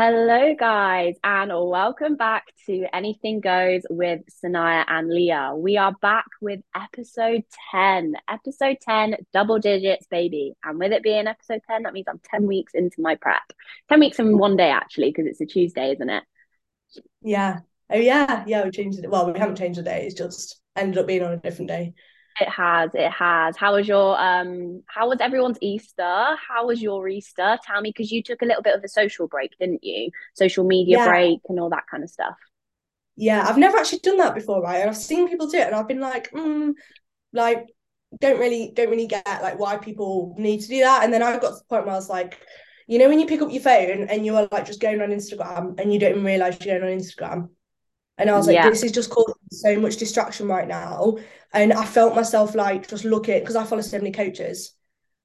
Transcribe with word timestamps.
Hello, 0.00 0.54
guys, 0.56 1.16
and 1.24 1.50
welcome 1.52 2.14
back 2.14 2.44
to 2.66 2.86
Anything 2.94 3.40
Goes 3.40 3.82
with 3.90 4.20
Sania 4.30 4.84
and 4.86 5.12
Leah. 5.12 5.54
We 5.56 5.76
are 5.76 5.92
back 6.00 6.26
with 6.40 6.60
episode 6.72 7.42
10. 7.72 8.14
Episode 8.30 8.76
10, 8.80 9.16
double 9.32 9.58
digits, 9.58 10.06
baby. 10.08 10.52
And 10.62 10.78
with 10.78 10.92
it 10.92 11.02
being 11.02 11.26
episode 11.26 11.62
10, 11.68 11.82
that 11.82 11.94
means 11.94 12.06
I'm 12.08 12.20
10 12.30 12.46
weeks 12.46 12.74
into 12.76 13.00
my 13.00 13.16
prep. 13.16 13.42
10 13.88 13.98
weeks 13.98 14.20
in 14.20 14.38
one 14.38 14.56
day, 14.56 14.70
actually, 14.70 15.10
because 15.10 15.26
it's 15.26 15.40
a 15.40 15.46
Tuesday, 15.46 15.90
isn't 15.94 16.10
it? 16.10 16.22
Yeah. 17.20 17.58
Oh, 17.90 17.98
yeah. 17.98 18.44
Yeah, 18.46 18.62
we 18.62 18.70
changed 18.70 19.00
it. 19.00 19.10
Well, 19.10 19.32
we 19.32 19.36
haven't 19.36 19.58
changed 19.58 19.80
the 19.80 19.82
day. 19.82 20.06
It's 20.06 20.14
just 20.14 20.60
ended 20.76 20.98
up 20.98 21.08
being 21.08 21.24
on 21.24 21.32
a 21.32 21.38
different 21.38 21.70
day. 21.70 21.94
It 22.40 22.48
has, 22.48 22.90
it 22.94 23.10
has. 23.10 23.56
How 23.56 23.74
was 23.74 23.88
your 23.88 24.18
um 24.20 24.82
how 24.86 25.08
was 25.08 25.20
everyone's 25.20 25.58
Easter? 25.60 26.36
How 26.36 26.66
was 26.66 26.80
your 26.80 27.08
Easter? 27.08 27.58
Tell 27.64 27.80
me, 27.80 27.90
because 27.90 28.12
you 28.12 28.22
took 28.22 28.42
a 28.42 28.44
little 28.44 28.62
bit 28.62 28.76
of 28.76 28.84
a 28.84 28.88
social 28.88 29.26
break, 29.26 29.58
didn't 29.58 29.82
you? 29.82 30.10
Social 30.34 30.64
media 30.64 30.98
Yeah. 30.98 31.04
break 31.04 31.40
and 31.48 31.58
all 31.58 31.70
that 31.70 31.84
kind 31.90 32.04
of 32.04 32.10
stuff. 32.10 32.36
Yeah, 33.16 33.44
I've 33.46 33.58
never 33.58 33.76
actually 33.78 33.98
done 34.00 34.18
that 34.18 34.34
before, 34.34 34.62
right? 34.62 34.80
And 34.80 34.90
I've 34.90 34.96
seen 34.96 35.28
people 35.28 35.48
do 35.48 35.58
it 35.58 35.66
and 35.66 35.74
I've 35.74 35.88
been 35.88 36.00
like, 36.00 36.30
mm, 36.30 36.72
like, 37.32 37.66
don't 38.20 38.38
really, 38.38 38.72
don't 38.74 38.90
really 38.90 39.08
get 39.08 39.26
like 39.26 39.58
why 39.58 39.76
people 39.78 40.34
need 40.38 40.60
to 40.60 40.68
do 40.68 40.80
that. 40.80 41.04
And 41.04 41.12
then 41.12 41.22
I 41.22 41.32
got 41.38 41.50
to 41.50 41.56
the 41.56 41.64
point 41.68 41.84
where 41.86 41.94
I 41.94 41.98
was 41.98 42.08
like, 42.08 42.40
you 42.86 42.98
know, 42.98 43.08
when 43.08 43.18
you 43.20 43.26
pick 43.26 43.42
up 43.42 43.52
your 43.52 43.62
phone 43.62 44.08
and 44.08 44.24
you 44.24 44.36
are 44.36 44.48
like 44.52 44.66
just 44.66 44.80
going 44.80 45.00
on 45.02 45.10
Instagram 45.10 45.78
and 45.80 45.92
you 45.92 45.98
don't 45.98 46.12
even 46.12 46.24
realize 46.24 46.58
you're 46.64 46.78
going 46.78 46.92
on 46.92 46.98
Instagram. 46.98 47.50
And 48.18 48.30
I 48.30 48.36
was 48.36 48.46
like, 48.46 48.56
Yeah. 48.56 48.70
this 48.70 48.82
is 48.82 48.92
just 48.92 49.10
causing 49.10 49.34
so 49.52 49.78
much 49.80 49.96
distraction 49.96 50.48
right 50.48 50.66
now. 50.68 51.16
And 51.52 51.72
I 51.72 51.84
felt 51.84 52.14
myself 52.14 52.54
like 52.54 52.88
just 52.88 53.04
looking, 53.04 53.40
because 53.40 53.56
I 53.56 53.64
follow 53.64 53.82
so 53.82 53.98
many 53.98 54.12
coaches. 54.12 54.74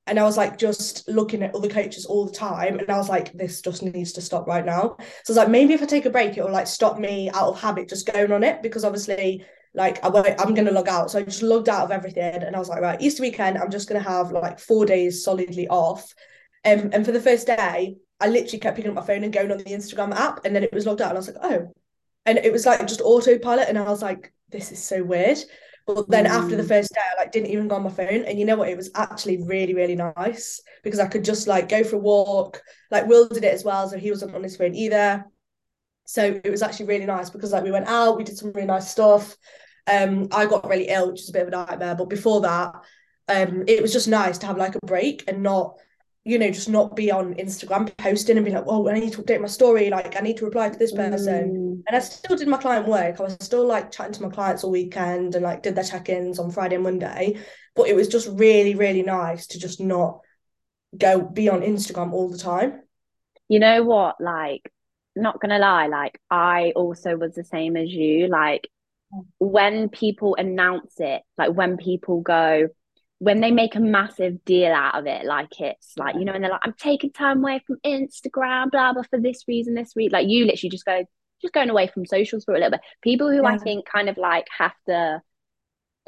And 0.06 0.20
I 0.20 0.24
was 0.24 0.36
like 0.36 0.58
just 0.58 1.08
looking 1.08 1.44
at 1.44 1.56
other 1.56 1.70
coaches 1.70 2.06
all 2.06 2.26
the 2.26 2.34
time. 2.34 2.78
And 2.80 2.90
I 2.90 2.98
was 2.98 3.10
like, 3.10 3.32
this 3.34 3.62
just 3.62 3.84
needs 3.84 4.14
to 4.14 4.22
stop 4.22 4.48
right 4.48 4.66
now. 4.66 4.98
So 5.00 5.04
I 5.04 5.24
was 5.30 5.38
like, 5.38 5.50
maybe 5.50 5.74
if 5.74 5.82
I 5.82 5.86
take 5.86 6.06
a 6.06 6.10
break, 6.10 6.38
it'll 6.38 6.52
like 6.52 6.68
stop 6.68 7.00
me 7.00 7.30
out 7.30 7.50
of 7.50 7.62
habit 7.62 7.90
just 7.90 8.12
going 8.12 8.32
on 8.32 8.44
it. 8.44 8.62
Because 8.62 8.84
obviously, 8.84 9.46
like 9.74 10.04
I 10.04 10.10
won't, 10.10 10.40
I'm 10.40 10.54
gonna 10.54 10.72
log 10.72 10.90
out. 10.90 11.10
So 11.12 11.20
I 11.20 11.24
just 11.24 11.42
logged 11.42 11.70
out 11.70 11.86
of 11.86 11.92
everything. 11.92 12.44
And 12.44 12.56
I 12.56 12.60
was 12.60 12.70
like, 12.70 12.82
right, 12.82 13.02
Easter 13.02 13.24
weekend, 13.24 13.58
I'm 13.58 13.72
just 13.72 13.88
gonna 13.88 14.04
have 14.04 14.32
like 14.32 14.60
four 14.60 14.86
days 14.86 15.24
solidly 15.24 15.68
off. 15.70 16.14
Um, 16.66 16.92
and 16.94 17.06
for 17.06 17.12
the 17.12 17.22
first 17.22 17.48
day, 17.48 17.96
I 18.20 18.28
literally 18.28 18.60
kept 18.60 18.78
picking 18.78 18.90
up 18.90 18.96
my 18.96 19.06
phone 19.06 19.24
and 19.24 19.34
going 19.34 19.52
on 19.52 19.58
the 19.58 19.66
Instagram 19.66 20.16
app, 20.16 20.46
and 20.46 20.56
then 20.56 20.64
it 20.64 20.74
was 20.74 20.86
logged 20.86 21.02
out, 21.02 21.10
and 21.10 21.18
I 21.18 21.20
was 21.20 21.28
like, 21.28 21.44
oh, 21.44 21.74
and 22.26 22.38
it 22.38 22.54
was 22.54 22.66
like 22.66 22.80
just 22.88 23.02
autopilot, 23.02 23.68
and 23.68 23.78
I 23.78 23.82
was 23.84 24.02
like, 24.02 24.32
this 24.50 24.72
is 24.72 24.82
so 24.82 25.04
weird. 25.04 25.40
But 25.86 26.10
then 26.10 26.26
after 26.26 26.56
the 26.56 26.64
Mm. 26.64 26.68
first 26.68 26.94
day, 26.94 27.02
I 27.02 27.22
like 27.22 27.32
didn't 27.32 27.50
even 27.50 27.68
go 27.68 27.76
on 27.76 27.84
my 27.84 27.90
phone, 27.90 28.24
and 28.26 28.40
you 28.40 28.46
know 28.46 28.56
what? 28.56 28.70
It 28.70 28.78
was 28.78 28.92
actually 28.96 29.44
really, 29.44 29.74
really 29.74 29.96
nice 29.96 30.62
because 30.84 31.00
I 31.00 31.08
could 31.08 31.26
just 31.26 31.48
like 31.48 31.68
go 31.70 31.84
for 31.84 31.98
a 31.98 32.00
walk. 32.00 32.62
Like 32.92 33.08
Will 33.08 33.28
did 33.28 33.44
it 33.44 33.54
as 33.54 33.64
well, 33.66 33.88
so 33.90 33.98
he 33.98 34.10
wasn't 34.12 34.36
on 34.36 34.44
his 34.44 34.56
phone 34.56 34.76
either. 34.76 35.26
So 36.06 36.40
it 36.44 36.50
was 36.50 36.62
actually 36.62 36.88
really 36.88 37.06
nice 37.06 37.30
because 37.30 37.52
like 37.54 37.64
we 37.64 37.72
went 37.72 37.88
out, 37.88 38.18
we 38.18 38.24
did 38.24 38.38
some 38.38 38.52
really 38.52 38.68
nice 38.68 38.90
stuff. 38.92 39.36
Um, 39.88 40.28
I 40.32 40.46
got 40.46 40.68
really 40.70 40.88
ill, 40.90 41.12
which 41.12 41.22
is 41.22 41.30
a 41.30 41.34
bit 41.34 41.44
of 41.44 41.48
a 41.50 41.52
nightmare. 41.52 41.96
But 41.96 42.10
before 42.10 42.42
that, 42.42 42.74
um, 43.30 43.64
it 43.68 43.82
was 43.82 43.94
just 43.94 44.08
nice 44.08 44.38
to 44.40 44.48
have 44.48 44.58
like 44.58 44.76
a 44.76 44.86
break 44.86 45.24
and 45.28 45.44
not, 45.44 45.76
you 46.26 46.40
know, 46.40 46.50
just 46.50 46.70
not 46.70 46.96
be 46.96 47.12
on 47.12 47.34
Instagram 47.36 47.96
posting 47.98 48.38
and 48.38 48.46
be 48.46 48.52
like, 48.52 48.64
oh, 48.66 48.88
I 48.88 48.98
need 48.98 49.12
to 49.14 49.22
update 49.22 49.42
my 49.42 49.48
story. 49.48 49.90
Like 49.90 50.16
I 50.16 50.22
need 50.22 50.38
to 50.38 50.46
reply 50.46 50.70
to 50.70 50.80
this 50.80 50.94
person. 50.94 51.52
Mm. 51.52 51.84
And 51.88 51.96
I 51.96 52.00
still 52.00 52.38
did 52.38 52.48
my 52.48 52.58
client 52.58 52.88
work. 52.88 53.20
I 53.20 53.24
was 53.24 53.38
still 53.42 53.66
like 53.66 53.92
chatting 53.92 54.14
to 54.14 54.24
my 54.24 54.30
clients 54.30 54.64
all 54.64 54.72
weekend 54.72 55.36
and 55.36 55.44
like 55.44 55.64
did 55.64 55.76
their 55.76 55.84
check-ins 55.84 56.40
on 56.40 56.52
Friday 56.52 56.76
and 56.76 56.84
Monday. 56.84 57.38
But 57.76 57.88
it 57.88 57.96
was 57.96 58.08
just 58.08 58.30
really, 58.30 58.76
really 58.76 59.04
nice 59.04 59.48
to 59.48 59.60
just 59.60 59.82
not 59.82 60.20
go 60.98 61.22
be 61.22 61.50
on 61.50 61.62
Instagram 61.62 62.14
all 62.14 62.30
the 62.30 62.38
time. 62.38 62.82
You 63.50 63.60
know 63.60 63.84
what? 63.84 64.16
Like, 64.22 64.72
not 65.16 65.40
gonna 65.40 65.60
lie, 65.60 65.88
like 65.88 66.20
I 66.30 66.74
also 66.76 67.16
was 67.16 67.36
the 67.36 67.44
same 67.44 67.78
as 67.78 67.90
you. 67.90 68.28
Like 68.28 68.68
when 69.38 69.90
people 69.90 70.36
announce 70.36 70.96
it, 71.00 71.22
like 71.38 71.52
when 71.52 71.78
people 71.78 72.22
go, 72.22 72.70
when 73.20 73.40
they 73.40 73.52
make 73.52 73.76
a 73.76 73.80
massive 73.80 74.44
deal 74.46 74.74
out 74.74 74.96
of 74.96 75.08
it, 75.08 75.26
like 75.26 75.60
it's 75.60 75.94
like, 75.98 76.16
you 76.16 76.26
know, 76.26 76.34
and 76.34 76.44
they're 76.44 76.52
like, 76.52 76.62
I'm 76.64 76.74
taking 76.78 77.12
time 77.12 77.40
away 77.40 77.62
from 77.66 77.78
Instagram, 77.86 78.72
blah 78.72 78.94
blah 78.94 79.04
for 79.10 79.20
this 79.20 79.44
reason, 79.48 79.76
this 79.76 79.94
reason. 79.96 80.12
Like 80.14 80.28
you 80.28 80.46
literally 80.46 80.70
just 80.72 80.86
go, 80.86 81.04
just 81.42 81.54
going 81.54 81.70
away 81.70 81.88
from 81.88 82.06
socials 82.06 82.44
for 82.46 82.54
a 82.54 82.58
little 82.58 82.72
bit. 82.72 82.82
People 83.02 83.32
who 83.32 83.46
I 83.46 83.58
think 83.58 83.86
kind 83.88 84.10
of 84.10 84.18
like 84.18 84.48
have 84.58 84.74
to 84.88 85.22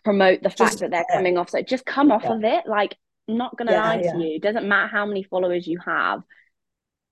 promote 0.04 0.44
the 0.44 0.50
fact 0.52 0.80
Just 0.80 0.82
that 0.82 0.92
they're 0.92 1.06
yeah, 1.10 1.16
coming 1.16 1.38
off, 1.38 1.50
so 1.52 1.62
just 1.62 1.86
come 1.86 2.12
off 2.12 2.24
yeah, 2.24 2.30
of 2.30 2.44
it. 2.44 2.66
Like, 2.68 2.96
not 3.28 3.58
gonna 3.58 3.74
yeah, 3.74 3.78
lie 3.78 4.02
to 4.02 4.18
you, 4.18 4.40
doesn't 4.40 4.68
matter 4.68 4.88
how 4.88 5.06
many 5.06 5.24
followers 5.24 5.68
you 5.68 5.80
have 5.86 6.22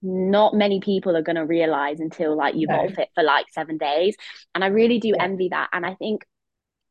not 0.02 0.53
many 0.53 0.80
people 0.82 1.16
are 1.16 1.22
going 1.22 1.38
to 1.38 1.46
realize 1.46 2.00
until 2.00 2.36
like 2.36 2.56
you've 2.56 2.70
No. 2.70 2.76
off 2.76 2.98
it 3.00 3.09
for 3.16 3.24
like 3.24 3.46
seven 3.52 3.78
days. 3.78 4.16
And 4.53 4.64
I 4.64 4.68
really 4.68 5.00
do 5.00 5.14
Yeah. 5.14 5.20
envy 5.20 5.50
that. 5.50 5.70
And 5.72 5.86
I 5.86 5.96
think 5.96 6.26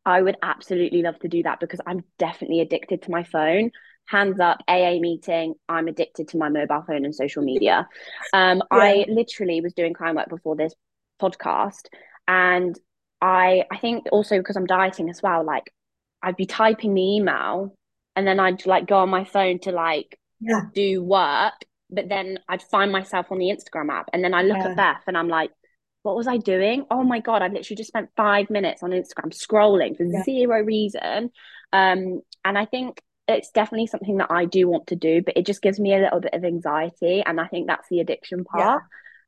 I 0.04 0.20
would 0.20 0.36
absolutely 0.42 1.02
love 1.02 1.18
to 1.20 1.28
do 1.28 1.42
that 1.44 1.60
because 1.60 1.80
I'm 1.86 2.04
definitely 2.18 2.60
addicted 2.60 3.02
to 3.02 3.10
my 3.10 3.22
phone. 3.22 3.70
Hands 4.06 4.38
up, 4.40 4.58
AA 4.66 4.98
meeting. 4.98 5.54
I'm 5.68 5.88
addicted 5.88 6.28
to 6.28 6.38
my 6.38 6.48
mobile 6.48 6.82
phone 6.86 7.04
and 7.04 7.14
social 7.14 7.42
media. 7.42 7.88
Um, 8.32 8.62
Yeah. 8.70 8.94
I 8.94 9.04
literally 9.08 9.60
was 9.60 9.74
doing 9.74 9.94
client 9.94 10.16
work 10.16 10.28
before 10.28 10.56
this 10.56 10.74
podcast, 11.20 11.86
and 12.26 12.78
I 13.20 13.64
I 13.70 13.78
think 13.78 14.06
also 14.10 14.38
because 14.38 14.56
I'm 14.56 14.66
dieting 14.66 15.08
as 15.10 15.22
well, 15.22 15.44
like 15.44 15.72
I'd 16.22 16.36
be 16.36 16.46
typing 16.46 16.94
the 16.94 17.16
email 17.16 17.76
and 18.16 18.26
then 18.26 18.40
I'd 18.40 18.66
like 18.66 18.86
go 18.86 18.96
on 18.98 19.08
my 19.10 19.24
phone 19.24 19.58
to 19.60 19.72
like 19.72 20.18
Yeah. 20.40 20.70
do 20.74 21.02
work, 21.02 21.54
but 21.90 22.08
then 22.08 22.38
I'd 22.48 22.62
find 22.62 22.92
myself 22.92 23.30
on 23.30 23.38
the 23.38 23.46
Instagram 23.56 23.90
app 23.90 24.08
and 24.12 24.22
then 24.24 24.34
I 24.34 24.42
look 24.42 24.58
Yeah. 24.58 24.66
at 24.66 24.76
Beth 24.76 25.02
and 25.06 25.16
I'm 25.16 25.28
like, 25.28 25.50
what 26.02 26.16
was 26.16 26.26
I 26.26 26.36
doing? 26.36 26.84
Oh 26.90 27.02
my 27.04 27.20
God, 27.20 27.42
I've 27.42 27.52
literally 27.52 27.76
just 27.76 27.88
spent 27.88 28.10
five 28.16 28.50
minutes 28.50 28.82
on 28.82 28.90
Instagram 28.90 29.32
scrolling 29.32 29.96
for 29.96 30.06
Yeah. 30.10 30.24
zero 30.24 30.62
reason. 30.62 31.30
Um, 31.72 32.22
and 32.44 32.58
I 32.58 32.64
think 32.66 33.00
it's 33.28 33.50
definitely 33.50 33.86
something 33.86 34.16
that 34.18 34.30
I 34.30 34.44
do 34.44 34.68
want 34.68 34.88
to 34.88 34.96
do, 34.96 35.22
but 35.22 35.36
it 35.36 35.46
just 35.46 35.62
gives 35.62 35.78
me 35.78 35.94
a 35.94 35.98
little 36.00 36.20
bit 36.20 36.34
of 36.34 36.44
anxiety. 36.44 37.22
And 37.24 37.40
I 37.40 37.46
think 37.46 37.66
that's 37.68 37.88
the 37.88 38.00
addiction 38.00 38.44
Yeah. 38.54 38.78
part. 38.78 38.82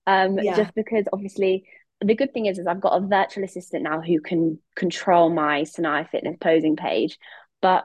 Um, 0.06 0.38
Yeah. 0.42 0.54
just 0.54 0.74
because 0.74 1.06
obviously 1.12 1.64
the 2.00 2.14
good 2.14 2.34
thing 2.34 2.46
is, 2.46 2.58
is 2.58 2.66
I've 2.66 2.80
got 2.80 3.02
a 3.02 3.06
virtual 3.06 3.44
assistant 3.44 3.84
now 3.84 4.00
who 4.00 4.20
can 4.20 4.58
control 4.74 5.30
my 5.30 5.62
Sania 5.62 6.08
Fitness 6.10 6.36
posing 6.40 6.76
page, 6.76 7.18
but 7.62 7.84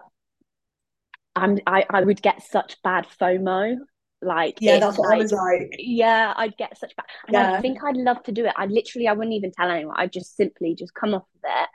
I'm 1.36 1.60
I, 1.66 1.86
I 1.90 2.02
would 2.04 2.22
get 2.22 2.44
such 2.44 2.82
bad 2.84 3.08
FOMO. 3.20 3.78
Like 4.22 4.58
Yeah, 4.60 4.80
that's 4.80 4.98
what 4.98 5.14
I 5.14 5.18
was 5.18 5.32
like. 5.32 5.76
yeah, 5.80 6.34
I'd 6.36 6.58
get 6.58 6.78
such 6.78 6.96
bad 6.96 7.06
and 7.28 7.38
I 7.38 7.62
think 7.62 7.80
I'd 7.84 7.96
love 7.98 8.22
to 8.24 8.32
do 8.32 8.46
it. 8.46 8.54
I 8.58 8.66
literally 8.66 9.08
I 9.08 9.14
wouldn't 9.14 9.34
even 9.36 9.52
tell 9.52 9.70
anyone. 9.72 9.96
I'd 9.98 10.12
just 10.14 10.36
simply 10.36 10.76
just 10.76 10.94
come 10.94 11.14
off 11.14 11.24
of 11.44 11.50
it. 11.50 11.70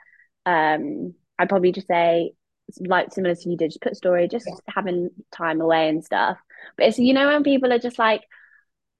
Um 0.45 1.13
I'd 1.39 1.49
probably 1.49 1.71
just 1.71 1.87
say 1.87 2.33
like 2.79 3.11
similar 3.13 3.35
to 3.35 3.49
you 3.49 3.57
did, 3.57 3.71
just 3.71 3.81
put 3.81 3.95
story, 3.95 4.27
just 4.27 4.47
Yeah. 4.47 4.55
having 4.67 5.09
time 5.31 5.59
away 5.61 5.89
and 5.89 6.03
stuff. 6.03 6.37
But 6.77 6.87
it's 6.87 6.99
you 6.99 7.13
know 7.13 7.27
when 7.27 7.43
people 7.43 7.73
are 7.73 7.79
just 7.79 7.97
like, 7.99 8.21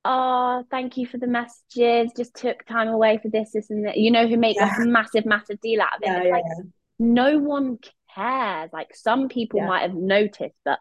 oh, 0.05 0.63
thank 0.69 0.97
you 0.97 1.07
for 1.07 1.17
the 1.17 1.27
messages, 1.27 2.11
just 2.15 2.35
took 2.35 2.63
time 2.65 2.87
away 2.87 3.17
for 3.21 3.29
this, 3.29 3.51
this 3.53 3.69
and 3.69 3.85
that, 3.87 3.97
you 3.97 4.11
know, 4.11 4.27
who 4.27 4.37
make 4.37 4.59
like 4.59 4.77
a 4.77 4.81
massive, 4.81 5.25
massive 5.25 5.59
deal 5.61 5.81
out 5.81 5.95
of 5.97 6.01
it. 6.03 6.05
Yeah. 6.05 6.23
Yeah. 6.23 6.31
like 6.31 6.43
Yeah. 6.47 6.63
no 6.99 7.39
one 7.39 7.79
cares. 8.13 8.69
Like 8.73 8.95
some 8.95 9.29
people 9.29 9.59
Yeah. 9.59 9.67
might 9.67 9.81
have 9.81 9.95
noticed, 9.95 10.57
but 10.63 10.79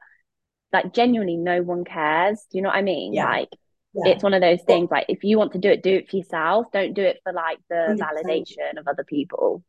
like 0.75 0.93
genuinely 0.95 1.37
no 1.39 1.63
one 1.63 1.85
cares. 1.85 2.41
Do 2.51 2.59
you 2.59 2.63
know 2.63 2.69
what 2.71 2.77
I 2.79 2.83
mean? 2.83 3.15
Yeah. 3.15 3.27
Like 3.27 3.49
Yeah. 3.95 4.13
it's 4.13 4.23
one 4.23 4.35
of 4.35 4.43
those 4.43 4.63
things 4.67 4.91
like 4.91 5.07
if 5.09 5.25
you 5.25 5.39
want 5.39 5.53
to 5.53 5.59
do 5.59 5.71
it, 5.71 5.83
do 5.83 5.95
it 5.97 6.11
for 6.11 6.17
yourself. 6.19 6.67
Don't 6.73 6.95
do 6.95 7.03
it 7.03 7.21
for 7.25 7.33
like 7.33 7.59
the 7.71 7.97
100%. 7.97 7.99
validation 7.99 8.79
of 8.79 8.89
other 8.89 9.05
people. 9.05 9.65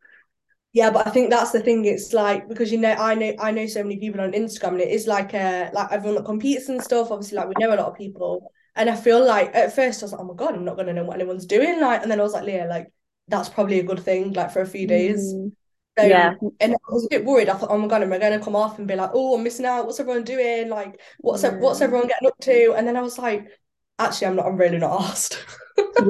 Yeah, 0.73 0.89
but 0.91 1.07
I 1.07 1.11
think 1.11 1.29
that's 1.29 1.51
the 1.51 1.61
thing. 1.61 1.85
It's 1.85 2.11
like 2.11 2.49
because 2.49 2.71
you 2.71 2.77
know, 2.79 2.91
I 2.91 3.15
know 3.15 3.33
I 3.39 3.51
know 3.51 3.65
so 3.65 3.81
many 3.83 3.97
people 3.97 4.19
on 4.21 4.33
Instagram, 4.33 4.73
and 4.73 4.81
it 4.81 4.89
is 4.89 5.07
like 5.07 5.33
a 5.33 5.71
like 5.73 5.91
everyone 5.91 6.15
that 6.15 6.25
competes 6.25 6.67
and 6.69 6.83
stuff. 6.83 7.11
Obviously, 7.11 7.37
like 7.37 7.47
we 7.47 7.55
know 7.57 7.73
a 7.73 7.77
lot 7.79 7.87
of 7.87 7.95
people, 7.95 8.51
and 8.75 8.89
I 8.89 8.95
feel 8.97 9.25
like 9.25 9.55
at 9.55 9.73
first 9.73 10.03
I 10.03 10.05
was 10.05 10.11
like, 10.11 10.21
oh 10.21 10.25
my 10.25 10.33
God, 10.35 10.53
I'm 10.55 10.65
not 10.65 10.75
gonna 10.75 10.91
know 10.93 11.05
what 11.05 11.15
anyone's 11.15 11.45
doing. 11.45 11.79
Like, 11.79 12.01
and 12.01 12.11
then 12.11 12.19
I 12.19 12.23
was 12.23 12.33
like, 12.33 12.43
Leah, 12.43 12.67
like 12.69 12.91
that's 13.29 13.47
probably 13.49 13.79
a 13.79 13.83
good 13.83 14.01
thing, 14.01 14.33
like 14.33 14.51
for 14.51 14.61
a 14.61 14.67
few 14.67 14.85
days. 14.85 15.33
Mm, 15.33 15.53
So, 15.97 16.05
yeah. 16.05 16.33
and 16.59 16.73
I 16.73 16.91
was 16.93 17.05
a 17.05 17.09
bit 17.09 17.23
worried. 17.23 17.47
I 17.47 17.53
thought, 17.53 17.71
oh 17.71 17.77
my 17.77 17.87
God, 17.87 18.03
am 18.03 18.11
I 18.11 18.17
going 18.17 18.37
to 18.37 18.43
come 18.43 18.55
off 18.55 18.79
and 18.79 18.87
be 18.87 18.95
like, 18.95 19.11
oh, 19.13 19.35
I'm 19.35 19.43
missing 19.43 19.65
out? 19.65 19.85
What's 19.85 19.99
everyone 19.99 20.23
doing? 20.23 20.69
Like, 20.69 20.99
what's 21.19 21.43
what's 21.43 21.79
mm. 21.79 21.83
everyone 21.83 22.07
getting 22.07 22.27
up 22.27 22.37
to? 22.41 22.73
And 22.75 22.85
then 22.85 22.97
I 22.97 23.01
was 23.01 23.17
like, 23.17 23.47
actually, 23.97 24.27
I'm 24.27 24.35
not. 24.35 24.45
I'm 24.45 24.57
really 24.57 24.77
not 24.77 25.01
asked. 25.01 25.43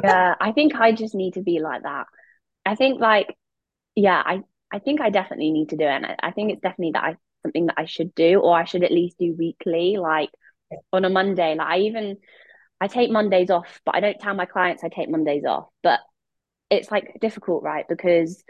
Yeah. 0.02 0.34
I 0.40 0.52
think 0.52 0.74
I 0.74 0.92
just 0.92 1.14
need 1.14 1.34
to 1.34 1.42
be 1.42 1.60
like 1.60 1.84
that. 1.84 2.06
I 2.64 2.74
think 2.74 3.00
like 3.00 3.36
yeah, 3.94 4.22
I 4.24 4.42
I 4.72 4.78
think 4.78 5.00
I 5.00 5.10
definitely 5.10 5.50
need 5.50 5.70
to 5.70 5.76
do 5.76 5.84
it. 5.84 5.88
And 5.88 6.06
I, 6.06 6.16
I 6.22 6.30
think 6.32 6.52
it's 6.52 6.62
definitely 6.62 6.92
that 6.92 7.04
I 7.04 7.16
something 7.42 7.66
that 7.66 7.78
I 7.78 7.86
should 7.86 8.14
do, 8.14 8.40
or 8.40 8.56
I 8.56 8.64
should 8.64 8.84
at 8.84 8.92
least 8.92 9.18
do 9.18 9.34
weekly, 9.36 9.96
like 9.96 10.30
on 10.92 11.04
a 11.04 11.10
Monday. 11.10 11.54
Like 11.54 11.66
I 11.66 11.78
even 11.80 12.18
I 12.80 12.88
take 12.88 13.10
Mondays 13.10 13.50
off, 13.50 13.80
but 13.84 13.94
I 13.94 14.00
don't 14.00 14.20
tell 14.20 14.34
my 14.34 14.46
clients 14.46 14.84
I 14.84 14.88
take 14.88 15.08
Mondays 15.08 15.44
off. 15.44 15.68
But 15.82 16.00
it's 16.70 16.90
like 16.90 17.18
difficult, 17.20 17.62
right? 17.62 17.86
Because 17.88 18.42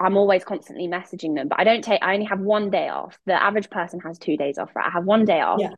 I'm 0.00 0.16
always 0.16 0.44
constantly 0.44 0.88
messaging 0.88 1.34
them, 1.34 1.48
but 1.48 1.60
I 1.60 1.64
don't 1.64 1.84
take 1.84 2.02
I 2.02 2.14
only 2.14 2.26
have 2.26 2.40
one 2.40 2.70
day 2.70 2.88
off. 2.88 3.18
The 3.26 3.34
average 3.34 3.70
person 3.70 4.00
has 4.00 4.18
two 4.18 4.36
days 4.36 4.58
off, 4.58 4.74
right? 4.74 4.86
I 4.86 4.90
have 4.90 5.04
one 5.04 5.24
day 5.24 5.40
off. 5.40 5.60
Yeah. 5.60 5.72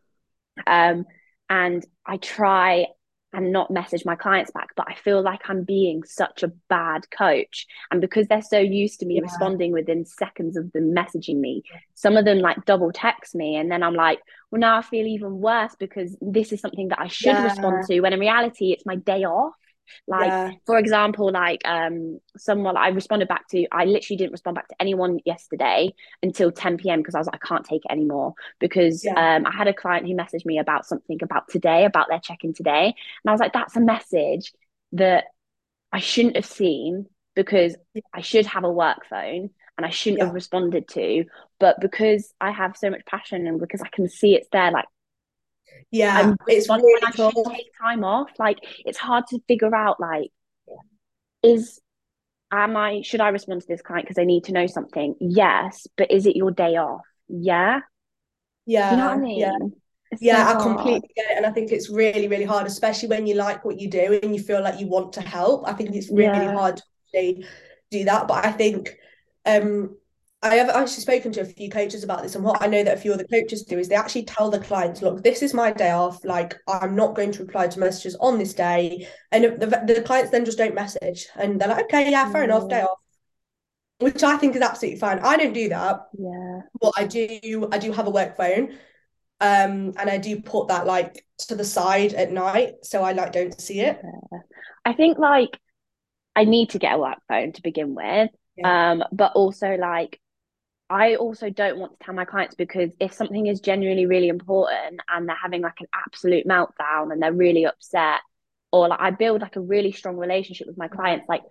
Um, 0.66 1.06
and 1.50 1.84
I 2.06 2.18
try 2.18 2.86
and 3.32 3.52
not 3.52 3.70
message 3.70 4.04
my 4.04 4.14
clients 4.14 4.50
back 4.50 4.68
but 4.76 4.86
i 4.88 4.94
feel 4.94 5.22
like 5.22 5.40
i'm 5.48 5.64
being 5.64 6.02
such 6.04 6.42
a 6.42 6.52
bad 6.68 7.02
coach 7.10 7.66
and 7.90 8.00
because 8.00 8.26
they're 8.26 8.42
so 8.42 8.58
used 8.58 9.00
to 9.00 9.06
me 9.06 9.16
yeah. 9.16 9.22
responding 9.22 9.72
within 9.72 10.04
seconds 10.04 10.56
of 10.56 10.70
them 10.72 10.94
messaging 10.94 11.36
me 11.36 11.62
some 11.94 12.16
of 12.16 12.24
them 12.24 12.38
like 12.38 12.64
double 12.64 12.92
text 12.92 13.34
me 13.34 13.56
and 13.56 13.70
then 13.70 13.82
i'm 13.82 13.94
like 13.94 14.20
well 14.50 14.60
now 14.60 14.76
i 14.76 14.82
feel 14.82 15.06
even 15.06 15.40
worse 15.40 15.74
because 15.78 16.16
this 16.20 16.52
is 16.52 16.60
something 16.60 16.88
that 16.88 17.00
i 17.00 17.08
should 17.08 17.32
yeah. 17.32 17.44
respond 17.44 17.84
to 17.86 18.00
when 18.00 18.12
in 18.12 18.20
reality 18.20 18.72
it's 18.72 18.86
my 18.86 18.96
day 18.96 19.24
off 19.24 19.54
like 20.06 20.28
yeah. 20.28 20.52
for 20.66 20.78
example, 20.78 21.30
like 21.32 21.60
um 21.64 22.20
someone 22.36 22.76
I 22.76 22.88
responded 22.88 23.28
back 23.28 23.48
to, 23.48 23.66
I 23.72 23.84
literally 23.84 24.16
didn't 24.16 24.32
respond 24.32 24.54
back 24.56 24.68
to 24.68 24.76
anyone 24.80 25.20
yesterday 25.24 25.94
until 26.22 26.50
10 26.50 26.78
p.m. 26.78 27.00
because 27.00 27.14
I 27.14 27.18
was 27.18 27.26
like, 27.26 27.40
I 27.42 27.46
can't 27.46 27.64
take 27.64 27.82
it 27.84 27.92
anymore. 27.92 28.34
Because 28.60 29.04
yeah. 29.04 29.36
um 29.36 29.46
I 29.46 29.50
had 29.50 29.68
a 29.68 29.74
client 29.74 30.06
who 30.06 30.14
messaged 30.14 30.46
me 30.46 30.58
about 30.58 30.86
something 30.86 31.18
about 31.22 31.48
today, 31.48 31.84
about 31.84 32.08
their 32.08 32.20
check-in 32.20 32.54
today. 32.54 32.86
And 32.86 33.28
I 33.28 33.32
was 33.32 33.40
like, 33.40 33.52
that's 33.52 33.76
a 33.76 33.80
message 33.80 34.52
that 34.92 35.24
I 35.92 36.00
shouldn't 36.00 36.36
have 36.36 36.46
seen 36.46 37.06
because. 37.34 37.76
I 38.14 38.22
should 38.22 38.46
have 38.46 38.64
a 38.64 38.70
work 38.70 39.06
phone 39.08 39.50
and 39.76 39.86
I 39.86 39.90
shouldn't 39.90 40.22
have 40.22 40.34
responded 40.34 40.88
to. 40.88 41.24
But 41.58 41.80
because 41.80 42.32
I 42.40 42.50
have 42.50 42.76
so 42.76 42.90
much 42.90 43.04
passion 43.06 43.46
and 43.46 43.58
because 43.58 43.80
I 43.80 43.88
can 43.88 44.08
see 44.08 44.34
it's 44.34 44.48
there, 44.52 44.70
like 44.70 44.86
yeah 45.90 46.34
it's 46.46 46.68
really 46.68 47.00
cool. 47.14 47.44
take 47.44 47.66
time 47.80 48.04
off 48.04 48.30
like 48.38 48.58
it's 48.84 48.98
hard 48.98 49.26
to 49.26 49.38
figure 49.46 49.74
out 49.74 50.00
like 50.00 50.30
is 51.42 51.80
am 52.50 52.76
I 52.76 53.02
should 53.02 53.20
I 53.20 53.28
respond 53.28 53.62
to 53.62 53.66
this 53.66 53.82
client 53.82 54.06
because 54.06 54.16
they 54.16 54.24
need 54.24 54.44
to 54.44 54.52
know 54.52 54.66
something 54.66 55.14
yes 55.20 55.86
but 55.96 56.10
is 56.10 56.26
it 56.26 56.36
your 56.36 56.50
day 56.50 56.76
off 56.76 57.02
yeah 57.28 57.80
yeah 58.66 58.92
you 58.92 58.96
know 58.96 59.06
what 59.06 59.16
I 59.16 59.20
mean 59.20 59.40
yeah 59.40 59.58
it's 60.12 60.20
yeah, 60.20 60.52
so 60.52 60.58
I 60.58 60.62
completely 60.62 61.10
get 61.16 61.30
it. 61.30 61.38
And 61.38 61.46
I 61.46 61.50
think 61.50 61.72
it's 61.72 61.88
really, 61.88 62.28
really 62.28 62.44
hard, 62.44 62.66
especially 62.66 63.08
when 63.08 63.26
you 63.26 63.34
like 63.34 63.64
what 63.64 63.80
you 63.80 63.88
do 63.88 64.20
and 64.22 64.36
you 64.36 64.42
feel 64.42 64.62
like 64.62 64.78
you 64.78 64.86
want 64.86 65.14
to 65.14 65.22
help. 65.22 65.66
I 65.66 65.72
think 65.72 65.94
it's 65.94 66.10
really, 66.10 66.24
yeah. 66.24 66.40
really 66.40 66.54
hard 66.54 66.82
to 67.14 67.44
do 67.90 68.04
that. 68.04 68.28
But 68.28 68.44
I 68.44 68.52
think 68.52 68.94
um 69.46 69.96
I 70.44 70.56
have 70.56 70.70
actually 70.70 71.02
spoken 71.02 71.30
to 71.32 71.42
a 71.42 71.44
few 71.44 71.70
coaches 71.70 72.02
about 72.02 72.22
this, 72.22 72.34
and 72.34 72.44
what 72.44 72.60
I 72.60 72.66
know 72.66 72.82
that 72.82 72.98
a 72.98 73.00
few 73.00 73.12
other 73.12 73.24
coaches 73.24 73.62
do 73.62 73.78
is 73.78 73.88
they 73.88 73.94
actually 73.94 74.24
tell 74.24 74.50
the 74.50 74.58
clients, 74.58 75.00
"Look, 75.00 75.22
this 75.22 75.40
is 75.40 75.54
my 75.54 75.72
day 75.72 75.90
off. 75.92 76.24
Like, 76.24 76.56
I'm 76.66 76.96
not 76.96 77.14
going 77.14 77.30
to 77.32 77.44
reply 77.44 77.68
to 77.68 77.78
messages 77.78 78.16
on 78.16 78.38
this 78.38 78.52
day." 78.52 79.06
And 79.30 79.44
the, 79.44 79.66
the 79.86 80.02
clients 80.04 80.32
then 80.32 80.44
just 80.44 80.58
don't 80.58 80.74
message, 80.74 81.28
and 81.36 81.60
they're 81.60 81.68
like, 81.68 81.84
"Okay, 81.84 82.10
yeah, 82.10 82.30
fair 82.32 82.42
enough, 82.42 82.68
day 82.68 82.82
off," 82.82 82.98
which 83.98 84.24
I 84.24 84.36
think 84.36 84.56
is 84.56 84.62
absolutely 84.62 84.98
fine. 84.98 85.20
I 85.20 85.36
don't 85.36 85.52
do 85.52 85.68
that. 85.68 86.00
Yeah. 86.18 86.60
But 86.80 86.94
I 86.96 87.06
do. 87.06 87.68
I 87.70 87.78
do 87.78 87.92
have 87.92 88.08
a 88.08 88.10
work 88.10 88.36
phone, 88.36 88.72
um, 89.40 89.92
and 89.96 90.10
I 90.10 90.18
do 90.18 90.40
put 90.40 90.68
that 90.68 90.86
like 90.86 91.24
to 91.46 91.54
the 91.54 91.64
side 91.64 92.14
at 92.14 92.32
night, 92.32 92.74
so 92.82 93.04
I 93.04 93.12
like 93.12 93.30
don't 93.30 93.58
see 93.60 93.80
it. 93.80 94.00
Yeah. 94.02 94.38
I 94.84 94.92
think 94.92 95.18
like 95.18 95.56
I 96.34 96.44
need 96.44 96.70
to 96.70 96.80
get 96.80 96.94
a 96.94 96.98
work 96.98 97.18
phone 97.28 97.52
to 97.52 97.62
begin 97.62 97.94
with. 97.94 98.30
Yeah. 98.56 98.90
Um, 98.92 99.04
but 99.12 99.32
also 99.34 99.76
like 99.76 100.18
I 100.92 101.16
also 101.16 101.48
don't 101.48 101.78
want 101.78 101.98
to 101.98 102.04
tell 102.04 102.14
my 102.14 102.26
clients 102.26 102.54
because 102.54 102.94
if 103.00 103.14
something 103.14 103.46
is 103.46 103.60
genuinely 103.60 104.04
really 104.04 104.28
important 104.28 105.00
and 105.08 105.26
they're 105.26 105.34
having 105.42 105.62
like 105.62 105.80
an 105.80 105.86
absolute 105.94 106.46
meltdown 106.46 107.12
and 107.12 107.22
they're 107.22 107.32
really 107.32 107.64
upset, 107.64 108.20
or 108.72 108.88
like 108.88 109.00
I 109.00 109.10
build 109.10 109.40
like 109.40 109.56
a 109.56 109.60
really 109.60 109.92
strong 109.92 110.18
relationship 110.18 110.66
with 110.66 110.76
my 110.76 110.88
clients, 110.88 111.24
like 111.30 111.44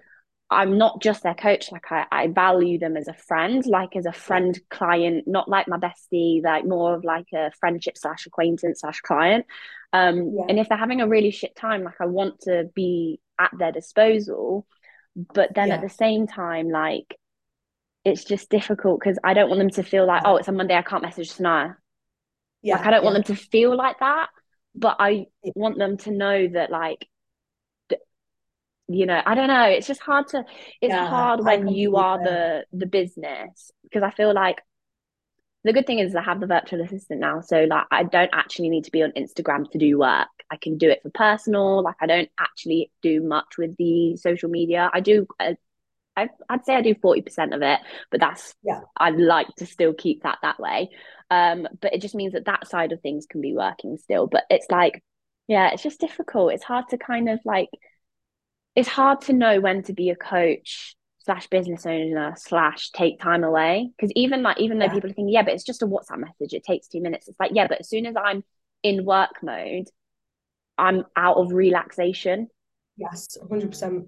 I'm 0.51 0.77
not 0.77 1.01
just 1.01 1.23
their 1.23 1.33
coach, 1.33 1.71
like 1.71 1.91
I, 1.91 2.05
I 2.11 2.27
value 2.27 2.77
them 2.77 2.95
as 2.95 3.07
a 3.07 3.15
friend, 3.15 3.65
like 3.65 3.95
as 3.95 4.05
a 4.05 4.13
friend 4.13 4.59
client, 4.69 5.23
not 5.25 5.49
like 5.49 5.67
my 5.67 5.77
bestie, 5.77 6.43
like 6.43 6.63
more 6.63 6.93
of 6.93 7.03
like 7.03 7.27
a 7.33 7.49
friendship 7.59 7.97
slash 7.97 8.27
acquaintance 8.27 8.81
slash 8.81 9.01
client. 9.01 9.47
Um, 9.91 10.35
yeah. 10.35 10.45
and 10.49 10.59
if 10.59 10.69
they're 10.69 10.77
having 10.77 11.01
a 11.01 11.07
really 11.07 11.31
shit 11.31 11.55
time, 11.55 11.83
like 11.83 11.99
I 11.99 12.05
want 12.05 12.41
to 12.41 12.69
be 12.75 13.19
at 13.39 13.49
their 13.57 13.71
disposal. 13.71 14.67
But 15.15 15.55
then 15.55 15.69
yeah. 15.69 15.75
at 15.75 15.81
the 15.81 15.89
same 15.89 16.27
time, 16.27 16.69
like 16.69 17.17
it's 18.03 18.23
just 18.23 18.49
difficult 18.49 18.99
because 18.99 19.19
I 19.23 19.33
don't 19.33 19.49
want 19.49 19.59
them 19.59 19.69
to 19.71 19.83
feel 19.83 20.05
like, 20.05 20.23
oh, 20.25 20.37
it's 20.37 20.47
a 20.47 20.51
Monday, 20.51 20.75
I 20.75 20.81
can't 20.81 21.03
message 21.03 21.33
Sania. 21.33 21.75
Yeah, 22.61 22.77
like 22.77 22.85
I 22.85 22.91
don't 22.91 23.03
yeah. 23.03 23.11
want 23.11 23.25
them 23.25 23.35
to 23.35 23.41
feel 23.41 23.75
like 23.75 23.99
that, 23.99 24.27
but 24.75 24.97
I 24.99 25.25
want 25.55 25.77
them 25.77 25.97
to 25.97 26.11
know 26.11 26.47
that, 26.47 26.71
like, 26.71 27.07
you 28.87 29.05
know, 29.05 29.21
I 29.25 29.35
don't 29.35 29.47
know. 29.47 29.65
It's 29.65 29.87
just 29.87 30.01
hard 30.01 30.27
to. 30.29 30.43
It's 30.81 30.93
yeah, 30.93 31.07
hard 31.07 31.43
when 31.43 31.67
you 31.67 31.95
are 31.95 32.21
the 32.21 32.65
the 32.73 32.85
business 32.85 33.71
because 33.83 34.03
I 34.03 34.11
feel 34.11 34.33
like 34.33 34.61
the 35.63 35.73
good 35.73 35.87
thing 35.87 35.99
is 35.99 36.15
I 36.15 36.23
have 36.23 36.39
the 36.39 36.47
virtual 36.47 36.81
assistant 36.81 37.21
now, 37.21 37.41
so 37.41 37.63
like 37.65 37.85
I 37.91 38.03
don't 38.03 38.31
actually 38.33 38.69
need 38.69 38.85
to 38.85 38.91
be 38.91 39.03
on 39.03 39.11
Instagram 39.11 39.69
to 39.71 39.77
do 39.77 39.97
work. 39.99 40.27
I 40.49 40.57
can 40.57 40.77
do 40.77 40.89
it 40.89 41.01
for 41.03 41.09
personal. 41.11 41.83
Like 41.83 41.95
I 42.01 42.07
don't 42.07 42.29
actually 42.39 42.91
do 43.01 43.21
much 43.21 43.57
with 43.57 43.77
the 43.77 44.17
social 44.17 44.49
media. 44.49 44.89
I 44.93 44.99
do 44.99 45.25
a 45.39 45.55
I, 46.15 46.29
would 46.49 46.65
say 46.65 46.75
I 46.75 46.81
do 46.81 46.95
40% 46.95 47.55
of 47.55 47.61
it, 47.61 47.79
but 48.09 48.19
that's, 48.19 48.53
yeah, 48.63 48.81
I'd 48.97 49.17
like 49.17 49.47
to 49.57 49.65
still 49.65 49.93
keep 49.93 50.23
that 50.23 50.39
that 50.41 50.59
way. 50.59 50.89
Um, 51.29 51.67
but 51.81 51.93
it 51.93 52.01
just 52.01 52.15
means 52.15 52.33
that 52.33 52.45
that 52.45 52.67
side 52.67 52.91
of 52.91 53.01
things 53.01 53.25
can 53.29 53.41
be 53.41 53.53
working 53.55 53.97
still. 53.97 54.27
But 54.27 54.43
it's 54.49 54.67
like, 54.69 55.01
yeah, 55.47 55.71
it's 55.71 55.83
just 55.83 55.99
difficult. 55.99 56.53
It's 56.53 56.63
hard 56.63 56.89
to 56.89 56.97
kind 56.97 57.29
of 57.29 57.39
like, 57.45 57.69
it's 58.75 58.89
hard 58.89 59.21
to 59.21 59.33
know 59.33 59.59
when 59.59 59.83
to 59.83 59.93
be 59.93 60.09
a 60.09 60.15
coach 60.15 60.95
slash 61.19 61.47
business 61.47 61.85
owner 61.85 62.33
slash 62.37 62.89
take 62.91 63.19
time 63.19 63.43
away. 63.43 63.91
Because 63.95 64.11
even 64.15 64.43
like, 64.43 64.59
even 64.59 64.79
though 64.79 64.85
yeah. 64.85 64.93
people 64.93 65.09
are 65.09 65.13
thinking, 65.13 65.33
yeah, 65.33 65.43
but 65.43 65.53
it's 65.53 65.63
just 65.63 65.83
a 65.83 65.87
WhatsApp 65.87 66.19
message, 66.19 66.53
it 66.53 66.63
takes 66.63 66.87
two 66.87 67.01
minutes. 67.01 67.27
It's 67.27 67.39
like, 67.39 67.51
yeah, 67.53 67.67
but 67.67 67.79
as 67.79 67.89
soon 67.89 68.05
as 68.05 68.15
I'm 68.21 68.43
in 68.83 69.05
work 69.05 69.41
mode, 69.41 69.87
I'm 70.77 71.05
out 71.15 71.37
of 71.37 71.53
relaxation. 71.53 72.47
Yes, 72.97 73.37
100%. 73.41 74.07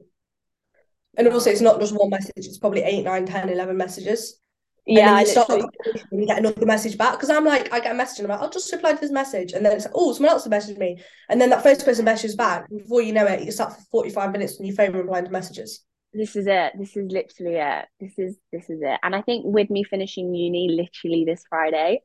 And 1.17 1.27
also, 1.27 1.49
it's 1.49 1.61
not 1.61 1.79
just 1.79 1.93
one 1.93 2.09
message, 2.09 2.33
it's 2.37 2.57
probably 2.57 2.81
eight, 2.81 3.03
nine, 3.03 3.25
10, 3.25 3.49
11 3.49 3.77
messages. 3.77 4.39
And 4.85 4.97
yeah, 4.97 5.19
you 5.21 5.27
start 5.27 5.49
and 5.49 6.27
get 6.27 6.39
another 6.39 6.65
message 6.65 6.97
back. 6.97 7.13
Because 7.13 7.29
I'm 7.29 7.45
like, 7.45 7.71
I 7.71 7.79
get 7.79 7.93
a 7.93 7.95
message 7.95 8.19
and 8.19 8.27
I'm 8.31 8.37
like, 8.37 8.43
I'll 8.43 8.51
just 8.51 8.71
reply 8.71 8.93
to 8.93 8.99
this 8.99 9.11
message. 9.11 9.53
And 9.53 9.65
then 9.65 9.73
it's 9.73 9.85
like, 9.85 9.93
oh, 9.95 10.11
someone 10.11 10.31
else 10.31 10.43
has 10.43 10.51
messaged 10.51 10.77
me. 10.77 11.01
And 11.29 11.39
then 11.39 11.49
that 11.51 11.63
first 11.63 11.85
person 11.85 12.03
messages 12.03 12.35
back. 12.35 12.69
Before 12.69 13.01
you 13.01 13.13
know 13.13 13.25
it, 13.25 13.43
you 13.43 13.51
start 13.51 13.73
for 13.73 13.81
45 13.91 14.31
minutes 14.33 14.59
on 14.59 14.65
your 14.65 14.75
phone 14.75 14.91
replying 14.93 15.25
to 15.25 15.31
messages. 15.31 15.85
This 16.11 16.35
is 16.35 16.47
it. 16.47 16.73
This 16.77 16.97
is 16.97 17.11
literally 17.11 17.55
it. 17.55 17.85
This 17.99 18.13
is 18.17 18.37
this 18.51 18.69
is 18.69 18.81
it. 18.83 18.99
And 19.01 19.15
I 19.15 19.21
think 19.21 19.45
with 19.45 19.69
me 19.69 19.83
finishing 19.83 20.33
uni 20.33 20.69
literally 20.69 21.23
this 21.25 21.43
Friday, 21.49 22.01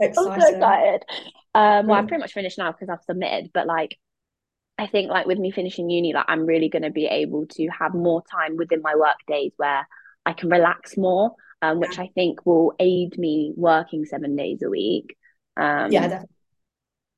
Exciting. 0.00 0.32
I'm 0.32 0.40
so 0.40 0.54
excited. 0.54 1.02
Um, 1.54 1.86
well, 1.86 1.98
I'm 1.98 2.06
pretty 2.06 2.20
much 2.20 2.32
finished 2.32 2.58
now 2.58 2.72
because 2.72 2.88
I've 2.88 3.02
submitted, 3.02 3.50
but 3.52 3.66
like 3.66 3.98
I 4.78 4.86
think 4.86 5.10
like 5.10 5.26
with 5.26 5.38
me 5.38 5.50
finishing 5.50 5.88
uni, 5.88 6.12
like 6.12 6.26
I'm 6.28 6.44
really 6.44 6.68
going 6.68 6.82
to 6.82 6.90
be 6.90 7.06
able 7.06 7.46
to 7.46 7.68
have 7.68 7.94
more 7.94 8.22
time 8.30 8.56
within 8.56 8.82
my 8.82 8.94
work 8.94 9.16
days 9.26 9.52
where 9.56 9.88
I 10.26 10.32
can 10.32 10.50
relax 10.50 10.96
more, 10.96 11.34
um, 11.62 11.80
which 11.80 11.98
I 11.98 12.10
think 12.14 12.44
will 12.44 12.74
aid 12.78 13.16
me 13.16 13.52
working 13.56 14.04
seven 14.04 14.36
days 14.36 14.60
a 14.62 14.68
week. 14.68 15.16
Um, 15.56 15.90
yeah, 15.90 16.02
definitely. 16.02 16.28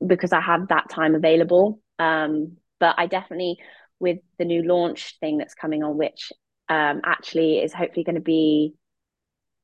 Because 0.06 0.32
I 0.32 0.40
have 0.40 0.68
that 0.68 0.88
time 0.88 1.16
available. 1.16 1.80
Um, 1.98 2.58
but 2.78 2.94
I 2.96 3.06
definitely, 3.06 3.58
with 3.98 4.18
the 4.38 4.44
new 4.44 4.62
launch 4.62 5.18
thing 5.18 5.38
that's 5.38 5.54
coming 5.54 5.82
on, 5.82 5.98
which 5.98 6.32
um, 6.68 7.00
actually 7.04 7.58
is 7.58 7.72
hopefully 7.72 8.04
going 8.04 8.14
to 8.14 8.20
be 8.20 8.74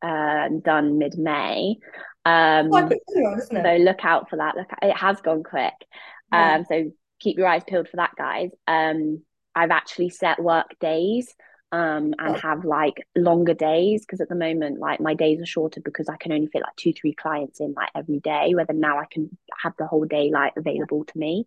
uh, 0.02 0.48
done 0.64 0.98
mid 0.98 1.16
May. 1.16 1.76
Um, 2.24 2.70
so 2.72 3.76
look 3.76 4.04
out 4.04 4.28
for 4.28 4.36
that. 4.36 4.56
Look, 4.56 4.66
it 4.82 4.96
has 4.96 5.20
gone 5.20 5.44
quick. 5.44 5.74
Yeah. 6.32 6.56
Um, 6.56 6.64
so 6.68 6.90
keep 7.24 7.38
your 7.38 7.48
eyes 7.48 7.62
peeled 7.66 7.88
for 7.88 7.96
that, 7.96 8.12
guys. 8.16 8.50
Um, 8.68 9.22
I've 9.54 9.70
actually 9.70 10.10
set 10.10 10.42
work 10.42 10.76
days 10.80 11.34
um, 11.72 12.14
and 12.18 12.36
oh. 12.36 12.38
have 12.38 12.64
like 12.64 13.04
longer 13.16 13.54
days 13.54 14.02
because 14.02 14.20
at 14.20 14.28
the 14.28 14.34
moment, 14.34 14.78
like 14.78 15.00
my 15.00 15.14
days 15.14 15.40
are 15.40 15.46
shorter 15.46 15.80
because 15.80 16.08
I 16.08 16.16
can 16.16 16.30
only 16.32 16.46
fit 16.46 16.62
like 16.62 16.76
two, 16.76 16.92
three 16.92 17.14
clients 17.14 17.60
in 17.60 17.72
like 17.72 17.90
every 17.94 18.20
day. 18.20 18.54
Whether 18.54 18.74
now 18.74 18.98
I 18.98 19.06
can 19.10 19.36
have 19.62 19.72
the 19.78 19.86
whole 19.86 20.04
day 20.04 20.30
like 20.30 20.52
available 20.56 21.04
to 21.04 21.18
me. 21.18 21.46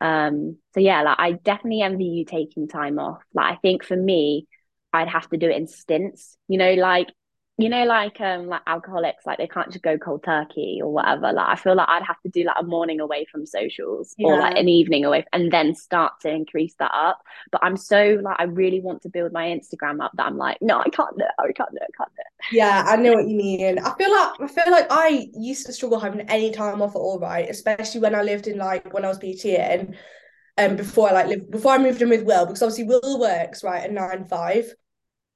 Um, 0.00 0.58
so 0.74 0.80
yeah, 0.80 1.02
like 1.02 1.18
I 1.18 1.32
definitely 1.32 1.80
envy 1.80 2.04
you 2.04 2.24
taking 2.24 2.68
time 2.68 2.98
off. 2.98 3.22
Like 3.32 3.54
I 3.54 3.56
think 3.56 3.84
for 3.84 3.96
me, 3.96 4.46
I'd 4.92 5.08
have 5.08 5.28
to 5.30 5.38
do 5.38 5.48
it 5.48 5.56
in 5.56 5.66
stints. 5.66 6.36
You 6.48 6.58
know, 6.58 6.74
like 6.74 7.08
you 7.56 7.68
know, 7.68 7.84
like 7.84 8.20
um, 8.20 8.48
like 8.48 8.62
alcoholics, 8.66 9.24
like 9.26 9.38
they 9.38 9.46
can't 9.46 9.70
just 9.70 9.84
go 9.84 9.96
cold 9.96 10.24
turkey 10.24 10.80
or 10.82 10.92
whatever. 10.92 11.32
Like 11.32 11.48
I 11.48 11.54
feel 11.54 11.76
like 11.76 11.88
I'd 11.88 12.02
have 12.02 12.20
to 12.22 12.28
do 12.28 12.42
like 12.42 12.56
a 12.58 12.64
morning 12.64 12.98
away 12.98 13.26
from 13.30 13.46
socials 13.46 14.12
yeah. 14.18 14.28
or 14.28 14.38
like 14.40 14.56
an 14.58 14.68
evening 14.68 15.04
away, 15.04 15.24
and 15.32 15.52
then 15.52 15.72
start 15.76 16.14
to 16.22 16.30
increase 16.30 16.74
that 16.80 16.90
up. 16.92 17.22
But 17.52 17.60
I'm 17.62 17.76
so 17.76 18.18
like 18.20 18.36
I 18.40 18.44
really 18.44 18.80
want 18.80 19.02
to 19.02 19.08
build 19.08 19.32
my 19.32 19.46
Instagram 19.46 20.04
up 20.04 20.10
that 20.16 20.26
I'm 20.26 20.36
like, 20.36 20.58
no, 20.62 20.80
I 20.80 20.88
can't 20.88 21.16
do 21.16 21.24
it. 21.24 21.30
I 21.38 21.52
can't 21.52 21.70
do 21.70 21.76
it. 21.76 21.82
I 21.82 21.96
can't 21.96 22.10
do 22.16 22.22
it. 22.22 22.56
Yeah, 22.56 22.84
I 22.88 22.96
know 22.96 23.12
what 23.14 23.28
you 23.28 23.36
mean. 23.36 23.78
I 23.78 23.94
feel 23.94 24.10
like 24.10 24.40
I 24.40 24.48
feel 24.48 24.72
like 24.72 24.86
I 24.90 25.28
used 25.34 25.66
to 25.66 25.72
struggle 25.72 26.00
having 26.00 26.22
any 26.22 26.50
time 26.50 26.82
off 26.82 26.96
at 26.96 26.98
all, 26.98 27.20
right? 27.20 27.48
Especially 27.48 28.00
when 28.00 28.16
I 28.16 28.22
lived 28.22 28.48
in 28.48 28.58
like 28.58 28.92
when 28.92 29.04
I 29.04 29.08
was 29.08 29.20
PTing, 29.20 29.94
and 30.56 30.70
um, 30.72 30.76
before 30.76 31.10
I 31.10 31.12
like 31.12 31.28
lived 31.28 31.52
before 31.52 31.72
I 31.72 31.78
moved 31.78 32.02
in 32.02 32.08
with 32.08 32.24
Will, 32.24 32.46
because 32.46 32.62
obviously 32.62 32.82
Will 32.82 33.20
works 33.20 33.62
right 33.62 33.84
at 33.84 33.92
nine 33.92 34.24
five 34.24 34.74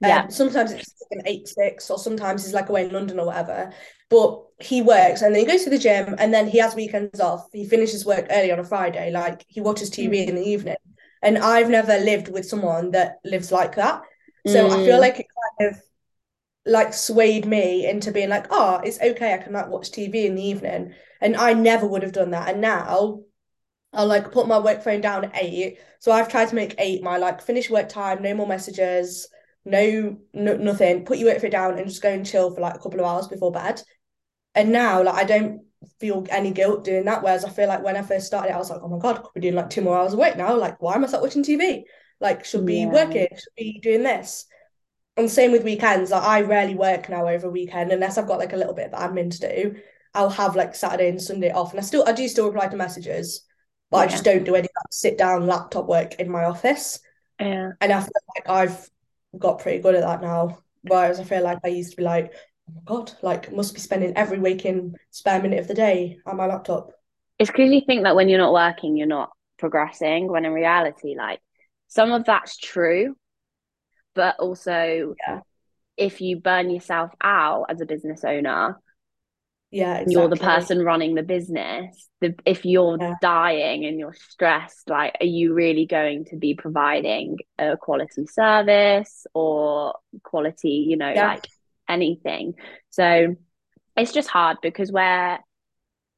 yeah. 0.01 0.23
Um, 0.23 0.31
sometimes 0.31 0.73
it's 0.73 0.95
like 1.11 1.19
an 1.19 1.27
eight 1.27 1.49
six, 1.49 1.91
or 1.91 1.99
sometimes 1.99 2.45
he's 2.45 2.55
like 2.55 2.69
away 2.69 2.85
in 2.85 2.93
London 2.93 3.19
or 3.19 3.27
whatever. 3.27 3.73
But 4.11 4.43
he 4.61 4.83
works 4.83 5.23
and 5.23 5.35
then 5.35 5.41
he 5.41 5.47
goes 5.47 5.65
to 5.65 5.71
the 5.71 5.79
gym 5.79 6.15
and 6.19 6.33
then 6.33 6.49
he 6.49 6.59
has 6.59 6.75
weekends 6.75 7.21
off. 7.21 7.47
He 7.53 7.67
finishes 7.67 8.07
work 8.07 8.27
early 8.31 8.51
on 8.51 8.59
a 8.59 8.65
Friday, 8.65 9.11
like 9.11 9.45
he 9.49 9.61
watches 9.61 9.91
TV 9.91 10.25
mm. 10.25 10.29
in 10.29 10.35
the 10.37 10.49
evening. 10.49 10.77
And 11.23 11.39
I've 11.39 11.69
never 11.69 11.99
lived 11.99 12.29
with 12.29 12.47
someone 12.47 12.93
that 12.93 13.19
lives 13.25 13.53
like 13.53 13.77
that. 13.77 14.03
So 14.47 14.69
mm. 14.69 14.71
I 14.71 14.85
feel 14.85 14.97
mm. 14.97 15.01
like 15.01 15.21
it 15.21 15.27
kind 15.59 15.75
of 15.75 15.83
like 16.65 16.95
swayed 16.95 17.47
me 17.47 17.89
into 17.89 18.13
being 18.13 18.29
like, 18.29 18.47
oh, 18.51 18.81
it's 18.85 19.01
okay, 19.01 19.35
I 19.35 19.39
can 19.39 19.53
like 19.53 19.69
watch 19.69 19.91
TV 19.91 20.27
in 20.27 20.37
the 20.37 20.43
evening. 20.43 20.95
And 21.21 21.37
I 21.37 21.53
never 21.53 21.87
would 21.87 22.03
have 22.03 22.13
done 22.13 22.31
that. 22.31 22.49
And 22.49 22.61
now 22.61 23.23
I'll 23.93 24.07
like 24.07 24.33
put 24.33 24.49
my 24.49 24.59
work 24.59 24.83
phone 24.83 25.01
down 25.01 25.25
at 25.25 25.37
eight. 25.43 25.79
So 25.99 26.13
I've 26.13 26.29
tried 26.29 26.49
to 26.49 26.55
make 26.55 26.75
eight 26.79 27.03
my 27.03 27.17
like 27.19 27.43
finish 27.43 27.71
work 27.71 27.89
time, 27.89 28.23
no 28.23 28.35
more 28.35 28.47
messages, 28.47 29.29
no, 29.69 30.19
no 30.33 30.57
nothing. 30.57 31.05
Put 31.05 31.19
your 31.19 31.31
work 31.31 31.41
phone 31.41 31.51
down 31.51 31.79
and 31.79 31.89
just 31.89 32.03
go 32.03 32.11
and 32.11 32.27
chill 32.27 32.55
for 32.55 32.61
like 32.61 32.75
a 32.75 32.79
couple 32.79 33.01
of 33.01 33.07
hours 33.07 33.29
before 33.29 33.53
bed. 33.53 33.81
And 34.55 34.73
now 34.73 35.03
like 35.03 35.15
I 35.15 35.25
don't 35.25 35.63
feel 36.01 36.27
any 36.31 36.51
guilt 36.51 36.85
doing 36.85 37.05
that. 37.05 37.23
Whereas 37.23 37.45
I 37.45 37.51
feel 37.51 37.69
like 37.69 37.83
when 37.83 37.97
I 37.97 38.03
first 38.03 38.27
started, 38.27 38.55
I 38.55 38.59
was 38.59 38.71
like, 38.71 38.81
oh 38.83 38.89
my 38.89 38.99
god, 38.99 39.19
I 39.19 39.21
could 39.21 39.35
be 39.35 39.41
doing 39.43 39.55
like 39.55 39.71
two 39.71 39.83
more 39.83 39.99
hours 39.99 40.13
of 40.13 40.19
work 40.19 40.37
now. 40.37 40.57
Like, 40.57 40.81
why 40.81 40.95
am 40.95 41.05
I 41.05 41.07
start 41.09 41.23
watching 41.23 41.45
TV? 41.45 41.85
Like, 42.21 42.45
should 42.45 42.67
be 42.67 42.81
yeah. 42.81 42.89
working, 42.89 43.29
should 43.31 43.55
be 43.57 43.79
doing 43.81 44.03
this. 44.03 44.47
And 45.17 45.31
same 45.31 45.53
with 45.53 45.65
weekends. 45.65 46.11
Like 46.11 46.23
I 46.23 46.43
rarely 46.43 46.75
work 46.75 47.09
now 47.09 47.27
over 47.27 47.49
a 47.49 47.51
weekend 47.51 47.93
unless 47.93 48.19
I've 48.19 48.29
got 48.29 48.39
like 48.39 48.53
a 48.53 48.57
little 48.57 48.75
bit 48.75 48.93
of 48.93 48.99
admin 48.99 49.31
to 49.33 49.41
do. 49.41 49.81
I'll 50.15 50.31
have 50.31 50.57
like 50.57 50.75
Saturday 50.75 51.09
and 51.09 51.21
Sunday 51.21 51.51
off, 51.51 51.73
and 51.73 51.81
I 51.81 51.83
still 51.83 52.05
I 52.07 52.13
do 52.13 52.29
still 52.29 52.47
reply 52.47 52.69
to 52.69 52.77
messages, 52.77 53.45
but 53.91 53.99
yeah. 53.99 54.03
I 54.05 54.07
just 54.07 54.25
don't 54.25 54.45
do 54.45 54.55
any 54.55 54.63
like, 54.63 54.93
sit 54.93 55.19
down 55.19 55.47
laptop 55.47 55.87
work 55.87 56.15
in 56.15 56.31
my 56.31 56.45
office. 56.45 57.01
Yeah, 57.41 57.71
and 57.81 57.93
I 57.93 58.01
feel 58.01 58.13
like 58.37 58.49
I've 58.49 58.91
got 59.37 59.61
pretty 59.61 59.81
good 59.81 59.95
at 59.95 60.03
that 60.03 60.23
now. 60.23 60.59
Whereas 60.83 61.21
I 61.21 61.25
feel 61.25 61.43
like 61.43 61.59
I 61.65 61.69
used 61.69 61.91
to 61.91 61.97
be 61.97 62.03
like, 62.03 62.33
oh 62.69 62.73
my 62.75 62.81
god, 62.85 63.13
like 63.23 63.53
must 63.53 63.75
be 63.75 63.81
spending 63.81 64.17
every 64.17 64.39
waking 64.39 64.95
spare 65.11 65.43
minute 65.43 65.59
of 65.59 65.69
the 65.69 65.75
day 65.75 66.19
on 66.25 66.37
my 66.37 66.47
laptop. 66.47 66.93
It's 67.39 67.51
because 67.51 67.71
you 67.71 67.83
think 67.87 68.05
that 68.05 68.17
when 68.17 68.29
you're 68.29 68.39
not 68.39 68.53
working, 68.53 68.97
you're 68.97 69.07
not 69.07 69.31
progressing. 69.59 70.29
When 70.29 70.45
in 70.45 70.53
reality, 70.53 71.17
like 71.17 71.41
some 71.89 72.13
of 72.13 72.25
that's 72.25 72.57
true, 72.57 73.17
but 74.15 74.37
also 74.39 75.15
yeah. 75.27 75.41
if 75.97 76.21
you 76.21 76.41
burn 76.41 76.71
yourself 76.71 77.13
out 77.23 77.67
as 77.69 77.81
a 77.81 77.87
business 77.87 78.25
owner, 78.25 78.79
yeah 79.71 79.95
exactly. 79.95 80.15
you're 80.15 80.29
the 80.29 80.37
person 80.37 80.83
running 80.83 81.15
the 81.15 81.23
business 81.23 82.09
the, 82.21 82.35
if 82.47 82.65
you're 82.65 82.97
yeah. 82.99 83.15
dying 83.21 83.85
and 83.85 83.99
you're 83.99 84.15
stressed 84.15 84.89
like 84.89 85.15
are 85.21 85.27
you 85.27 85.53
really 85.53 85.85
going 85.85 86.25
to 86.25 86.37
be 86.37 86.55
providing 86.55 87.37
a 87.59 87.77
quality 87.77 88.27
service 88.27 89.27
or 89.35 89.95
quality 90.23 90.87
you 90.89 90.97
know 90.97 91.11
yeah. 91.11 91.29
like 91.29 91.47
anything 91.89 92.55
so 92.91 93.37
it's 93.97 94.13
just 94.13 94.29
hard 94.29 94.57
because 94.63 94.91
where 94.91 95.39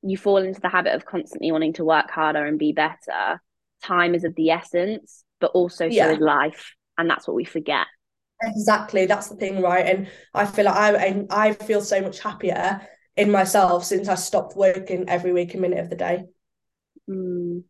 you 0.02 0.16
fall 0.16 0.38
into 0.38 0.60
the 0.60 0.68
habit 0.68 0.94
of 0.94 1.04
constantly 1.04 1.50
wanting 1.50 1.72
to 1.72 1.84
work 1.84 2.10
harder 2.10 2.46
and 2.46 2.58
be 2.58 2.72
better 2.72 3.42
time 3.82 4.14
is 4.14 4.24
of 4.24 4.34
the 4.36 4.50
essence 4.50 5.24
but 5.40 5.50
also 5.52 5.86
yeah. 5.86 6.06
so 6.06 6.12
is 6.12 6.18
life 6.20 6.74
and 6.98 7.10
that's 7.10 7.26
what 7.26 7.34
we 7.34 7.44
forget 7.44 7.86
exactly 8.42 9.06
that's 9.06 9.28
the 9.28 9.36
thing 9.36 9.60
right 9.60 9.86
and 9.86 10.08
i 10.34 10.46
feel 10.46 10.66
like 10.66 10.76
i 10.76 11.26
i 11.30 11.52
feel 11.52 11.80
so 11.80 12.00
much 12.00 12.20
happier 12.20 12.80
in 13.16 13.30
myself 13.30 13.84
since 13.84 14.08
I 14.08 14.14
stopped 14.14 14.56
working 14.56 15.08
every 15.08 15.32
week 15.32 15.54
a 15.54 15.58
minute 15.58 15.78
of 15.78 15.90
the 15.90 15.96
day. 15.96 16.24
Mm. 17.08 17.64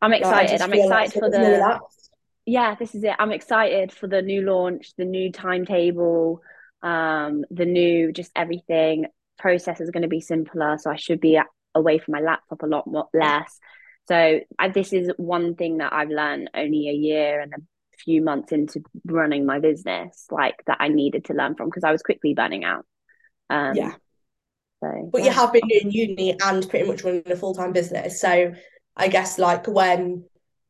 I'm 0.00 0.12
excited. 0.12 0.60
Like, 0.60 0.68
I'm 0.68 0.72
excited 0.72 1.12
for 1.12 1.30
the. 1.30 1.80
Yeah, 2.44 2.74
this 2.74 2.94
is 2.94 3.04
it. 3.04 3.14
I'm 3.18 3.30
excited 3.30 3.92
for 3.92 4.08
the 4.08 4.20
new 4.20 4.42
launch, 4.42 4.94
the 4.98 5.04
new 5.04 5.30
timetable, 5.30 6.42
um, 6.82 7.44
the 7.50 7.64
new 7.64 8.12
just 8.12 8.32
everything. 8.34 9.06
Process 9.38 9.80
is 9.80 9.90
going 9.90 10.02
to 10.02 10.08
be 10.08 10.20
simpler, 10.20 10.76
so 10.78 10.90
I 10.90 10.96
should 10.96 11.20
be 11.20 11.40
away 11.74 11.98
from 11.98 12.12
my 12.12 12.20
laptop 12.20 12.62
a 12.62 12.66
lot 12.66 12.86
more 12.86 13.08
less. 13.14 13.58
So 14.08 14.40
I, 14.58 14.68
this 14.68 14.92
is 14.92 15.10
one 15.16 15.54
thing 15.54 15.78
that 15.78 15.92
I've 15.92 16.10
learned 16.10 16.50
only 16.54 16.88
a 16.88 16.92
year 16.92 17.40
and 17.40 17.52
a 17.54 17.56
few 17.98 18.22
months 18.22 18.52
into 18.52 18.82
running 19.04 19.46
my 19.46 19.58
business, 19.60 20.26
like 20.30 20.56
that 20.66 20.78
I 20.80 20.88
needed 20.88 21.26
to 21.26 21.34
learn 21.34 21.54
from 21.54 21.68
because 21.68 21.84
I 21.84 21.92
was 21.92 22.02
quickly 22.02 22.34
burning 22.34 22.64
out. 22.64 22.84
Um, 23.52 23.76
yeah. 23.76 23.92
So, 24.80 25.10
but 25.12 25.20
yeah. 25.20 25.26
you 25.26 25.32
have 25.32 25.52
been 25.52 25.68
doing 25.68 25.90
uni 25.90 26.36
and 26.42 26.68
pretty 26.68 26.88
much 26.88 27.04
running 27.04 27.30
a 27.30 27.36
full 27.36 27.54
time 27.54 27.72
business. 27.72 28.20
So 28.20 28.54
I 28.96 29.08
guess 29.08 29.38
like 29.38 29.68
when 29.68 30.24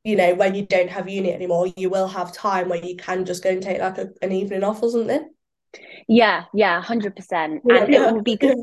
you 0.04 0.16
know 0.16 0.34
when 0.34 0.54
you 0.54 0.66
don't 0.66 0.90
have 0.90 1.08
uni 1.08 1.32
anymore, 1.32 1.68
you 1.76 1.88
will 1.88 2.08
have 2.08 2.32
time 2.32 2.68
where 2.68 2.84
you 2.84 2.96
can 2.96 3.24
just 3.24 3.42
go 3.42 3.50
and 3.50 3.62
take 3.62 3.80
like 3.80 3.98
a, 3.98 4.10
an 4.20 4.32
evening 4.32 4.64
off 4.64 4.82
or 4.82 4.90
something. 4.90 5.30
Yeah, 6.08 6.44
yeah, 6.52 6.82
hundred 6.82 7.16
percent, 7.16 7.62
and 7.64 7.92
yeah. 7.92 8.08
it 8.08 8.12
will 8.12 8.22
be 8.22 8.36
good. 8.36 8.58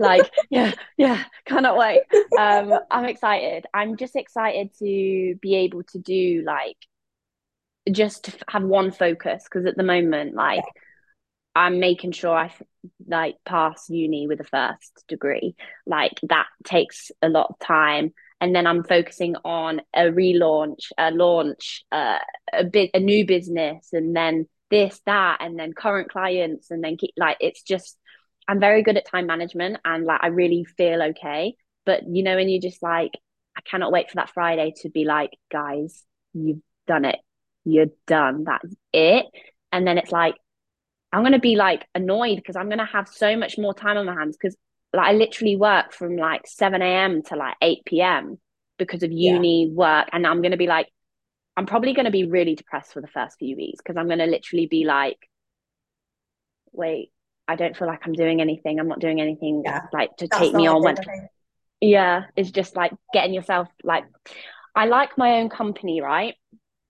like, 0.00 0.28
yeah, 0.50 0.72
yeah, 0.98 1.24
cannot 1.46 1.78
wait. 1.78 2.02
Um, 2.36 2.74
I'm 2.90 3.06
excited. 3.06 3.64
I'm 3.72 3.96
just 3.96 4.16
excited 4.16 4.70
to 4.80 5.36
be 5.40 5.54
able 5.54 5.84
to 5.84 5.98
do 5.98 6.42
like 6.44 6.76
just 7.90 8.24
to 8.24 8.32
have 8.48 8.64
one 8.64 8.90
focus 8.90 9.44
because 9.44 9.64
at 9.64 9.76
the 9.76 9.84
moment, 9.84 10.34
like. 10.34 10.58
Yeah 10.58 10.82
I'm 11.58 11.80
making 11.80 12.12
sure 12.12 12.36
I 12.36 12.52
like 13.08 13.36
pass 13.44 13.88
uni 13.88 14.26
with 14.26 14.40
a 14.40 14.44
first 14.44 15.04
degree. 15.08 15.56
Like 15.86 16.20
that 16.24 16.46
takes 16.64 17.10
a 17.22 17.28
lot 17.28 17.48
of 17.50 17.58
time, 17.58 18.12
and 18.40 18.54
then 18.54 18.66
I'm 18.66 18.84
focusing 18.84 19.36
on 19.44 19.80
a 19.94 20.02
relaunch, 20.02 20.90
a 20.96 21.10
launch, 21.10 21.84
uh, 21.90 22.18
a 22.52 22.64
bit, 22.64 22.90
a 22.94 23.00
new 23.00 23.26
business, 23.26 23.88
and 23.92 24.14
then 24.14 24.46
this, 24.70 25.00
that, 25.06 25.38
and 25.40 25.58
then 25.58 25.72
current 25.72 26.10
clients, 26.10 26.70
and 26.70 26.84
then 26.84 26.96
keep 26.96 27.12
like 27.16 27.38
it's 27.40 27.62
just 27.62 27.96
I'm 28.46 28.60
very 28.60 28.82
good 28.82 28.96
at 28.96 29.06
time 29.06 29.26
management, 29.26 29.78
and 29.84 30.04
like 30.04 30.20
I 30.22 30.28
really 30.28 30.64
feel 30.64 31.02
okay. 31.02 31.54
But 31.84 32.02
you 32.08 32.22
know, 32.22 32.36
when 32.36 32.48
you 32.48 32.60
just 32.60 32.82
like, 32.82 33.12
I 33.56 33.60
cannot 33.62 33.92
wait 33.92 34.10
for 34.10 34.16
that 34.16 34.30
Friday 34.30 34.72
to 34.82 34.90
be 34.90 35.04
like, 35.04 35.30
guys, 35.50 36.04
you've 36.32 36.60
done 36.86 37.04
it, 37.04 37.18
you're 37.64 37.86
done, 38.06 38.44
that's 38.44 38.74
it, 38.92 39.26
and 39.72 39.86
then 39.86 39.98
it's 39.98 40.12
like 40.12 40.34
I'm 41.12 41.22
gonna 41.22 41.38
be 41.38 41.56
like 41.56 41.86
annoyed 41.94 42.36
because 42.36 42.56
I'm 42.56 42.68
gonna 42.68 42.86
have 42.86 43.08
so 43.08 43.36
much 43.36 43.58
more 43.58 43.74
time 43.74 43.96
on 43.96 44.06
my 44.06 44.14
hands 44.14 44.36
because 44.36 44.56
like 44.92 45.08
I 45.08 45.12
literally 45.12 45.56
work 45.56 45.92
from 45.92 46.16
like 46.16 46.46
7 46.46 46.80
a.m. 46.80 47.22
to 47.24 47.36
like 47.36 47.56
8 47.62 47.84
p.m. 47.84 48.38
because 48.78 49.02
of 49.02 49.12
uni 49.12 49.66
yeah. 49.66 49.72
work. 49.72 50.08
And 50.12 50.26
I'm 50.26 50.42
gonna 50.42 50.56
be 50.56 50.66
like, 50.66 50.88
I'm 51.56 51.66
probably 51.66 51.94
gonna 51.94 52.10
be 52.10 52.24
really 52.24 52.54
depressed 52.54 52.92
for 52.92 53.00
the 53.00 53.08
first 53.08 53.38
few 53.38 53.56
weeks 53.56 53.80
because 53.82 53.96
I'm 53.96 54.08
gonna 54.08 54.26
literally 54.26 54.66
be 54.66 54.84
like, 54.84 55.18
wait, 56.72 57.10
I 57.46 57.56
don't 57.56 57.76
feel 57.76 57.88
like 57.88 58.00
I'm 58.04 58.12
doing 58.12 58.40
anything. 58.40 58.78
I'm 58.78 58.88
not 58.88 59.00
doing 59.00 59.20
anything 59.20 59.62
yeah. 59.64 59.82
like 59.92 60.16
to 60.18 60.28
That's 60.28 60.40
take 60.40 60.54
me 60.54 60.66
on 60.66 60.82
when 60.82 60.96
yeah, 61.80 62.24
it's 62.36 62.50
just 62.50 62.76
like 62.76 62.92
getting 63.12 63.32
yourself 63.32 63.68
like 63.84 64.04
I 64.74 64.86
like 64.86 65.16
my 65.16 65.40
own 65.40 65.48
company, 65.48 66.00
right? 66.00 66.34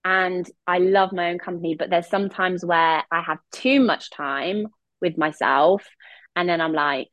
And 0.03 0.49
I 0.65 0.79
love 0.79 1.11
my 1.11 1.29
own 1.29 1.39
company, 1.39 1.75
but 1.77 1.89
there's 1.89 2.07
sometimes 2.07 2.65
where 2.65 3.03
I 3.11 3.21
have 3.21 3.39
too 3.51 3.79
much 3.79 4.09
time 4.11 4.67
with 5.01 5.17
myself, 5.17 5.85
and 6.35 6.47
then 6.47 6.61
I'm 6.61 6.73
like, 6.73 7.09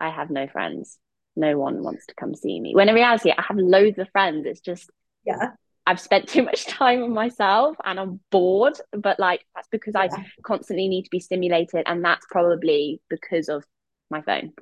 I 0.00 0.10
have 0.10 0.30
no 0.30 0.46
friends. 0.48 0.98
No 1.36 1.56
one 1.58 1.82
wants 1.82 2.06
to 2.06 2.14
come 2.14 2.34
see 2.34 2.60
me. 2.60 2.74
When 2.74 2.88
in 2.88 2.94
reality, 2.94 3.30
I 3.30 3.42
have 3.42 3.56
loads 3.56 3.98
of 3.98 4.10
friends. 4.10 4.44
It's 4.46 4.60
just, 4.60 4.90
yeah, 5.24 5.52
I've 5.86 6.00
spent 6.00 6.28
too 6.28 6.42
much 6.42 6.66
time 6.66 7.00
with 7.00 7.10
myself 7.10 7.76
and 7.84 7.98
I'm 7.98 8.20
bored. 8.30 8.78
But 8.92 9.18
like, 9.18 9.46
that's 9.54 9.68
because 9.68 9.94
yeah. 9.94 10.08
I 10.12 10.26
constantly 10.42 10.88
need 10.88 11.04
to 11.04 11.10
be 11.10 11.20
stimulated. 11.20 11.84
And 11.86 12.04
that's 12.04 12.26
probably 12.30 13.00
because 13.08 13.48
of 13.48 13.64
my 14.10 14.20
phone 14.20 14.52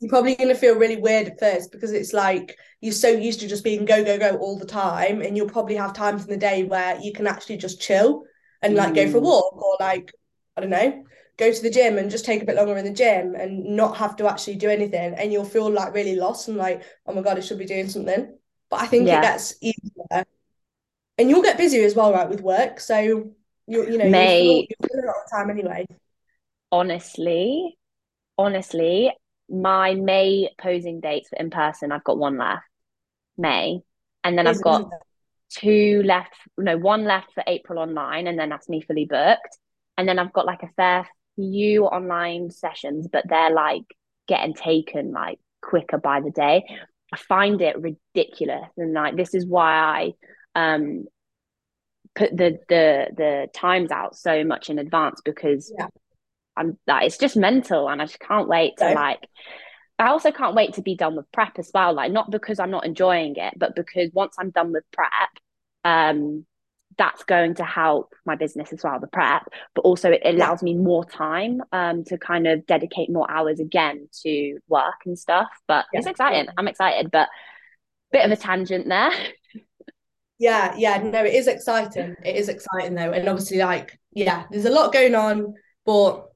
you're 0.00 0.10
probably 0.10 0.34
going 0.34 0.48
to 0.48 0.54
feel 0.54 0.76
really 0.76 0.96
weird 0.96 1.28
at 1.28 1.40
first 1.40 1.72
because 1.72 1.92
it's 1.92 2.12
like 2.12 2.56
you're 2.80 2.92
so 2.92 3.08
used 3.08 3.40
to 3.40 3.48
just 3.48 3.64
being 3.64 3.84
go 3.84 4.04
go 4.04 4.18
go 4.18 4.36
all 4.36 4.58
the 4.58 4.66
time 4.66 5.22
and 5.22 5.36
you'll 5.36 5.48
probably 5.48 5.74
have 5.74 5.92
times 5.92 6.24
in 6.24 6.30
the 6.30 6.36
day 6.36 6.64
where 6.64 6.98
you 7.00 7.12
can 7.12 7.26
actually 7.26 7.56
just 7.56 7.80
chill 7.80 8.24
and 8.62 8.74
like 8.74 8.92
mm. 8.92 8.96
go 8.96 9.10
for 9.10 9.18
a 9.18 9.20
mm. 9.20 9.24
walk 9.24 9.62
or 9.62 9.76
like 9.80 10.12
i 10.56 10.60
don't 10.60 10.70
know 10.70 11.04
go 11.36 11.52
to 11.52 11.62
the 11.62 11.70
gym 11.70 11.98
and 11.98 12.10
just 12.10 12.24
take 12.24 12.42
a 12.42 12.44
bit 12.44 12.56
longer 12.56 12.76
in 12.76 12.84
the 12.84 12.92
gym 12.92 13.34
and 13.34 13.64
not 13.64 13.96
have 13.96 14.16
to 14.16 14.28
actually 14.28 14.56
do 14.56 14.68
anything 14.68 15.14
and 15.14 15.32
you'll 15.32 15.44
feel 15.44 15.70
like 15.70 15.94
really 15.94 16.16
lost 16.16 16.48
and 16.48 16.56
like 16.56 16.82
oh 17.06 17.14
my 17.14 17.22
god 17.22 17.36
i 17.36 17.40
should 17.40 17.58
be 17.58 17.64
doing 17.64 17.88
something 17.88 18.36
but 18.70 18.80
i 18.80 18.86
think 18.86 19.06
yeah. 19.06 19.18
it 19.18 19.22
gets 19.22 19.54
easier 19.60 20.24
and 21.16 21.28
you'll 21.28 21.42
get 21.42 21.58
busier 21.58 21.84
as 21.84 21.94
well 21.94 22.12
right 22.12 22.28
with 22.28 22.40
work 22.40 22.80
so 22.80 22.98
you 22.98 23.34
you 23.66 23.98
know 23.98 24.08
Mate, 24.08 24.68
you'll 24.80 24.88
you'll 24.92 25.04
a 25.04 25.06
lot 25.06 25.16
of 25.24 25.30
time 25.30 25.50
anyway 25.50 25.86
honestly 26.70 27.76
honestly 28.36 29.12
my 29.48 29.94
May 29.94 30.50
posing 30.58 31.00
dates 31.00 31.28
for 31.28 31.36
in 31.36 31.50
person, 31.50 31.92
I've 31.92 32.04
got 32.04 32.18
one 32.18 32.38
left, 32.38 32.62
May, 33.36 33.80
and 34.24 34.36
then 34.36 34.46
I've 34.46 34.62
got 34.62 34.90
two 35.50 36.02
left. 36.04 36.34
No, 36.56 36.76
one 36.76 37.04
left 37.04 37.32
for 37.34 37.42
April 37.46 37.78
online, 37.78 38.26
and 38.26 38.38
then 38.38 38.48
that's 38.48 38.68
me 38.68 38.80
fully 38.80 39.06
booked. 39.06 39.58
And 39.96 40.08
then 40.08 40.18
I've 40.18 40.32
got 40.32 40.46
like 40.46 40.62
a 40.62 40.70
fair 40.76 41.08
few 41.36 41.84
online 41.84 42.50
sessions, 42.50 43.08
but 43.10 43.24
they're 43.28 43.52
like 43.52 43.84
getting 44.26 44.54
taken 44.54 45.12
like 45.12 45.38
quicker 45.62 45.98
by 45.98 46.20
the 46.20 46.30
day. 46.30 46.64
I 47.12 47.16
find 47.16 47.60
it 47.62 47.76
ridiculous, 47.80 48.68
and 48.76 48.92
like 48.92 49.16
this 49.16 49.34
is 49.34 49.46
why 49.46 49.72
I 49.74 50.12
um 50.54 51.04
put 52.14 52.36
the 52.36 52.58
the 52.68 53.06
the 53.16 53.48
times 53.54 53.90
out 53.90 54.16
so 54.16 54.44
much 54.44 54.68
in 54.68 54.78
advance 54.78 55.20
because 55.24 55.72
yeah. 55.76 55.86
I'm 56.58 56.78
that 56.86 57.04
it's 57.04 57.18
just 57.18 57.36
mental 57.36 57.88
and 57.88 58.02
I 58.02 58.06
just 58.06 58.20
can't 58.20 58.48
wait 58.48 58.76
to 58.78 58.92
like 58.92 59.26
I 59.98 60.08
also 60.08 60.30
can't 60.30 60.54
wait 60.54 60.74
to 60.74 60.82
be 60.82 60.94
done 60.94 61.16
with 61.16 61.30
prep 61.32 61.58
as 61.58 61.70
well. 61.74 61.92
Like 61.92 62.12
not 62.12 62.30
because 62.30 62.58
I'm 62.58 62.70
not 62.70 62.86
enjoying 62.86 63.36
it, 63.36 63.54
but 63.56 63.74
because 63.74 64.10
once 64.12 64.36
I'm 64.38 64.50
done 64.50 64.72
with 64.72 64.84
prep, 64.92 65.10
um, 65.84 66.46
that's 66.96 67.24
going 67.24 67.54
to 67.54 67.64
help 67.64 68.12
my 68.26 68.34
business 68.34 68.72
as 68.72 68.82
well, 68.82 68.98
the 69.00 69.06
prep, 69.06 69.48
but 69.74 69.82
also 69.82 70.10
it 70.10 70.22
allows 70.24 70.62
me 70.62 70.74
more 70.74 71.04
time 71.04 71.62
um, 71.72 72.04
to 72.04 72.18
kind 72.18 72.46
of 72.46 72.66
dedicate 72.66 73.10
more 73.10 73.30
hours 73.30 73.60
again 73.60 74.08
to 74.22 74.58
work 74.68 74.96
and 75.06 75.18
stuff. 75.18 75.48
But 75.66 75.86
yeah. 75.92 76.00
it's 76.00 76.08
exciting. 76.08 76.48
I'm 76.56 76.68
excited, 76.68 77.10
but 77.10 77.28
bit 78.12 78.24
of 78.24 78.32
a 78.32 78.36
tangent 78.36 78.88
there. 78.88 79.12
yeah, 80.38 80.74
yeah, 80.76 80.98
no, 81.02 81.24
it 81.24 81.34
is 81.34 81.46
exciting. 81.46 82.16
It 82.24 82.36
is 82.36 82.48
exciting 82.48 82.94
though. 82.94 83.12
And 83.12 83.28
obviously, 83.28 83.58
like, 83.58 83.98
yeah, 84.12 84.44
there's 84.50 84.64
a 84.64 84.70
lot 84.70 84.92
going 84.92 85.14
on, 85.14 85.54
but 85.86 86.27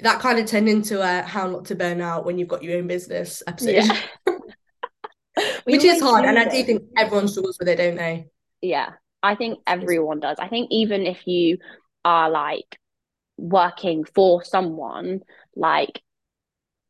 that 0.00 0.20
kind 0.20 0.38
of 0.38 0.46
turned 0.46 0.68
into 0.68 1.00
a 1.00 1.22
how 1.22 1.48
not 1.48 1.66
to 1.66 1.74
burn 1.74 2.00
out 2.00 2.24
when 2.24 2.38
you've 2.38 2.48
got 2.48 2.62
your 2.62 2.78
own 2.78 2.86
business 2.86 3.42
episode. 3.46 3.90
Which 5.64 5.84
is 5.84 6.00
hard. 6.00 6.24
And 6.24 6.38
I 6.38 6.44
do 6.44 6.62
think 6.64 6.82
everyone 6.96 7.28
struggles 7.28 7.58
with 7.58 7.68
it, 7.68 7.76
don't 7.76 7.96
they? 7.96 8.26
Yeah. 8.60 8.90
I 9.22 9.34
think 9.34 9.58
everyone 9.66 10.20
does. 10.20 10.38
I 10.38 10.48
think 10.48 10.68
even 10.70 11.06
if 11.06 11.26
you 11.26 11.58
are 12.04 12.30
like 12.30 12.78
working 13.36 14.04
for 14.04 14.42
someone, 14.44 15.20
like 15.54 16.00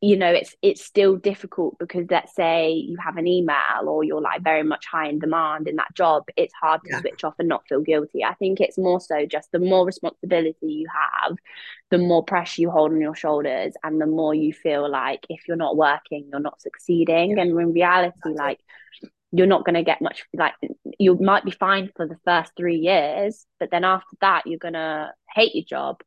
you 0.02 0.16
know 0.16 0.30
it's 0.30 0.54
it's 0.60 0.84
still 0.84 1.16
difficult 1.16 1.74
because 1.78 2.04
let's 2.10 2.34
say 2.34 2.70
you 2.70 2.98
have 3.02 3.16
an 3.16 3.26
email 3.26 3.88
or 3.88 4.04
you're 4.04 4.20
like 4.20 4.42
very 4.42 4.62
much 4.62 4.84
high 4.86 5.08
in 5.08 5.18
demand 5.18 5.66
in 5.66 5.76
that 5.76 5.92
job 5.94 6.24
it's 6.36 6.52
hard 6.60 6.82
to 6.84 6.90
yeah. 6.90 7.00
switch 7.00 7.24
off 7.24 7.34
and 7.38 7.48
not 7.48 7.66
feel 7.66 7.80
guilty 7.80 8.22
i 8.22 8.34
think 8.34 8.60
it's 8.60 8.76
more 8.76 9.00
so 9.00 9.24
just 9.24 9.50
the 9.52 9.58
more 9.58 9.86
responsibility 9.86 10.66
you 10.66 10.86
have 10.92 11.36
the 11.90 11.98
more 11.98 12.22
pressure 12.22 12.60
you 12.60 12.70
hold 12.70 12.92
on 12.92 13.00
your 13.00 13.14
shoulders 13.14 13.72
and 13.82 13.98
the 13.98 14.06
more 14.06 14.34
you 14.34 14.52
feel 14.52 14.88
like 14.90 15.24
if 15.30 15.48
you're 15.48 15.56
not 15.56 15.76
working 15.76 16.28
you're 16.30 16.40
not 16.40 16.60
succeeding 16.60 17.30
yeah. 17.30 17.42
and 17.42 17.58
in 17.58 17.72
reality 17.72 18.34
like 18.34 18.60
you're 19.32 19.46
not 19.46 19.64
going 19.64 19.74
to 19.74 19.82
get 19.82 20.02
much 20.02 20.24
like 20.34 20.52
you 20.98 21.18
might 21.20 21.44
be 21.44 21.50
fine 21.50 21.90
for 21.96 22.06
the 22.06 22.18
first 22.24 22.52
three 22.56 22.76
years 22.76 23.46
but 23.58 23.70
then 23.70 23.82
after 23.82 24.16
that 24.20 24.46
you're 24.46 24.58
going 24.58 24.74
to 24.74 25.10
hate 25.34 25.54
your 25.54 25.64
job 25.64 26.00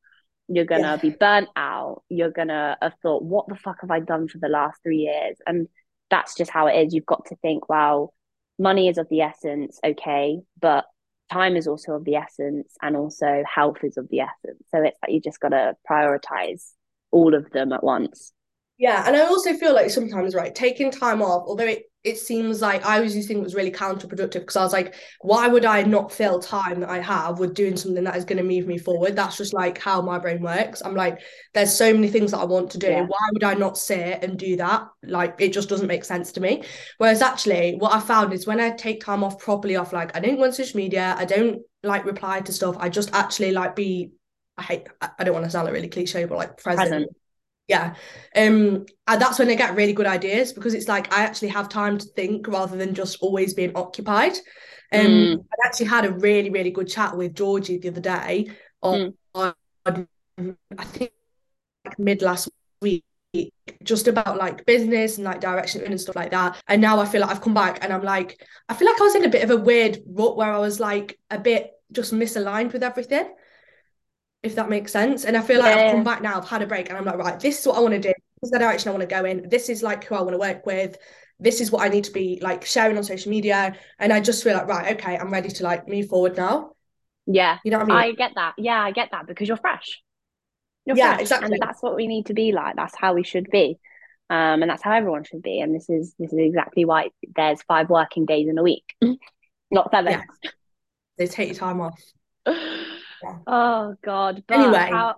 you're 0.49 0.65
going 0.65 0.81
to 0.81 0.87
yeah. 0.87 0.97
be 0.97 1.09
burnt 1.11 1.47
out 1.55 2.01
you're 2.09 2.31
going 2.31 2.47
to 2.47 2.75
have 2.81 2.93
thought 3.01 3.23
what 3.23 3.47
the 3.47 3.55
fuck 3.55 3.77
have 3.81 3.91
i 3.91 3.99
done 3.99 4.27
for 4.27 4.39
the 4.39 4.49
last 4.49 4.81
three 4.83 4.97
years? 4.97 5.37
And 5.45 5.67
that's 6.09 6.35
just 6.35 6.49
how 6.49 6.67
it 6.67 6.73
is. 6.73 6.93
You've 6.93 7.05
got 7.05 7.25
to 7.27 7.35
think 7.37 7.69
well 7.69 8.13
money 8.57 8.89
is 8.89 8.97
of 8.97 9.07
the 9.09 9.21
essence 9.21 9.79
okay 9.85 10.37
but 10.59 10.85
time 11.31 11.55
is 11.55 11.67
also 11.67 11.93
of 11.93 12.03
the 12.03 12.15
essence 12.15 12.75
and 12.81 12.97
also 12.97 13.43
health 13.47 13.77
is 13.83 13.97
of 13.97 14.09
the 14.09 14.21
essence. 14.21 14.63
So 14.71 14.81
it's 14.81 14.97
like 15.01 15.11
you 15.11 15.21
just 15.21 15.39
got 15.39 15.49
to 15.49 15.75
prioritize 15.89 16.71
all 17.11 17.35
of 17.35 17.49
them 17.51 17.71
at 17.71 17.83
once. 17.83 18.33
Yeah 18.77 19.03
and 19.05 19.15
i 19.15 19.21
also 19.21 19.53
feel 19.53 19.73
like 19.73 19.89
sometimes 19.89 20.33
right 20.33 20.55
taking 20.55 20.89
time 20.89 21.21
off 21.21 21.43
although 21.47 21.65
it 21.65 21.83
it 22.03 22.17
seems 22.17 22.61
like 22.61 22.85
I 22.85 22.95
always 22.95 23.13
used 23.13 23.27
to 23.27 23.33
think 23.33 23.41
it 23.41 23.43
was 23.43 23.55
really 23.55 23.71
counterproductive 23.71 24.39
because 24.39 24.55
I 24.55 24.63
was 24.63 24.71
like, 24.71 24.95
why 25.19 25.49
would 25.49 25.65
I 25.65 25.83
not 25.83 26.13
fill 26.13 26.39
time 26.39 26.79
that 26.79 26.89
I 26.89 26.99
have 26.99 27.39
with 27.39 27.53
doing 27.53 27.75
something 27.75 28.05
that 28.05 28.15
is 28.15 28.23
going 28.23 28.37
to 28.37 28.43
move 28.43 28.67
me 28.67 28.77
forward? 28.77 29.17
That's 29.17 29.35
just 29.35 29.53
like 29.53 29.77
how 29.77 30.01
my 30.01 30.17
brain 30.17 30.41
works. 30.41 30.81
I'm 30.83 30.95
like, 30.95 31.19
there's 31.53 31.75
so 31.75 31.93
many 31.93 32.07
things 32.07 32.31
that 32.31 32.39
I 32.39 32.45
want 32.45 32.71
to 32.71 32.77
do. 32.77 32.87
Yeah. 32.87 33.05
Why 33.05 33.29
would 33.33 33.43
I 33.43 33.53
not 33.53 33.77
sit 33.77 34.23
and 34.23 34.39
do 34.39 34.55
that? 34.55 34.87
Like, 35.03 35.35
it 35.39 35.51
just 35.51 35.67
doesn't 35.67 35.87
make 35.87 36.05
sense 36.05 36.31
to 36.33 36.41
me. 36.41 36.63
Whereas 36.99 37.21
actually, 37.21 37.75
what 37.79 37.93
I 37.93 37.99
found 37.99 38.31
is 38.31 38.47
when 38.47 38.61
I 38.61 38.69
take 38.69 39.03
time 39.03 39.21
off 39.21 39.37
properly 39.37 39.75
off, 39.75 39.91
like, 39.91 40.15
I 40.15 40.21
don't 40.21 40.37
go 40.37 40.45
on 40.45 40.53
social 40.53 40.77
media, 40.77 41.15
I 41.17 41.25
don't 41.25 41.61
like 41.83 42.05
reply 42.05 42.39
to 42.41 42.53
stuff. 42.53 42.77
I 42.79 42.87
just 42.87 43.13
actually 43.13 43.51
like 43.51 43.75
be, 43.75 44.11
I 44.57 44.63
hate, 44.63 44.87
I 45.01 45.25
don't 45.25 45.33
want 45.33 45.45
to 45.45 45.51
sound 45.51 45.65
like 45.65 45.73
really 45.73 45.89
cliche, 45.89 46.23
but 46.23 46.37
like 46.37 46.57
present. 46.57 46.89
present 46.89 47.09
yeah 47.69 47.93
um 48.35 48.85
and 49.07 49.21
that's 49.21 49.39
when 49.39 49.49
i 49.49 49.55
get 49.55 49.75
really 49.75 49.93
good 49.93 50.07
ideas 50.07 50.51
because 50.51 50.73
it's 50.73 50.87
like 50.87 51.13
i 51.13 51.21
actually 51.21 51.47
have 51.47 51.69
time 51.69 51.97
to 51.97 52.05
think 52.07 52.47
rather 52.47 52.75
than 52.75 52.93
just 52.93 53.21
always 53.21 53.53
being 53.53 53.71
occupied 53.75 54.33
um 54.91 55.05
mm. 55.05 55.45
i 55.51 55.67
actually 55.67 55.85
had 55.85 56.03
a 56.03 56.11
really 56.11 56.49
really 56.49 56.71
good 56.71 56.87
chat 56.87 57.15
with 57.15 57.35
georgie 57.35 57.77
the 57.77 57.89
other 57.89 58.01
day 58.01 58.49
on, 58.81 59.13
mm. 59.35 59.53
on 59.85 60.57
i 60.77 60.83
think 60.83 61.11
like 61.85 61.99
mid 61.99 62.21
last 62.21 62.49
week 62.81 63.03
just 63.83 64.07
about 64.07 64.37
like 64.37 64.65
business 64.65 65.17
and 65.17 65.25
like 65.25 65.39
direction 65.39 65.83
and 65.83 66.01
stuff 66.01 66.15
like 66.15 66.31
that 66.31 66.57
and 66.67 66.81
now 66.81 66.99
i 66.99 67.05
feel 67.05 67.21
like 67.21 67.29
i've 67.29 67.41
come 67.41 67.53
back 67.53 67.77
and 67.83 67.93
i'm 67.93 68.01
like 68.01 68.43
i 68.67 68.73
feel 68.73 68.87
like 68.87 68.99
i 68.99 69.03
was 69.03 69.15
in 69.15 69.25
a 69.25 69.29
bit 69.29 69.43
of 69.43 69.51
a 69.51 69.57
weird 69.57 69.99
rut 70.07 70.35
where 70.35 70.51
i 70.51 70.57
was 70.57 70.79
like 70.79 71.19
a 71.29 71.37
bit 71.37 71.71
just 71.91 72.11
misaligned 72.13 72.73
with 72.73 72.81
everything 72.81 73.29
if 74.43 74.55
that 74.55 74.69
makes 74.69 74.91
sense. 74.91 75.25
And 75.25 75.35
I 75.35 75.41
feel 75.41 75.59
like 75.59 75.75
yeah. 75.75 75.85
I've 75.85 75.91
come 75.91 76.03
back 76.03 76.21
now, 76.21 76.37
I've 76.37 76.47
had 76.47 76.61
a 76.61 76.67
break, 76.67 76.89
and 76.89 76.97
I'm 76.97 77.05
like, 77.05 77.17
right, 77.17 77.39
this 77.39 77.59
is 77.59 77.67
what 77.67 77.77
I 77.77 77.81
want 77.81 77.93
to 77.93 77.99
do. 77.99 78.13
This 78.41 78.47
is 78.47 78.51
the 78.51 78.59
direction 78.59 78.89
I 78.89 78.91
want 78.91 79.09
to 79.09 79.15
go 79.15 79.25
in. 79.25 79.49
This 79.49 79.69
is 79.69 79.83
like 79.83 80.03
who 80.05 80.15
I 80.15 80.21
want 80.21 80.33
to 80.33 80.37
work 80.37 80.65
with. 80.65 80.97
This 81.39 81.61
is 81.61 81.71
what 81.71 81.83
I 81.83 81.89
need 81.89 82.05
to 82.05 82.11
be 82.11 82.39
like 82.41 82.65
sharing 82.65 82.97
on 82.97 83.03
social 83.03 83.29
media. 83.29 83.75
And 83.97 84.11
I 84.11 84.19
just 84.19 84.43
feel 84.43 84.53
like, 84.53 84.67
right, 84.67 84.97
okay, 84.97 85.17
I'm 85.17 85.31
ready 85.31 85.49
to 85.49 85.63
like 85.63 85.87
move 85.87 86.07
forward 86.07 86.37
now. 86.37 86.73
Yeah. 87.25 87.59
You 87.63 87.71
know 87.71 87.79
what 87.79 87.91
I 87.91 88.03
mean? 88.03 88.11
I 88.11 88.11
get 88.13 88.31
that. 88.35 88.53
Yeah, 88.57 88.81
I 88.81 88.91
get 88.91 89.09
that 89.11 89.27
because 89.27 89.47
you're 89.47 89.57
fresh. 89.57 90.01
You're 90.85 90.97
yeah, 90.97 91.11
fresh, 91.11 91.21
exactly. 91.21 91.53
And 91.53 91.61
that's 91.61 91.81
what 91.81 91.95
we 91.95 92.07
need 92.07 92.27
to 92.27 92.33
be 92.33 92.51
like. 92.51 92.75
That's 92.75 92.95
how 92.97 93.13
we 93.13 93.23
should 93.23 93.49
be. 93.49 93.77
Um, 94.29 94.61
and 94.61 94.69
that's 94.69 94.83
how 94.83 94.93
everyone 94.93 95.23
should 95.23 95.41
be. 95.41 95.59
And 95.59 95.73
this 95.73 95.89
is 95.89 96.13
this 96.19 96.31
is 96.31 96.39
exactly 96.39 96.85
why 96.85 97.09
there's 97.35 97.61
five 97.63 97.89
working 97.89 98.25
days 98.25 98.47
in 98.47 98.57
a 98.57 98.63
week, 98.63 98.95
not 99.71 99.91
seven. 99.91 100.13
Yeah. 100.13 100.49
They 101.17 101.27
take 101.27 101.49
your 101.49 101.57
time 101.57 101.81
off. 101.81 101.99
Oh 103.47 103.95
God. 104.03 104.43
But 104.47 104.59
anyway. 104.59 104.89
How... 104.91 105.15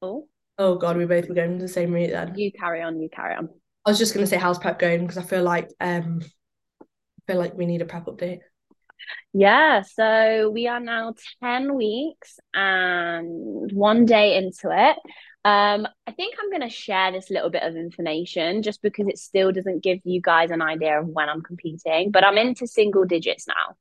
Oh. 0.00 0.28
Oh 0.58 0.76
God, 0.76 0.96
we 0.96 1.06
both 1.06 1.28
were 1.28 1.34
going 1.34 1.58
the 1.58 1.68
same 1.68 1.92
route 1.92 2.10
then. 2.10 2.34
You 2.36 2.52
carry 2.52 2.82
on. 2.82 3.00
You 3.00 3.08
carry 3.08 3.34
on. 3.34 3.48
I 3.84 3.90
was 3.90 3.98
just 3.98 4.14
gonna 4.14 4.26
say 4.26 4.36
how's 4.36 4.58
prep 4.58 4.78
going 4.78 5.00
because 5.00 5.18
I 5.18 5.22
feel 5.22 5.42
like 5.42 5.70
um 5.80 6.20
I 6.80 7.32
feel 7.32 7.38
like 7.38 7.54
we 7.54 7.66
need 7.66 7.82
a 7.82 7.86
prep 7.86 8.06
update. 8.06 8.40
Yeah, 9.32 9.82
so 9.82 10.50
we 10.50 10.68
are 10.68 10.80
now 10.80 11.14
10 11.42 11.74
weeks 11.74 12.38
and 12.54 13.72
one 13.72 14.04
day 14.04 14.36
into 14.36 14.68
it. 14.70 14.96
Um, 15.44 15.88
I 16.06 16.12
think 16.12 16.36
I'm 16.38 16.50
going 16.50 16.62
to 16.62 16.68
share 16.68 17.10
this 17.10 17.30
little 17.30 17.50
bit 17.50 17.64
of 17.64 17.74
information 17.74 18.62
just 18.62 18.80
because 18.80 19.08
it 19.08 19.18
still 19.18 19.50
doesn't 19.50 19.82
give 19.82 19.98
you 20.04 20.20
guys 20.20 20.50
an 20.50 20.62
idea 20.62 21.00
of 21.00 21.08
when 21.08 21.28
I'm 21.28 21.42
competing, 21.42 22.12
but 22.12 22.24
I'm 22.24 22.38
into 22.38 22.66
single 22.66 23.04
digits 23.04 23.48
now 23.48 23.76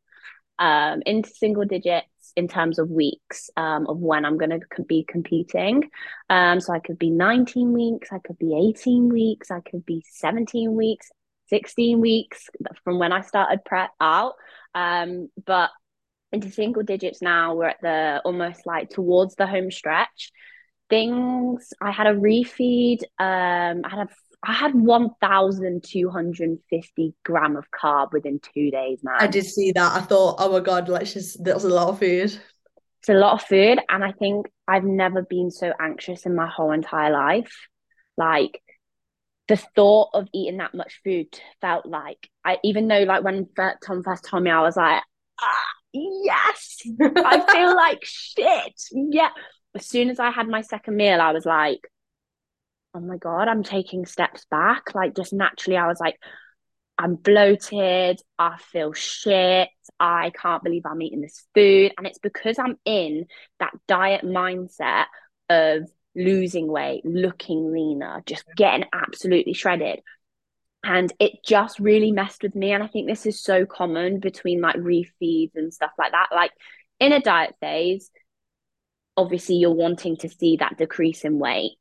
um, 0.62 1.02
into 1.08 1.30
single 1.30 1.65
digits 1.65 2.06
in 2.36 2.47
terms 2.47 2.78
of 2.78 2.89
weeks 2.89 3.50
um, 3.58 3.88
of 3.88 3.97
when 3.97 4.24
I'm 4.24 4.38
going 4.38 4.52
to 4.52 4.84
be 4.84 5.04
competing. 5.06 5.89
Um, 6.30 6.62
so 6.62 6.71
I 6.71 6.80
could 6.80 7.00
be 7.00 7.10
19 7.10 7.74
weeks, 7.74 8.10
I 8.12 8.19
could 8.19 8.38
be 8.38 8.56
18 8.56 9.10
weeks, 9.10 9.50
I 9.50 9.60
could 9.60 9.86
be 9.86 10.06
17 10.08 10.74
weeks, 10.74 11.10
16 11.50 12.00
weeks 12.00 12.47
from 12.84 13.00
when 13.00 13.12
I 13.12 13.21
started 13.21 13.65
prep 13.65 13.89
out. 14.00 14.36
Um, 14.76 15.30
but 15.43 15.71
into 16.32 16.52
single 16.52 16.84
digits 16.84 17.24
now, 17.24 17.56
we're 17.56 17.65
at 17.69 17.82
the 17.82 18.21
almost 18.24 18.65
like 18.67 18.89
towards 18.91 19.36
the 19.36 19.47
home 19.47 19.71
stretch. 19.71 20.32
Things 20.91 21.74
I 21.82 21.91
had 21.91 22.06
a 22.06 22.13
refeed. 22.13 23.02
Um, 23.17 23.82
I 23.84 23.89
had 23.89 24.08
a 24.08 24.10
I 24.43 24.54
had 24.54 24.73
1,250 24.73 27.13
gram 27.23 27.56
of 27.56 27.69
carb 27.69 28.12
within 28.12 28.39
two 28.39 28.71
days, 28.71 29.04
man. 29.04 29.17
I 29.19 29.27
did 29.27 29.45
see 29.45 29.71
that. 29.73 29.95
I 29.95 30.01
thought, 30.01 30.38
oh 30.39 30.51
my 30.51 30.62
God, 30.62 30.89
let's 30.89 31.13
just, 31.13 31.43
that's 31.43 31.63
a 31.63 31.69
lot 31.69 31.89
of 31.89 31.99
food. 31.99 32.36
It's 33.01 33.10
a 33.10 33.13
lot 33.13 33.34
of 33.34 33.43
food. 33.43 33.80
And 33.88 34.04
I 34.04 34.13
think 34.13 34.47
I've 34.67 34.84
never 34.84 35.21
been 35.21 35.51
so 35.51 35.71
anxious 35.80 36.25
in 36.25 36.34
my 36.34 36.47
whole 36.47 36.71
entire 36.71 37.12
life. 37.12 37.67
Like, 38.17 38.60
the 39.47 39.58
thought 39.58 40.10
of 40.13 40.27
eating 40.34 40.58
that 40.58 40.73
much 40.73 41.01
food 41.04 41.27
felt 41.60 41.86
like, 41.86 42.27
I 42.43 42.58
even 42.63 42.88
though, 42.88 43.04
like, 43.04 43.23
when 43.23 43.47
Tom 43.86 44.01
first 44.01 44.25
told 44.25 44.41
me, 44.43 44.49
I 44.49 44.62
was 44.62 44.77
like, 44.77 45.04
ah, 45.39 45.67
yes, 45.93 46.80
I 46.99 47.45
feel 47.51 47.75
like 47.75 48.04
shit. 48.04 48.82
Yeah. 48.91 49.30
As 49.75 49.86
soon 49.86 50.10
as 50.10 50.19
I 50.19 50.32
had 50.32 50.47
my 50.47 50.62
second 50.62 50.95
meal, 50.95 51.21
I 51.21 51.32
was 51.32 51.45
like, 51.45 51.82
oh 52.93 52.99
my 52.99 53.17
god 53.17 53.47
i'm 53.47 53.63
taking 53.63 54.06
steps 54.06 54.45
back. 54.49 54.93
Like 54.93 55.15
just 55.15 55.34
naturally 55.34 55.77
i 55.77 55.88
was 55.88 55.99
like 55.99 56.17
i'm 56.97 57.15
bloated 57.15 58.19
i 58.38 58.58
feel 58.58 58.93
shit 58.93 59.69
i 59.99 60.32
can't 60.32 60.63
believe 60.63 60.86
i'm 60.86 61.01
eating 61.01 61.21
this 61.21 61.45
food. 61.54 61.93
And 61.97 62.08
it's 62.08 62.19
because 62.19 62.60
i'm 62.60 62.77
in 62.86 63.25
that 63.60 63.73
diet 63.88 64.23
mindset 64.23 65.06
of 65.49 65.89
losing 66.15 66.67
weight 66.67 67.06
looking 67.06 67.71
leaner 67.71 68.21
just 68.25 68.43
getting 68.58 68.86
absolutely 68.93 69.54
shredded. 69.54 70.01
And 70.84 71.13
it 71.19 71.34
just 71.45 71.80
really 71.80 72.12
messed 72.12 72.43
with 72.43 72.56
me. 72.56 72.71
And 72.73 72.84
i 72.84 72.88
think 72.88 73.08
this 73.08 73.25
is 73.25 73.41
so 73.41 73.65
common 73.65 74.19
between 74.19 74.62
like 74.62 74.75
refeeds 74.75 75.56
and 75.56 75.73
stuff 75.73 75.91
like 75.97 76.12
that. 76.12 76.27
Like 76.34 76.51
in 76.99 77.13
a 77.13 77.21
diet 77.21 77.56
phase 77.62 78.10
obviously 79.17 79.56
you're 79.56 79.71
wanting 79.71 80.15
to 80.17 80.30
see 80.30 80.58
that 80.58 80.77
decrease 80.77 81.25
in 81.25 81.38
weight 81.38 81.73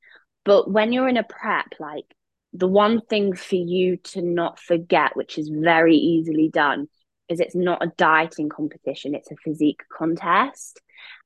but 0.44 0.70
when 0.70 0.92
you're 0.92 1.08
in 1.08 1.16
a 1.16 1.24
prep, 1.24 1.66
like 1.78 2.04
the 2.52 2.68
one 2.68 3.00
thing 3.00 3.34
for 3.34 3.56
you 3.56 3.96
to 3.98 4.22
not 4.22 4.58
forget, 4.58 5.16
which 5.16 5.38
is 5.38 5.48
very 5.48 5.96
easily 5.96 6.48
done, 6.48 6.88
is 7.28 7.40
it's 7.40 7.54
not 7.54 7.82
a 7.82 7.92
dieting 7.96 8.48
competition, 8.48 9.14
it's 9.14 9.30
a 9.30 9.36
physique 9.44 9.82
contest. 9.96 10.80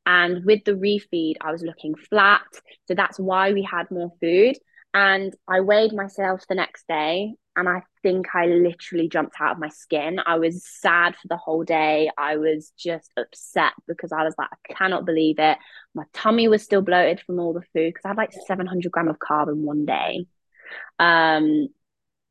And 0.06 0.44
with 0.44 0.64
the 0.64 0.72
refeed, 0.72 1.36
I 1.40 1.50
was 1.50 1.62
looking 1.62 1.94
flat. 1.94 2.42
So 2.86 2.94
that's 2.94 3.18
why 3.18 3.52
we 3.52 3.62
had 3.62 3.90
more 3.90 4.12
food. 4.20 4.56
And 4.94 5.34
I 5.48 5.60
weighed 5.60 5.92
myself 5.92 6.46
the 6.48 6.54
next 6.54 6.86
day 6.86 7.34
and 7.56 7.68
I 7.68 7.82
think 8.02 8.34
I 8.34 8.46
literally 8.46 9.08
jumped 9.08 9.36
out 9.40 9.52
of 9.52 9.58
my 9.58 9.68
skin. 9.68 10.20
I 10.24 10.38
was 10.38 10.64
sad 10.64 11.16
for 11.16 11.28
the 11.28 11.36
whole 11.36 11.64
day. 11.64 12.10
I 12.16 12.36
was 12.36 12.72
just 12.78 13.12
upset 13.16 13.72
because 13.86 14.12
I 14.12 14.24
was 14.24 14.34
like, 14.38 14.50
I 14.52 14.72
cannot 14.72 15.04
believe 15.04 15.38
it. 15.38 15.58
My 15.94 16.04
tummy 16.12 16.48
was 16.48 16.62
still 16.62 16.80
bloated 16.80 17.20
from 17.20 17.38
all 17.38 17.52
the 17.52 17.62
food 17.72 17.92
because 17.92 18.04
I 18.04 18.08
had 18.08 18.16
like 18.16 18.32
700 18.46 18.90
gram 18.90 19.08
of 19.08 19.18
carb 19.18 19.48
in 19.48 19.62
one 19.62 19.84
day. 19.84 20.26
Um, 20.98 21.68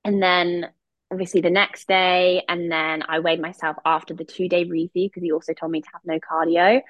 and 0.03 0.21
then 0.21 0.67
obviously 1.11 1.41
the 1.41 1.49
next 1.49 1.87
day, 1.87 2.43
and 2.49 2.71
then 2.71 3.03
I 3.07 3.19
weighed 3.19 3.41
myself 3.41 3.77
after 3.85 4.13
the 4.13 4.25
two 4.25 4.49
day 4.49 4.65
refeed 4.65 4.91
because 4.93 5.23
he 5.23 5.31
also 5.31 5.53
told 5.53 5.71
me 5.71 5.81
to 5.81 5.89
have 5.93 6.01
no 6.05 6.19
cardio 6.19 6.81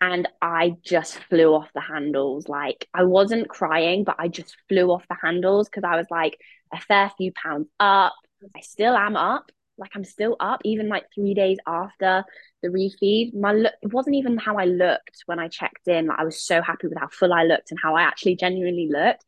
and 0.00 0.28
I 0.40 0.76
just 0.82 1.18
flew 1.28 1.54
off 1.54 1.68
the 1.74 1.80
handles. 1.80 2.48
Like 2.48 2.88
I 2.94 3.04
wasn't 3.04 3.48
crying, 3.48 4.04
but 4.04 4.16
I 4.18 4.28
just 4.28 4.56
flew 4.68 4.90
off 4.90 5.06
the 5.08 5.16
handles 5.20 5.68
because 5.68 5.84
I 5.84 5.96
was 5.96 6.06
like 6.10 6.38
a 6.72 6.80
fair 6.80 7.10
few 7.16 7.32
pounds 7.32 7.68
up. 7.78 8.14
I 8.56 8.60
still 8.60 8.96
am 8.96 9.16
up. 9.16 9.50
Like 9.76 9.92
I'm 9.94 10.04
still 10.04 10.36
up, 10.40 10.60
even 10.64 10.88
like 10.88 11.06
three 11.14 11.32
days 11.34 11.58
after 11.66 12.24
the 12.62 12.68
refeed. 12.68 13.34
My 13.34 13.52
look, 13.52 13.72
it 13.82 13.92
wasn't 13.92 14.16
even 14.16 14.36
how 14.36 14.56
I 14.58 14.66
looked 14.66 15.22
when 15.26 15.38
I 15.38 15.48
checked 15.48 15.88
in. 15.88 16.06
Like 16.06 16.18
I 16.18 16.24
was 16.24 16.42
so 16.42 16.60
happy 16.60 16.86
with 16.86 16.98
how 16.98 17.08
full 17.08 17.32
I 17.32 17.44
looked 17.44 17.70
and 17.70 17.80
how 17.82 17.94
I 17.96 18.02
actually 18.02 18.36
genuinely 18.36 18.88
looked. 18.90 19.24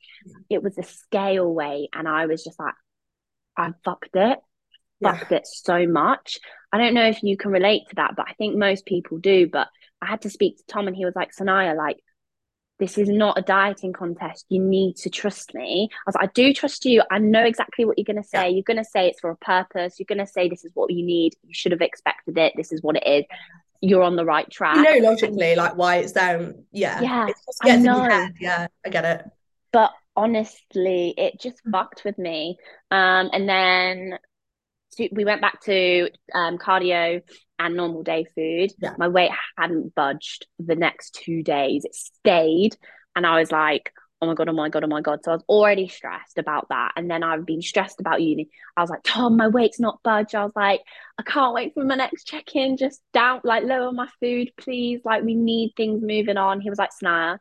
It 0.51 0.63
was 0.63 0.75
the 0.75 0.83
scale 0.83 1.53
weight, 1.53 1.89
and 1.95 2.07
I 2.07 2.27
was 2.27 2.45
just 2.45 2.59
like, 2.59 2.75
I 3.57 3.73
fucked 3.85 4.15
it, 4.15 4.39
fucked 5.03 5.31
yeah. 5.31 5.39
it 5.39 5.47
so 5.47 5.87
much. 5.87 6.39
I 6.73 6.79
don't 6.79 6.95
know 6.95 7.07
if 7.07 7.23
you 7.23 7.37
can 7.37 7.51
relate 7.51 7.83
to 7.91 7.97
that, 7.97 8.15
but 8.17 8.27
I 8.29 8.33
think 8.35 8.57
most 8.57 8.87
people 8.87 9.19
do. 9.19 9.49
But 9.51 9.69
I 10.01 10.07
had 10.07 10.23
to 10.23 10.31
speak 10.31 10.57
to 10.59 10.65
Tom 10.67 10.87
and 10.89 10.97
he 10.97 11.05
was 11.05 11.15
like, 11.15 11.31
Sania, 11.35 11.77
like, 11.77 11.99
this 12.79 12.99
is 12.99 13.09
not 13.09 13.39
a 13.39 13.43
dieting 13.43 13.93
contest. 13.93 14.47
You 14.49 14.61
need 14.61 14.97
to 14.97 15.11
trust 15.11 15.55
me. 15.55 15.89
I 15.93 16.03
was 16.07 16.15
like, 16.17 16.31
I 16.31 16.33
do 16.35 16.53
trust 16.53 16.85
you. 16.85 17.03
I 17.11 17.19
know 17.19 17.45
exactly 17.45 17.85
what 17.85 17.97
you're 17.97 18.05
going 18.05 18.21
to 18.21 18.29
say. 18.29 18.51
You're 18.51 18.65
going 18.65 18.79
to 18.79 18.85
say 18.85 19.07
it's 19.07 19.21
for 19.21 19.31
a 19.31 19.37
purpose. 19.37 20.01
You're 20.01 20.07
going 20.09 20.19
to 20.19 20.27
say 20.27 20.49
this 20.49 20.65
is 20.65 20.73
what 20.75 20.91
you 20.93 21.05
need. 21.05 21.35
You 21.45 21.55
should 21.55 21.71
have 21.73 21.81
expected 21.81 22.37
it. 22.39 22.55
This 22.57 22.73
is 22.73 22.83
what 22.83 22.97
it 22.97 23.07
is. 23.07 23.25
You're 23.81 24.03
on 24.03 24.17
the 24.17 24.25
right 24.25 24.51
track. 24.51 24.77
You 24.77 25.01
know, 25.01 25.11
logically, 25.11 25.55
like 25.55 25.77
why 25.77 25.99
it's 25.99 26.13
down. 26.13 26.65
Yeah. 26.73 27.01
Yeah. 27.01 27.27
I 27.63 27.77
know. 27.77 28.29
Yeah. 28.41 28.67
I 28.85 28.89
get 28.89 29.05
it. 29.05 29.31
But 29.73 29.93
honestly, 30.17 31.15
it 31.17 31.41
just 31.41 31.65
mm. 31.65 31.71
fucked 31.71 32.05
with 32.05 32.19
me. 32.19 32.57
Um, 32.91 33.31
and 33.33 33.49
then 33.49 34.19
we 34.99 35.25
went 35.25 35.41
back 35.41 35.61
to 35.63 36.11
um, 36.35 36.59
cardio 36.59 37.23
and 37.59 37.77
normal 37.77 38.03
day 38.03 38.27
food. 38.35 38.73
Yeah. 38.79 38.95
My 38.99 39.09
weight 39.09 39.31
hadn't 39.57 39.95
budged 39.95 40.47
the 40.59 40.77
next 40.77 41.15
two 41.15 41.43
days. 41.43 41.85
It 41.85 41.95
stayed. 41.95 42.77
And 43.15 43.27
I 43.27 43.39
was 43.39 43.53
like, 43.53 43.93
oh 44.21 44.27
my 44.27 44.35
God, 44.35 44.49
oh 44.49 44.53
my 44.53 44.69
God, 44.69 44.85
oh 44.85 44.89
my 44.89 45.01
God. 45.01 45.21
So 45.23 45.33
I 45.33 45.35
was 45.35 45.45
already 45.49 45.89
stressed 45.89 46.39
about 46.39 46.69
that. 46.69 46.93
And 46.97 47.11
then 47.11 47.23
I've 47.23 47.45
been 47.45 47.63
stressed 47.63 48.01
about 48.01 48.23
uni. 48.23 48.49
I 48.77 48.81
was 48.81 48.91
like, 48.91 49.03
Tom, 49.03 49.37
my 49.37 49.49
weight's 49.49 49.81
not 49.81 50.03
budged. 50.03 50.35
I 50.35 50.45
was 50.45 50.53
like, 50.55 50.81
I 51.19 51.23
can't 51.23 51.55
wait 51.55 51.75
for 51.75 51.85
my 51.85 51.97
next 51.97 52.25
check 52.25 52.55
in. 52.55 52.77
Just 52.77 53.03
down, 53.13 53.41
like, 53.45 53.65
lower 53.65 53.93
my 53.93 54.09
food, 54.21 54.53
please. 54.59 55.01
Like, 55.05 55.25
we 55.25 55.35
need 55.35 55.73
things 55.77 56.03
moving 56.03 56.37
on. 56.37 56.61
He 56.61 56.71
was 56.71 56.79
like, 56.79 56.93
Snare, 56.93 57.41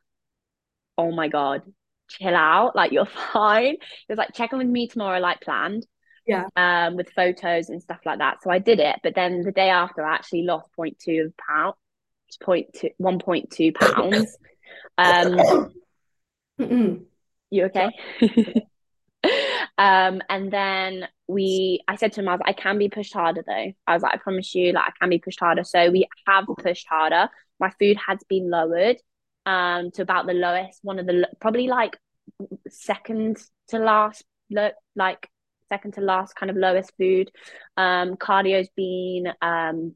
oh 0.98 1.12
my 1.12 1.28
God, 1.28 1.62
chill 2.10 2.36
out. 2.36 2.76
Like, 2.76 2.92
you're 2.92 3.06
fine. 3.34 3.76
He 3.76 4.06
was 4.10 4.18
like, 4.18 4.34
check 4.34 4.52
in 4.52 4.58
with 4.58 4.68
me 4.68 4.88
tomorrow, 4.88 5.20
like 5.20 5.42
planned 5.42 5.86
yeah. 6.26 6.46
Um 6.56 6.96
with 6.96 7.10
photos 7.12 7.70
and 7.70 7.82
stuff 7.82 8.00
like 8.06 8.20
that. 8.20 8.44
So 8.44 8.50
i 8.50 8.60
did 8.60 8.80
it 8.80 8.98
but 9.04 9.16
then 9.16 9.42
the 9.42 9.52
day 9.52 9.70
after 9.70 10.06
i 10.06 10.16
actually 10.16 10.44
lost 10.44 10.70
0.2 10.78 11.26
of 11.26 11.34
pound 11.38 11.76
0.2 12.42 12.92
1.2 13.02 13.76
pounds. 13.76 14.38
Um 14.98 15.74
you 17.50 17.66
okay? 17.66 17.90
Um 19.78 20.22
and 20.30 20.52
then 20.52 21.08
we 21.28 21.82
i 21.88 21.96
said 21.96 22.12
to 22.14 22.20
him 22.20 22.28
i 22.28 22.34
was 22.34 22.42
like, 22.46 22.60
i 22.60 22.62
can 22.62 22.78
be 22.78 22.90
pushed 22.90 23.14
harder 23.14 23.44
though. 23.46 23.72
I 23.88 23.94
was 23.94 24.04
like 24.04 24.14
i 24.14 24.18
promise 24.18 24.54
you 24.54 24.74
like 24.74 24.86
i 24.86 24.92
can 25.00 25.10
be 25.10 25.20
pushed 25.20 25.40
harder. 25.40 25.64
So 25.64 25.90
we 25.90 26.08
have 26.28 26.46
pushed 26.58 26.88
harder. 26.88 27.30
My 27.60 27.72
food 27.80 27.98
has 28.08 28.20
been 28.28 28.50
lowered 28.50 28.98
um 29.46 29.92
to 29.92 30.02
about 30.02 30.28
the 30.28 30.34
lowest 30.34 30.80
one 30.84 31.00
of 31.00 31.08
the 31.08 31.28
probably 31.40 31.68
like 31.68 31.98
second 32.70 33.42
to 33.70 33.80
last 33.80 34.24
look 34.50 34.74
like 34.96 35.28
second 35.72 35.94
to 35.94 36.02
last 36.02 36.36
kind 36.36 36.50
of 36.50 36.58
lowest 36.58 36.92
food. 36.98 37.32
Um, 37.78 38.16
cardio's 38.16 38.70
been 38.76 39.28
um, 39.42 39.96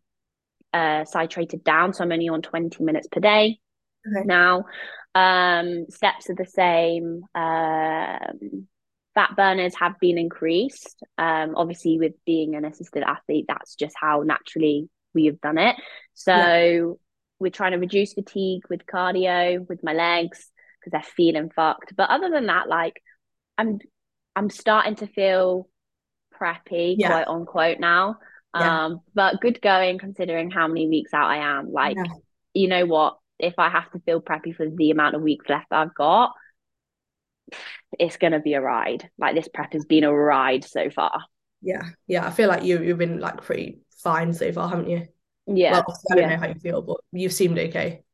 uh, 0.74 1.04
titrated 1.04 1.64
down, 1.64 1.94
so 1.94 2.04
I'm 2.04 2.12
only 2.12 2.30
on 2.30 2.42
20 2.42 2.84
minutes 2.84 3.08
per 3.12 3.20
day 3.20 3.60
okay. 4.08 4.26
now. 4.26 4.66
Um, 5.14 5.86
steps 5.90 6.30
are 6.30 6.36
the 6.36 6.46
same. 6.46 7.24
Um, 7.36 8.68
fat 9.16 9.36
burners 9.36 9.76
have 9.76 10.00
been 10.00 10.18
increased. 10.18 11.04
Um, 11.18 11.56
obviously, 11.56 11.98
with 12.00 12.14
being 12.26 12.56
an 12.56 12.66
assisted 12.66 13.04
athlete, 13.04 13.46
that's 13.48 13.76
just 13.76 13.96
how 14.00 14.22
naturally 14.22 14.90
we 15.14 15.26
have 15.26 15.42
done 15.42 15.58
it. 15.58 15.76
So 16.14 16.36
yeah. 16.36 16.94
we're 17.40 17.52
trying 17.52 17.72
to 17.72 17.80
reduce 17.80 18.14
fatigue 18.14 18.64
with 18.70 18.86
cardio 18.86 19.68
with 19.68 19.84
my 19.84 19.94
legs 19.94 20.50
because 20.80 20.92
they're 20.92 21.14
feeling 21.16 21.50
fucked. 21.50 21.96
But 21.96 22.10
other 22.10 22.30
than 22.30 22.46
that, 22.48 22.68
like 22.68 23.02
I'm 23.58 23.80
I'm 24.36 24.50
starting 24.50 24.96
to 24.98 25.08
feel 25.08 25.70
preppy, 26.40 26.96
yeah. 26.98 27.08
quote 27.24 27.28
unquote, 27.28 27.80
now. 27.80 28.18
Yeah. 28.54 28.86
Um, 28.86 29.02
but 29.14 29.42
good 29.42 29.62
going 29.62 30.00
considering 30.00 30.50
how 30.50 30.68
many 30.68 30.88
weeks 30.88 31.14
out 31.14 31.30
I 31.30 31.38
am. 31.38 31.72
Like, 31.72 31.98
yeah. 31.98 32.14
you 32.54 32.68
know 32.68 32.86
what? 32.86 33.18
If 33.38 33.56
I 33.58 33.70
have 33.70 33.92
to 33.92 34.00
feel 34.00 34.22
preppy 34.22 34.56
for 34.56 34.70
the 34.70 34.92
amount 34.92 35.16
of 35.16 35.22
weeks 35.22 35.50
left 35.50 35.68
I've 35.72 35.94
got, 35.94 36.34
it's 38.00 38.16
gonna 38.16 38.40
be 38.40 38.54
a 38.54 38.62
ride. 38.62 39.10
Like 39.18 39.36
this 39.36 39.50
prep 39.54 39.74
has 39.74 39.86
been 39.86 40.06
a 40.06 40.14
ride 40.14 40.64
so 40.64 40.90
far. 40.90 41.26
Yeah, 41.62 41.82
yeah. 42.08 42.26
I 42.26 42.32
feel 42.32 42.48
like 42.48 42.64
you 42.64 42.82
you've 42.82 42.98
been 42.98 43.20
like 43.20 43.44
pretty 43.44 43.80
fine 43.98 44.34
so 44.34 44.52
far, 44.54 44.70
haven't 44.70 44.90
you? 44.90 45.08
Yeah. 45.48 45.74
Well, 45.74 45.86
I 46.12 46.16
don't 46.16 46.24
yeah. 46.24 46.36
know 46.36 46.42
how 46.42 46.48
you 46.48 46.56
feel, 46.56 46.82
but 46.82 46.98
you've 47.12 47.34
seemed 47.34 47.60
okay 47.60 48.05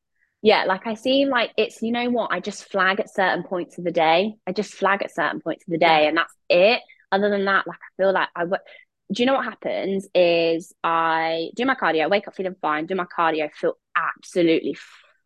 yeah, 0.41 0.65
like 0.65 0.87
I 0.87 0.95
seem 0.95 1.29
like 1.29 1.51
it's, 1.55 1.81
you 1.81 1.91
know 1.91 2.09
what, 2.09 2.31
I 2.31 2.39
just 2.39 2.65
flag 2.65 2.99
at 2.99 3.13
certain 3.13 3.43
points 3.43 3.77
of 3.77 3.83
the 3.83 3.91
day. 3.91 4.35
I 4.47 4.51
just 4.51 4.73
flag 4.73 5.03
at 5.03 5.13
certain 5.13 5.39
points 5.39 5.65
of 5.67 5.71
the 5.71 5.77
day, 5.77 6.03
yeah. 6.03 6.07
and 6.07 6.17
that's 6.17 6.33
it. 6.49 6.81
Other 7.11 7.29
than 7.29 7.45
that, 7.45 7.67
like 7.67 7.77
I 7.77 8.01
feel 8.01 8.13
like 8.13 8.29
I. 8.35 8.45
Do 8.45 9.21
you 9.21 9.25
know 9.25 9.33
what 9.33 9.43
happens? 9.43 10.07
Is 10.15 10.73
I 10.83 11.49
do 11.55 11.65
my 11.65 11.75
cardio, 11.75 12.09
wake 12.09 12.29
up 12.29 12.35
feeling 12.35 12.55
fine, 12.61 12.85
do 12.85 12.95
my 12.95 13.05
cardio, 13.05 13.51
feel 13.51 13.73
absolutely 13.95 14.77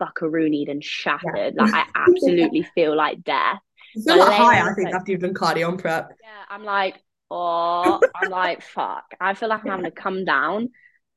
fuckaroonied 0.02 0.72
and 0.72 0.84
shattered. 0.84 1.54
Yeah. 1.56 1.64
Like 1.64 1.74
I 1.74 1.86
absolutely 1.96 2.64
feel 2.74 2.96
like 2.96 3.24
death. 3.24 3.60
Feel 4.04 4.18
like 4.18 4.34
high, 4.34 4.60
I 4.60 4.74
think, 4.74 4.88
like, 4.88 4.96
after 4.96 5.12
you've 5.12 5.22
done 5.22 5.36
cardio 5.36 5.68
on 5.68 5.78
prep. 5.78 6.10
Yeah, 6.22 6.30
I'm 6.50 6.64
like, 6.64 7.00
oh, 7.30 8.02
I'm 8.16 8.30
like, 8.32 8.64
fuck. 8.64 9.06
I 9.22 9.36
feel 9.36 9.50
like 9.50 9.62
I'm 9.62 9.70
having 9.70 9.86
to 9.86 9.92
come 9.92 10.26
down. 10.26 10.72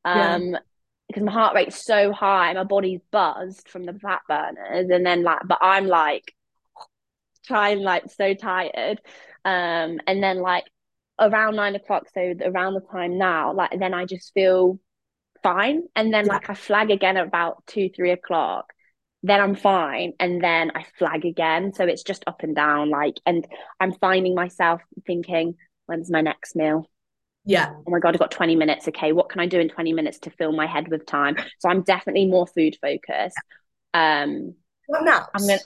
Um, 0.04 0.50
yeah 0.50 0.58
because 1.08 1.22
my 1.22 1.32
heart 1.32 1.54
rate's 1.54 1.84
so 1.84 2.12
high, 2.12 2.52
my 2.52 2.64
body's 2.64 3.00
buzzed 3.10 3.68
from 3.68 3.84
the 3.84 3.94
fat 3.94 4.20
burners, 4.28 4.90
and 4.90 5.04
then 5.04 5.22
like, 5.22 5.40
but 5.46 5.58
I'm 5.60 5.86
like 5.86 6.34
trying 7.46 7.80
like 7.80 8.10
so 8.10 8.34
tired, 8.34 9.00
um, 9.44 10.00
and 10.06 10.22
then 10.22 10.38
like 10.40 10.64
around 11.18 11.56
nine 11.56 11.74
o'clock, 11.74 12.04
so 12.12 12.34
around 12.44 12.74
the 12.74 12.80
time 12.92 13.18
now, 13.18 13.52
like 13.54 13.78
then 13.78 13.94
I 13.94 14.04
just 14.04 14.32
feel 14.34 14.78
fine, 15.42 15.84
and 15.96 16.12
then 16.12 16.26
like 16.26 16.50
I 16.50 16.54
flag 16.54 16.90
again 16.90 17.16
at 17.16 17.26
about 17.26 17.64
two 17.66 17.88
three 17.94 18.10
o'clock, 18.10 18.72
then 19.22 19.40
I'm 19.40 19.54
fine, 19.56 20.12
and 20.20 20.42
then 20.44 20.72
I 20.74 20.84
flag 20.98 21.24
again, 21.24 21.72
so 21.72 21.84
it's 21.84 22.02
just 22.02 22.24
up 22.26 22.42
and 22.42 22.54
down, 22.54 22.90
like, 22.90 23.16
and 23.24 23.46
I'm 23.80 23.92
finding 23.92 24.34
myself 24.34 24.82
thinking, 25.06 25.54
when's 25.86 26.10
my 26.10 26.20
next 26.20 26.54
meal? 26.54 26.86
Yeah. 27.48 27.70
Oh 27.86 27.90
my 27.90 27.98
God, 27.98 28.14
I've 28.14 28.20
got 28.20 28.30
20 28.30 28.56
minutes. 28.56 28.86
Okay, 28.88 29.12
what 29.12 29.30
can 29.30 29.40
I 29.40 29.46
do 29.46 29.58
in 29.58 29.70
20 29.70 29.94
minutes 29.94 30.18
to 30.20 30.30
fill 30.30 30.52
my 30.52 30.66
head 30.66 30.88
with 30.88 31.06
time? 31.06 31.34
So 31.60 31.70
I'm 31.70 31.80
definitely 31.80 32.26
more 32.26 32.46
food 32.46 32.76
focused. 32.80 33.38
Um 33.94 34.54
what 34.86 35.02
naps? 35.02 35.30
I'm 35.34 35.46
gonna 35.46 35.60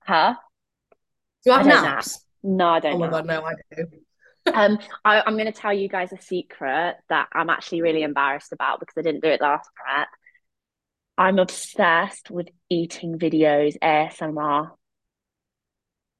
huh? 0.00 0.34
Do 1.44 1.50
you 1.50 1.56
have 1.56 1.66
naps? 1.66 2.18
Nap. 2.42 2.56
No, 2.56 2.68
I 2.68 2.80
don't. 2.80 2.94
Oh 2.94 2.98
my 2.98 3.06
nap. 3.06 3.12
god, 3.12 3.26
no, 3.26 3.44
I 3.44 3.54
do. 3.76 3.86
um, 4.52 4.78
I, 5.04 5.22
going 5.30 5.46
to 5.46 5.52
tell 5.52 5.72
you 5.72 5.88
guys 5.88 6.12
a 6.12 6.20
secret 6.20 6.96
that 7.08 7.28
I'm 7.32 7.48
actually 7.48 7.82
really 7.82 8.02
embarrassed 8.02 8.52
about 8.52 8.80
because 8.80 8.94
I 8.98 9.02
didn't 9.02 9.22
do 9.22 9.28
it 9.28 9.40
last 9.40 9.70
prep. 9.76 10.08
I'm 11.16 11.38
obsessed 11.38 12.28
with 12.28 12.48
eating 12.68 13.20
videos, 13.20 13.76
ASMR. 13.78 14.72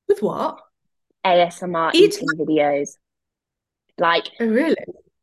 With 0.09 0.23
what? 0.23 0.61
ASMR 1.27 1.91
eating, 1.95 2.29
eating 2.33 2.47
videos. 2.47 2.91
Like, 3.98 4.24
oh, 4.40 4.46
really? 4.46 4.76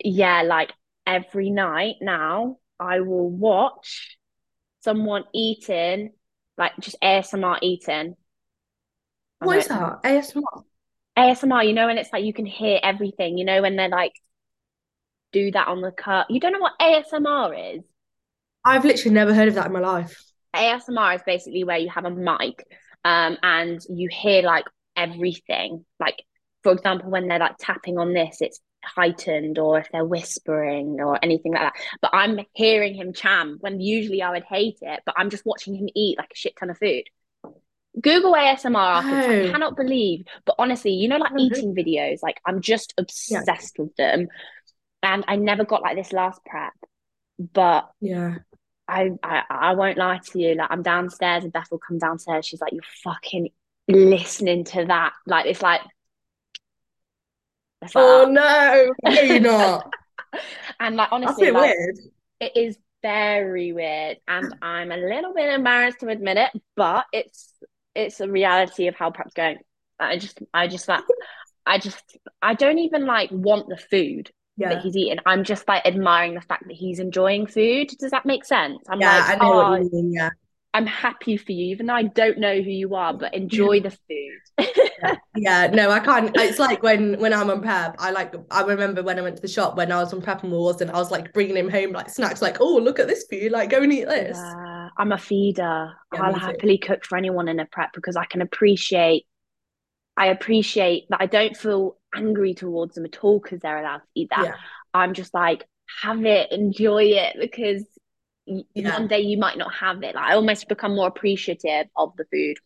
Yeah, 0.03 0.43
like 0.43 0.71
every 1.05 1.49
night 1.49 1.95
now, 2.01 2.57
I 2.79 3.01
will 3.01 3.29
watch 3.29 4.17
someone 4.81 5.25
eating, 5.33 6.11
like 6.57 6.73
just 6.79 6.97
ASMR 7.01 7.59
eating. 7.61 8.15
What 9.39 9.57
is 9.57 9.67
that? 9.67 10.03
ASMR? 10.03 10.63
ASMR, 11.17 11.67
you 11.67 11.73
know, 11.73 11.87
when 11.87 11.97
it's 11.97 12.11
like 12.13 12.23
you 12.23 12.33
can 12.33 12.45
hear 12.45 12.79
everything, 12.81 13.37
you 13.37 13.45
know, 13.45 13.61
when 13.61 13.75
they're 13.75 13.89
like 13.89 14.13
do 15.31 15.51
that 15.51 15.67
on 15.67 15.81
the 15.81 15.91
cut. 15.91 16.29
You 16.29 16.39
don't 16.39 16.53
know 16.53 16.59
what 16.59 16.79
ASMR 16.79 17.77
is? 17.77 17.83
I've 18.65 18.85
literally 18.85 19.13
never 19.13 19.33
heard 19.33 19.47
of 19.47 19.55
that 19.55 19.67
in 19.67 19.73
my 19.73 19.79
life. 19.79 20.21
ASMR 20.55 21.15
is 21.15 21.21
basically 21.25 21.63
where 21.63 21.77
you 21.77 21.89
have 21.89 22.05
a 22.05 22.09
mic 22.09 22.65
um, 23.03 23.37
and 23.43 23.79
you 23.89 24.09
hear 24.11 24.41
like 24.43 24.65
everything. 24.95 25.85
Like, 25.99 26.23
for 26.63 26.71
example, 26.71 27.09
when 27.09 27.27
they're 27.27 27.39
like 27.39 27.57
tapping 27.59 27.97
on 27.97 28.13
this, 28.13 28.41
it's 28.41 28.59
heightened, 28.83 29.57
or 29.59 29.79
if 29.79 29.89
they're 29.91 30.05
whispering 30.05 30.99
or 31.01 31.19
anything 31.23 31.53
like 31.53 31.61
that. 31.61 31.73
But 32.01 32.11
I'm 32.13 32.39
hearing 32.53 32.95
him 32.95 33.13
cham 33.13 33.57
when 33.59 33.79
usually 33.79 34.21
I 34.21 34.31
would 34.31 34.43
hate 34.43 34.77
it, 34.81 35.01
but 35.05 35.15
I'm 35.17 35.29
just 35.29 35.45
watching 35.45 35.75
him 35.75 35.89
eat 35.95 36.17
like 36.17 36.31
a 36.31 36.35
shit 36.35 36.53
ton 36.59 36.69
of 36.69 36.77
food. 36.77 37.03
Google 37.99 38.33
ASMR 38.33 38.75
afterwards. 38.77 39.27
I 39.27 39.49
Oh. 39.49 39.51
cannot 39.51 39.75
believe, 39.75 40.25
but 40.45 40.55
honestly, 40.59 40.91
you 40.91 41.07
know, 41.07 41.17
like 41.17 41.31
oh, 41.31 41.33
heard- 41.33 41.41
eating 41.57 41.75
videos, 41.75 42.19
like 42.21 42.39
I'm 42.45 42.61
just 42.61 42.93
obsessed 42.97 43.77
with 43.79 43.95
them. 43.95 44.27
And 45.01 45.23
I 45.27 45.37
never 45.37 45.65
got 45.65 45.81
like 45.81 45.95
this 45.95 46.11
last 46.13 46.41
prep, 46.45 46.73
but 47.37 47.89
Yeah. 48.01 48.35
I, 48.87 49.11
I 49.23 49.43
I 49.49 49.73
won't 49.75 49.97
lie 49.97 50.19
to 50.31 50.39
you. 50.39 50.55
Like 50.55 50.71
I'm 50.71 50.81
downstairs 50.83 51.43
and 51.43 51.53
Beth 51.53 51.67
will 51.71 51.77
come 51.79 51.99
downstairs. 51.99 52.45
She's 52.47 52.59
like, 52.59 52.73
"You're 52.73 52.81
fucking 53.03 53.49
listening 53.87 54.63
to 54.65 54.85
that." 54.85 55.13
Like 55.27 55.45
it's 55.45 55.61
like, 55.61 55.81
like 57.81 57.91
Oh, 57.95 58.25
oh. 58.27 58.29
no, 58.31 58.91
no, 59.03 59.21
you're 59.21 59.39
not. 59.39 59.91
And 60.79 60.95
like 60.95 61.09
honestly, 61.11 61.51
like 61.51 61.75
weird. 61.75 61.97
it 62.39 62.51
is 62.55 62.77
very 63.01 63.73
weird, 63.73 64.17
and 64.27 64.55
I'm 64.61 64.91
a 64.91 64.97
little 64.97 65.33
bit 65.33 65.49
embarrassed 65.53 65.99
to 66.01 66.07
admit 66.09 66.37
it, 66.37 66.51
but 66.75 67.05
it's 67.11 67.53
it's 67.95 68.19
a 68.21 68.29
reality 68.29 68.87
of 68.87 68.95
how 68.95 69.11
prep's 69.11 69.33
going. 69.33 69.57
I 69.99 70.17
just 70.17 70.39
I 70.53 70.67
just 70.67 70.87
like 70.87 71.03
I 71.65 71.79
just 71.79 72.03
I 72.41 72.53
don't 72.55 72.79
even 72.79 73.05
like 73.05 73.31
want 73.31 73.69
the 73.69 73.77
food 73.77 74.31
that 74.63 74.79
he's 74.79 74.95
eating. 74.95 75.19
I'm 75.25 75.43
just 75.43 75.67
like 75.67 75.85
admiring 75.85 76.35
the 76.35 76.41
fact 76.41 76.65
that 76.67 76.75
he's 76.75 76.99
enjoying 76.99 77.47
food. 77.47 77.89
Does 77.99 78.11
that 78.11 78.25
make 78.25 78.45
sense? 78.45 78.83
I'm 78.89 79.01
Yeah, 79.01 79.17
like, 79.17 79.25
I 79.27 79.35
know 79.35 79.53
oh, 79.53 79.57
what 79.61 79.71
you 79.81 79.89
oh. 79.93 79.95
mean. 79.95 80.13
Yeah. 80.13 80.29
I'm 80.73 80.85
happy 80.85 81.37
for 81.37 81.51
you, 81.51 81.67
even 81.71 81.87
though 81.87 81.95
I 81.95 82.03
don't 82.03 82.37
know 82.37 82.61
who 82.61 82.69
you 82.69 82.93
are, 82.95 83.13
but 83.13 83.33
enjoy 83.33 83.81
the 83.81 83.91
food. 83.91 84.67
Yeah, 85.35 85.67
no, 85.67 85.89
I 85.89 85.99
can't. 85.99 86.35
It's 86.35 86.59
like 86.59 86.83
when 86.83 87.17
when 87.19 87.33
I'm 87.33 87.49
on 87.49 87.61
prep, 87.61 87.95
I 87.97 88.11
like 88.11 88.33
I 88.51 88.61
remember 88.63 89.01
when 89.01 89.17
I 89.17 89.21
went 89.21 89.37
to 89.37 89.41
the 89.41 89.47
shop 89.47 89.77
when 89.77 89.91
I 89.91 89.99
was 89.99 90.11
on 90.13 90.21
prep 90.21 90.43
and 90.43 90.51
wars 90.51 90.81
and 90.81 90.91
I 90.91 90.95
was 90.95 91.11
like 91.11 91.31
bringing 91.31 91.55
him 91.55 91.69
home 91.69 91.93
like 91.93 92.09
snacks, 92.09 92.41
like, 92.41 92.59
oh, 92.59 92.75
look 92.77 92.99
at 92.99 93.07
this 93.07 93.25
food, 93.29 93.51
like 93.53 93.69
go 93.69 93.81
and 93.81 93.93
eat 93.93 94.05
this. 94.05 94.37
Yeah, 94.37 94.89
I'm 94.97 95.13
a 95.13 95.17
feeder. 95.17 95.93
Yeah, 96.13 96.21
I'll 96.21 96.33
happily 96.33 96.77
cook 96.77 97.05
for 97.05 97.17
anyone 97.17 97.47
in 97.47 97.59
a 97.59 97.65
prep 97.65 97.93
because 97.93 98.17
I 98.17 98.25
can 98.25 98.41
appreciate, 98.41 99.25
I 100.17 100.27
appreciate 100.27 101.05
that 101.09 101.21
I 101.21 101.27
don't 101.27 101.55
feel 101.55 101.97
angry 102.13 102.53
towards 102.53 102.95
them 102.95 103.05
at 103.05 103.23
all 103.23 103.39
because 103.39 103.61
they're 103.61 103.79
allowed 103.79 103.99
to 103.99 104.07
eat 104.15 104.29
that. 104.31 104.45
Yeah. 104.45 104.55
I'm 104.93 105.13
just 105.13 105.33
like, 105.33 105.65
have 106.01 106.25
it, 106.25 106.51
enjoy 106.51 107.03
it 107.03 107.37
because 107.39 107.85
Yeah. 108.73 108.97
one 108.97 109.07
day 109.07 109.19
you 109.21 109.37
might 109.37 109.57
not 109.57 109.73
have 109.73 110.03
it. 110.03 110.15
Like 110.15 110.31
I 110.31 110.35
almost 110.35 110.67
become 110.67 110.95
more 110.95 111.07
appreciative 111.07 111.87
of 111.95 112.15
the 112.17 112.25
food 112.31 112.57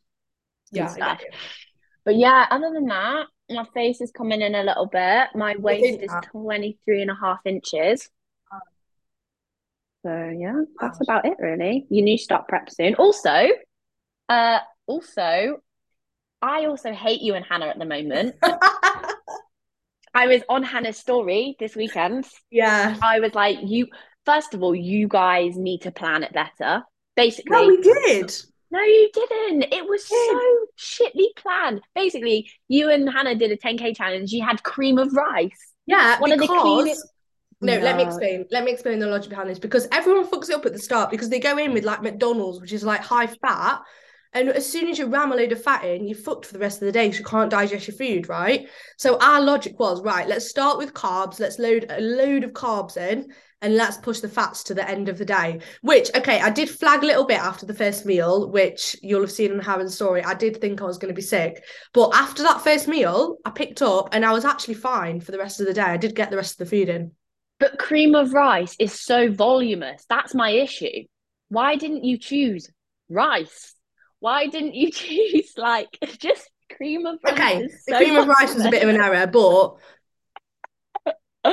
Yeah, 0.72 0.88
stuff. 0.88 1.22
But 2.06 2.16
yeah, 2.16 2.46
other 2.50 2.72
than 2.74 2.88
that, 2.88 3.28
my 3.50 3.66
face 3.74 4.02
is 4.02 4.12
coming 4.12 4.42
in 4.42 4.56
a 4.56 4.64
little 4.64 4.88
bit. 4.88 5.30
My 5.36 5.56
waist 5.58 6.00
is 6.02 6.12
that? 6.12 6.28
23 6.32 7.02
and 7.02 7.12
a 7.12 7.16
half 7.16 7.40
inches. 7.46 8.10
Oh. 8.52 8.60
So 10.06 10.36
yeah, 10.38 10.62
that's 10.82 11.00
Wow. 11.00 11.04
about 11.04 11.26
it 11.26 11.38
really. 11.40 11.86
You 11.90 12.02
need 12.02 12.18
to 12.18 12.24
start 12.24 12.48
prep 12.48 12.70
soon. 12.70 12.96
Also, 12.96 13.48
uh, 14.30 14.60
also, 14.86 15.62
I 16.42 16.66
also 16.66 16.92
hate 16.92 17.22
you 17.22 17.36
and 17.36 17.46
Hannah 17.46 17.68
at 17.68 17.80
the 17.80 17.86
moment. 17.86 18.36
I 20.14 20.28
was 20.28 20.42
on 20.48 20.64
Hannah's 20.64 20.98
story 20.98 21.56
this 21.60 21.76
weekend. 21.76 22.28
yeah. 22.52 22.96
I 23.02 23.20
was 23.20 23.34
like, 23.34 23.58
you, 23.64 23.88
first 24.26 24.54
of 24.54 24.64
all, 24.64 24.76
you 24.76 25.08
guys 25.08 25.58
need 25.58 25.82
to 25.84 25.92
plan 25.92 26.24
it 26.24 26.34
better. 26.34 26.84
Basically, 27.16 27.52
No, 27.52 27.68
we 27.68 27.82
did. 27.82 28.34
no, 28.72 28.80
you 28.82 29.10
didn't. 29.14 29.64
It 29.74 29.88
was 29.88 30.06
so 30.08 30.40
shitly 30.78 31.28
planned. 31.36 31.82
Basically, 31.96 32.50
you 32.68 32.90
and 32.90 33.10
Hannah 33.10 33.36
did 33.36 33.52
a 33.52 33.58
10k 33.58 33.96
challenge. 33.96 34.32
You 34.32 34.44
had 34.44 34.64
cream 34.64 34.98
of 34.98 35.14
rice. 35.14 35.74
Yeah, 35.86 36.20
One 36.20 36.32
of 36.32 36.40
the 36.40 36.44
because 36.46 36.62
cleanest- 36.62 37.08
no, 37.62 37.78
let 37.80 37.96
me 37.96 38.04
explain. 38.04 38.46
Let 38.52 38.66
me 38.66 38.72
explain 38.72 39.00
the 39.00 39.08
logic 39.08 39.30
behind 39.30 39.50
this 39.50 39.60
because 39.60 39.88
everyone 39.92 40.28
fucks 40.28 40.50
it 40.50 40.56
up 40.56 40.66
at 40.66 40.74
the 40.74 40.80
start 40.80 41.10
because 41.12 41.30
they 41.30 41.40
go 41.40 41.58
in 41.58 41.72
with 41.72 41.86
like 41.86 42.02
McDonald's, 42.02 42.60
which 42.60 42.74
is 42.74 42.84
like 42.84 43.00
high 43.02 43.28
fat, 43.28 43.80
and 44.34 44.50
as 44.50 44.70
soon 44.70 44.88
as 44.88 44.98
you 44.98 45.06
ram 45.06 45.32
a 45.32 45.36
load 45.36 45.52
of 45.52 45.64
fat 45.64 45.84
in, 45.86 46.08
you're 46.08 46.18
fucked 46.18 46.46
for 46.46 46.54
the 46.54 46.60
rest 46.60 46.82
of 46.82 46.86
the 46.86 46.92
day 46.92 47.06
because 47.06 47.20
you 47.20 47.26
can't 47.26 47.52
digest 47.52 47.88
your 47.88 47.96
food, 47.96 48.30
right? 48.30 48.68
So 48.98 49.18
our 49.20 49.42
logic 49.42 49.80
was 49.80 50.02
right. 50.02 50.28
Let's 50.28 50.50
start 50.50 50.78
with 50.78 50.94
carbs. 50.94 51.40
Let's 51.40 51.60
load 51.60 51.86
a 51.90 52.02
load 52.02 52.44
of 52.44 52.52
carbs 52.52 52.98
in, 52.98 53.32
and 53.62 53.76
let's 53.76 53.98
push 53.98 54.20
the 54.20 54.28
fats 54.28 54.64
to 54.64 54.74
the 54.74 54.88
end 54.90 55.08
of 55.08 55.18
the 55.18 55.26
day. 55.26 55.62
Which, 55.82 56.10
okay, 56.16 56.42
I 56.42 56.50
did 56.50 56.70
flag 56.70 57.04
a 57.04 57.06
little 57.06 57.26
bit 57.26 57.40
after 57.40 57.66
the 57.66 57.74
first 57.74 58.06
meal, 58.06 58.52
which 58.52 58.96
you'll 59.02 59.22
have 59.22 59.32
seen 59.32 59.52
in 59.52 59.60
Hannah's 59.60 59.96
story. 59.96 60.24
I 60.24 60.34
did 60.34 60.60
think 60.60 60.82
I 60.82 60.86
was 60.86 60.98
going 60.98 61.14
to 61.14 61.16
be 61.16 61.22
sick, 61.22 61.64
but 61.94 62.14
after 62.14 62.44
that 62.44 62.62
first 62.62 62.88
meal, 62.88 63.38
I 63.46 63.52
picked 63.52 63.82
up 63.82 64.10
and 64.12 64.26
I 64.26 64.34
was 64.34 64.46
actually 64.46 64.76
fine 64.76 65.22
for 65.22 65.32
the 65.32 65.38
rest 65.38 65.62
of 65.62 65.68
the 65.68 65.74
day. 65.74 65.82
I 65.82 65.98
did 65.98 66.16
get 66.16 66.30
the 66.30 66.38
rest 66.38 66.60
of 66.60 66.70
the 66.70 66.76
food 66.76 66.90
in. 66.90 67.12
But 67.60 67.80
cream 67.80 68.16
of 68.16 68.34
rice 68.34 68.76
is 68.80 69.00
so 69.00 69.32
voluminous. 69.32 70.06
That's 70.10 70.36
my 70.36 70.50
issue. 70.50 71.04
Why 71.50 71.76
didn't 71.76 72.04
you 72.04 72.18
choose 72.18 72.70
rice? 73.10 73.76
Why 74.24 74.48
didn't 74.48 74.76
you 74.76 74.90
choose 75.02 75.54
like 75.58 75.98
just 76.20 76.50
cream 76.78 77.06
of 77.06 77.20
rice? 77.24 77.40
Okay, 77.40 77.60
is 77.60 77.84
the 77.88 77.94
cream 77.96 78.16
of 78.18 78.28
rice 78.28 78.54
was 78.54 78.66
a 78.66 78.70
bit 78.70 78.84
of 78.84 78.90
an 78.90 78.98
error, 79.02 79.28
but 79.28 79.78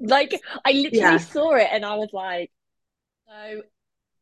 like 0.00 0.40
I 0.64 0.72
literally 0.72 1.18
Yeah. 1.18 1.18
saw 1.18 1.54
it 1.54 1.68
and 1.72 1.84
I 1.84 1.96
was 1.96 2.10
like, 2.12 2.50
so 3.28 3.62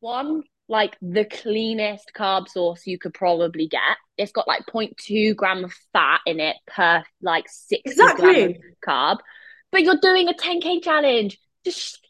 one, 0.00 0.44
like 0.68 0.96
the 1.02 1.26
cleanest 1.26 2.12
carb 2.16 2.48
source 2.48 2.86
you 2.86 2.98
could 2.98 3.14
probably 3.14 3.68
get. 3.68 3.82
It's 4.18 4.32
got 4.32 4.48
like 4.48 4.66
0.2 4.66 5.34
gram 5.36 5.64
of 5.64 5.74
fat 5.92 6.20
in 6.26 6.40
it 6.40 6.56
per 6.66 7.04
like 7.22 7.46
60 7.48 8.12
gram 8.12 8.42
of 8.44 8.52
exactly. 8.52 8.60
carb. 8.86 9.18
But 9.72 9.82
you're 9.84 9.98
doing 10.02 10.28
a 10.28 10.34
10k 10.34 10.80
challenge. 10.80 11.38
Just 11.64 12.00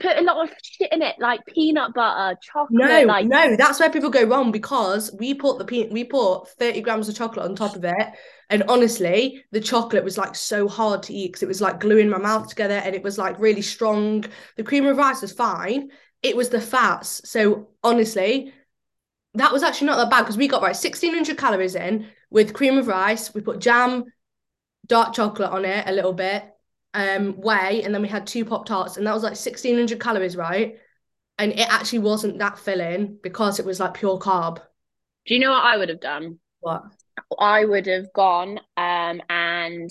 put 0.00 0.16
a 0.16 0.22
lot 0.22 0.44
of 0.44 0.54
shit 0.62 0.92
in 0.92 1.02
it, 1.02 1.16
like 1.18 1.40
peanut 1.46 1.94
butter, 1.94 2.38
chocolate, 2.40 2.70
No, 2.72 3.02
like 3.06 3.26
no, 3.26 3.56
that's 3.56 3.80
where 3.80 3.90
people 3.90 4.10
go 4.10 4.24
wrong 4.24 4.52
because 4.52 5.10
we 5.18 5.34
put 5.34 5.58
the 5.58 5.64
pe- 5.64 5.88
we 5.88 6.04
put 6.04 6.48
30 6.50 6.80
grams 6.82 7.08
of 7.08 7.16
chocolate 7.16 7.46
on 7.46 7.56
top 7.56 7.76
of 7.76 7.84
it. 7.84 8.08
And 8.50 8.62
honestly, 8.68 9.44
the 9.52 9.60
chocolate 9.60 10.04
was 10.04 10.18
like 10.18 10.34
so 10.34 10.68
hard 10.68 11.02
to 11.04 11.14
eat 11.14 11.28
because 11.28 11.42
it 11.42 11.48
was 11.48 11.60
like 11.60 11.80
gluing 11.80 12.08
my 12.08 12.18
mouth 12.18 12.48
together 12.48 12.74
and 12.74 12.94
it 12.94 13.02
was 13.02 13.18
like 13.18 13.38
really 13.38 13.62
strong. 13.62 14.24
The 14.56 14.64
cream 14.64 14.86
of 14.86 14.96
rice 14.96 15.22
was 15.22 15.32
fine. 15.32 15.90
It 16.22 16.36
was 16.36 16.48
the 16.48 16.60
fats. 16.60 17.28
So 17.28 17.68
honestly, 17.82 18.52
that 19.34 19.52
was 19.52 19.62
actually 19.62 19.88
not 19.88 19.96
that 19.96 20.10
bad 20.10 20.22
because 20.22 20.36
we 20.36 20.48
got 20.48 20.62
right 20.62 20.76
1600 20.76 21.38
calories 21.38 21.74
in 21.74 22.06
with 22.30 22.54
cream 22.54 22.78
of 22.78 22.88
rice. 22.88 23.32
We 23.34 23.40
put 23.40 23.60
jam, 23.60 24.04
dark 24.86 25.14
chocolate 25.14 25.50
on 25.50 25.64
it 25.64 25.88
a 25.88 25.92
little 25.92 26.12
bit, 26.14 26.44
um, 26.94 27.34
whey, 27.34 27.82
and 27.82 27.94
then 27.94 28.02
we 28.02 28.08
had 28.08 28.26
two 28.26 28.44
pop 28.44 28.66
tarts, 28.66 28.96
and 28.96 29.06
that 29.06 29.14
was 29.14 29.22
like 29.22 29.30
1600 29.32 30.00
calories, 30.00 30.36
right? 30.36 30.78
And 31.38 31.52
it 31.52 31.68
actually 31.72 32.00
wasn't 32.00 32.38
that 32.38 32.58
filling 32.58 33.18
because 33.22 33.60
it 33.60 33.66
was 33.66 33.78
like 33.78 33.94
pure 33.94 34.18
carb. 34.18 34.60
do 35.26 35.34
you 35.34 35.40
know 35.40 35.50
what 35.50 35.64
I 35.64 35.76
would 35.76 35.88
have 35.88 36.00
done? 36.00 36.40
What? 36.60 36.82
I 37.38 37.64
would 37.64 37.86
have 37.86 38.12
gone 38.12 38.58
um 38.76 39.20
and 39.28 39.90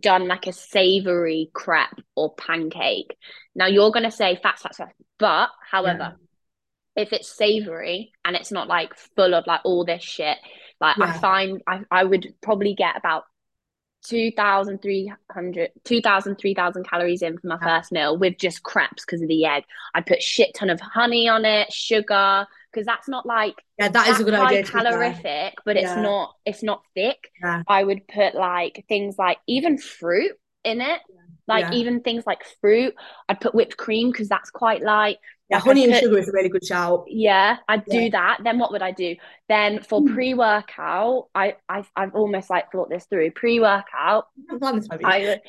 done 0.00 0.26
like 0.26 0.46
a 0.46 0.52
savory 0.52 1.50
crepe 1.52 2.00
or 2.16 2.34
pancake. 2.34 3.16
Now 3.54 3.66
you're 3.66 3.90
gonna 3.90 4.10
say 4.10 4.38
fats, 4.42 4.62
fats, 4.62 4.78
fats, 4.78 4.94
but 5.18 5.50
however, 5.70 6.16
if 6.96 7.12
it's 7.12 7.36
savory 7.36 8.12
and 8.24 8.36
it's 8.36 8.52
not 8.52 8.68
like 8.68 8.94
full 9.16 9.34
of 9.34 9.46
like 9.46 9.60
all 9.64 9.84
this 9.84 10.02
shit, 10.02 10.38
like 10.80 10.98
I 11.00 11.12
find 11.18 11.62
I, 11.66 11.82
I 11.90 12.04
would 12.04 12.34
probably 12.40 12.74
get 12.74 12.96
about 12.96 13.24
2,300, 14.04 15.70
2,000, 15.84 16.36
3,000 16.36 16.88
calories 16.88 17.22
in 17.22 17.38
for 17.38 17.46
my 17.46 17.58
Yeah. 17.60 17.78
first 17.78 17.92
meal 17.92 18.16
with 18.18 18.38
just 18.38 18.62
crepes 18.62 19.04
because 19.04 19.22
of 19.22 19.28
the 19.28 19.44
egg. 19.44 19.64
I 19.94 20.00
put 20.00 20.22
shit 20.22 20.54
ton 20.54 20.70
of 20.70 20.80
honey 20.80 21.28
on 21.28 21.44
it, 21.44 21.72
sugar, 21.72 22.46
because 22.72 22.86
that's 22.86 23.08
not 23.08 23.26
like 23.26 23.54
Yeah, 23.78 23.88
that 23.88 24.08
is 24.08 24.20
a 24.20 24.24
good 24.24 24.34
idea. 24.34 24.62
calorific, 24.64 25.54
but 25.64 25.76
it's 25.76 25.90
Yeah. 25.90 26.02
not 26.02 26.34
it's 26.44 26.62
not 26.62 26.82
thick. 26.94 27.30
Yeah. 27.42 27.62
I 27.68 27.84
would 27.84 28.06
put 28.08 28.34
like 28.34 28.84
things 28.88 29.18
like 29.18 29.38
even 29.46 29.78
fruit 29.78 30.32
in 30.64 30.80
it. 30.80 31.00
Like 31.48 31.72
even 31.74 32.00
things 32.02 32.24
like 32.24 32.44
fruit. 32.60 32.94
I'd 33.28 33.40
put 33.40 33.54
whipped 33.54 33.76
cream 33.76 34.10
because 34.10 34.28
that's 34.28 34.50
quite 34.50 34.80
light. 34.82 35.18
Yeah, 35.52 35.58
honey 35.60 35.84
and 35.84 35.94
sugar 35.94 36.18
is 36.18 36.28
a 36.28 36.32
really 36.32 36.48
good 36.48 36.64
shout. 36.64 37.04
Yeah, 37.08 37.58
I'd 37.68 37.84
Yeah. 37.86 38.00
do 38.00 38.10
that. 38.10 38.38
Then 38.42 38.58
what 38.58 38.72
would 38.72 38.82
I 38.82 38.90
do? 38.90 39.16
Then 39.48 39.82
for 39.82 40.00
Hmm. 40.00 40.14
pre-workout, 40.14 41.28
I 41.34 41.56
I've, 41.68 41.90
I've 41.94 42.14
almost 42.14 42.50
like 42.50 42.70
thought 42.72 42.88
this 42.90 43.04
through. 43.06 43.30
Pre-workout, 43.32 44.26
I'm 44.50 44.58
glad 44.58 44.76
this 44.76 44.88
might 44.88 44.98
be- 44.98 45.04
I 45.04 45.18
would 45.20 45.40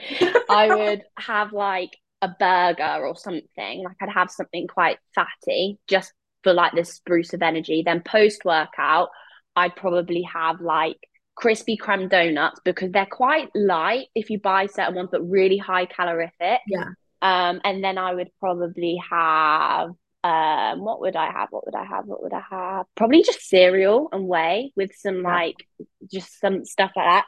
I 0.50 0.68
would 0.76 1.04
have 1.18 1.54
like 1.54 1.98
a 2.22 2.30
burger 2.40 3.06
or 3.06 3.16
something. 3.16 3.84
Like 3.84 3.98
I'd 4.02 4.10
have 4.10 4.30
something 4.32 4.68
quite 4.68 4.98
fatty 5.16 5.80
just 5.88 6.14
for 6.44 6.54
like 6.54 6.74
this 6.74 6.94
spruce 6.94 7.34
of 7.34 7.42
energy. 7.42 7.84
Then 7.86 8.02
post 8.02 8.46
workout, 8.46 9.10
I'd 9.56 9.76
probably 9.76 10.24
have 10.24 10.62
like 10.62 10.98
Krispy 11.42 11.78
Kreme 11.78 12.10
donuts 12.10 12.60
because 12.64 12.92
they're 12.92 13.06
quite 13.06 13.50
light 13.56 14.08
if 14.16 14.30
you 14.30 14.40
buy 14.40 14.68
certain 14.68 14.96
ones, 14.96 15.10
but 15.12 15.22
really 15.28 15.58
high 15.58 15.86
calorific. 15.86 16.60
Yeah. 16.68 16.90
Um, 17.24 17.62
and 17.66 17.84
then 17.84 17.98
I 18.00 18.16
would 18.16 18.32
probably 18.42 19.02
have 19.12 19.92
Um, 20.26 20.82
what 20.86 21.02
would 21.02 21.18
I 21.18 21.32
have? 21.32 21.50
What 21.52 21.66
would 21.66 21.76
I 21.76 21.86
have? 21.86 22.06
What 22.08 22.24
would 22.24 22.34
I 22.34 22.44
have? 22.50 22.86
Probably 22.96 23.24
just 23.24 23.42
cereal 23.42 24.10
and 24.14 24.28
whey 24.28 24.72
with 24.78 24.96
some 24.96 25.22
Yeah. 25.28 25.42
like 25.42 25.68
just 26.12 26.40
some 26.40 26.66
stuff 26.66 26.92
like 26.96 27.06
that. 27.08 27.26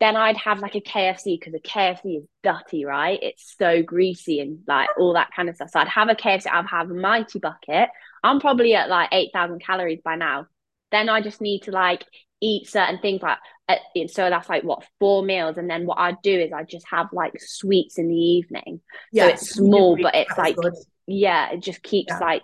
Then 0.00 0.16
I'd 0.16 0.36
have 0.36 0.60
like 0.60 0.76
a 0.76 0.80
KFC 0.80 1.38
because 1.38 1.54
a 1.54 1.60
KFC 1.60 2.18
is 2.18 2.24
dirty, 2.44 2.84
right? 2.84 3.18
It's 3.22 3.56
so 3.58 3.82
greasy 3.82 4.40
and 4.40 4.60
like 4.68 4.90
all 4.98 5.14
that 5.14 5.30
kind 5.34 5.48
of 5.48 5.56
stuff. 5.56 5.70
So 5.70 5.80
I'd 5.80 5.88
have 5.88 6.08
a 6.10 6.14
KFC, 6.14 6.50
I'd 6.50 6.66
have 6.66 6.90
a 6.90 6.94
mighty 6.94 7.40
bucket. 7.40 7.88
I'm 8.22 8.40
probably 8.40 8.74
at 8.74 8.88
like 8.90 9.08
8,000 9.12 9.60
calories 9.60 10.00
by 10.04 10.16
now. 10.16 10.46
Then 10.92 11.08
I 11.08 11.20
just 11.20 11.40
need 11.40 11.62
to 11.64 11.72
like 11.72 12.04
eat 12.40 12.68
certain 12.68 12.98
things 13.00 13.22
like 13.22 13.38
uh, 13.68 13.76
so 14.08 14.30
that's 14.30 14.48
like 14.48 14.64
what 14.64 14.84
four 14.98 15.22
meals 15.22 15.56
and 15.58 15.68
then 15.68 15.84
what 15.86 15.98
I'd 15.98 16.22
do 16.22 16.38
is 16.38 16.52
I'd 16.52 16.68
just 16.68 16.86
have 16.90 17.08
like 17.12 17.34
sweets 17.40 17.98
in 17.98 18.08
the 18.08 18.16
evening 18.16 18.80
Yeah, 19.12 19.28
it's 19.28 19.50
small, 19.50 19.96
but 20.00 20.14
it's 20.14 20.36
like- 20.38 20.56
good. 20.56 20.74
yeah, 21.06 21.50
it 21.52 21.60
just 21.60 21.82
keeps 21.82 22.12
Yeah. 22.12 22.18
like 22.18 22.42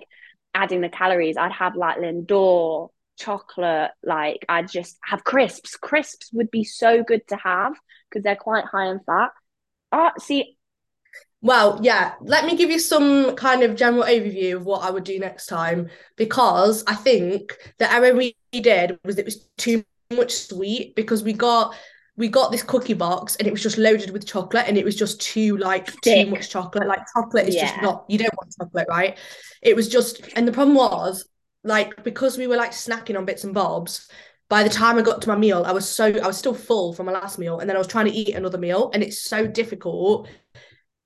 adding 0.54 0.80
the 0.82 0.88
calories. 0.88 1.36
I'd 1.36 1.52
have 1.52 1.74
like 1.76 1.98
Lindor, 1.98 2.90
chocolate, 3.18 3.90
like 4.02 4.44
I'd 4.48 4.68
just 4.70 4.98
have 5.04 5.24
crisps. 5.24 5.76
Crisps 5.76 6.30
would 6.32 6.50
be 6.50 6.64
so 6.64 7.02
good 7.02 7.26
to 7.28 7.36
have 7.36 7.74
because 8.10 8.22
they're 8.22 8.36
quite 8.36 8.64
high 8.64 8.86
in 8.90 9.00
fat. 9.06 9.30
Ah, 9.92 10.12
see, 10.18 10.56
Well, 11.40 11.78
yeah, 11.82 12.14
let 12.22 12.46
me 12.46 12.56
give 12.56 12.70
you 12.70 12.78
some 12.78 13.36
kind 13.36 13.62
of 13.62 13.76
general 13.76 14.04
overview 14.04 14.56
of 14.56 14.64
what 14.64 14.82
I 14.82 14.90
would 14.90 15.04
do 15.04 15.18
next 15.18 15.46
time 15.46 15.90
because 16.16 16.82
I 16.86 16.94
think 16.94 17.56
the 17.78 17.92
error 17.92 18.14
we 18.14 18.34
did 18.52 18.98
was 19.04 19.18
it 19.18 19.24
was 19.26 19.46
too 19.58 19.84
much 20.14 20.32
sweet 20.32 20.94
because 20.96 21.22
we 21.22 21.32
got 21.32 21.74
we 22.16 22.28
got 22.28 22.52
this 22.52 22.62
cookie 22.62 22.94
box 22.94 23.36
and 23.36 23.48
it 23.48 23.50
was 23.50 23.62
just 23.62 23.76
loaded 23.76 24.10
with 24.10 24.24
chocolate 24.26 24.66
and 24.68 24.78
it 24.78 24.84
was 24.84 24.94
just 24.94 25.20
too 25.20 25.56
like 25.56 25.88
Thick. 26.02 26.26
too 26.26 26.30
much 26.30 26.48
chocolate. 26.50 26.86
Like 26.86 27.00
chocolate 27.14 27.48
is 27.48 27.56
just 27.56 27.80
not 27.82 28.04
you 28.08 28.18
don't 28.18 28.34
want 28.36 28.54
chocolate, 28.58 28.86
right? 28.88 29.18
It 29.62 29.74
was 29.74 29.88
just 29.88 30.20
and 30.36 30.46
the 30.46 30.52
problem 30.52 30.76
was 30.76 31.26
like 31.64 32.04
because 32.04 32.38
we 32.38 32.46
were 32.46 32.56
like 32.56 32.72
snacking 32.72 33.16
on 33.16 33.24
bits 33.24 33.44
and 33.44 33.54
bobs 33.54 34.08
by 34.50 34.62
the 34.62 34.68
time 34.70 34.98
I 34.98 35.02
got 35.02 35.22
to 35.22 35.28
my 35.28 35.36
meal, 35.36 35.64
I 35.66 35.72
was 35.72 35.88
so 35.88 36.04
I 36.04 36.26
was 36.26 36.36
still 36.36 36.54
full 36.54 36.92
from 36.92 37.06
my 37.06 37.12
last 37.12 37.38
meal, 37.38 37.60
and 37.60 37.68
then 37.68 37.76
I 37.76 37.78
was 37.78 37.88
trying 37.88 38.04
to 38.06 38.12
eat 38.12 38.34
another 38.34 38.58
meal, 38.58 38.90
and 38.92 39.02
it's 39.02 39.20
so 39.22 39.46
difficult 39.46 40.28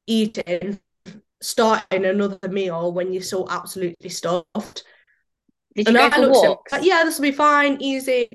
eating, 0.07 0.81
starting 1.41 2.05
another 2.05 2.49
meal 2.49 2.93
when 2.93 3.13
you're 3.13 3.23
so 3.23 3.47
absolutely 3.49 4.11
stuffed. 4.11 4.85
did 5.75 5.89
you 5.89 5.95
And 5.95 5.97
go 5.97 6.07
I 6.07 6.11
for 6.11 6.23
at 6.23 6.31
walks? 6.31 6.73
like, 6.73 6.85
yeah, 6.85 7.05
this 7.05 7.19
will 7.19 7.23
be 7.23 7.33
fine, 7.33 7.79
easy. 7.81 8.29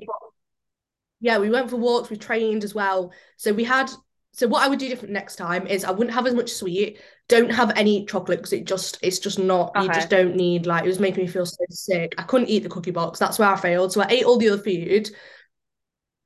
Yeah, 1.24 1.38
we 1.38 1.48
went 1.48 1.70
for 1.70 1.76
walks, 1.76 2.10
we 2.10 2.18
trained 2.18 2.64
as 2.64 2.74
well. 2.74 3.10
So 3.38 3.54
we 3.54 3.64
had 3.64 3.90
so 4.32 4.46
what 4.46 4.62
I 4.62 4.68
would 4.68 4.78
do 4.78 4.90
different 4.90 5.14
next 5.14 5.36
time 5.36 5.66
is 5.66 5.82
I 5.82 5.90
wouldn't 5.90 6.12
have 6.12 6.26
as 6.26 6.34
much 6.34 6.50
sweet, 6.50 7.00
don't 7.28 7.50
have 7.50 7.72
any 7.76 8.04
chocolate 8.04 8.40
because 8.40 8.52
it 8.52 8.66
just 8.66 8.98
it's 9.00 9.18
just 9.18 9.38
not 9.38 9.72
you 9.80 9.88
just 9.88 10.10
don't 10.10 10.36
need 10.36 10.66
like 10.66 10.84
it 10.84 10.88
was 10.88 11.00
making 11.00 11.24
me 11.24 11.30
feel 11.30 11.46
so 11.46 11.64
sick. 11.70 12.14
I 12.18 12.24
couldn't 12.24 12.50
eat 12.50 12.62
the 12.62 12.68
cookie 12.68 12.90
box. 12.90 13.18
That's 13.18 13.38
where 13.38 13.48
I 13.48 13.56
failed. 13.56 13.90
So 13.90 14.02
I 14.02 14.08
ate 14.10 14.26
all 14.26 14.36
the 14.36 14.50
other 14.50 14.62
food. 14.62 15.08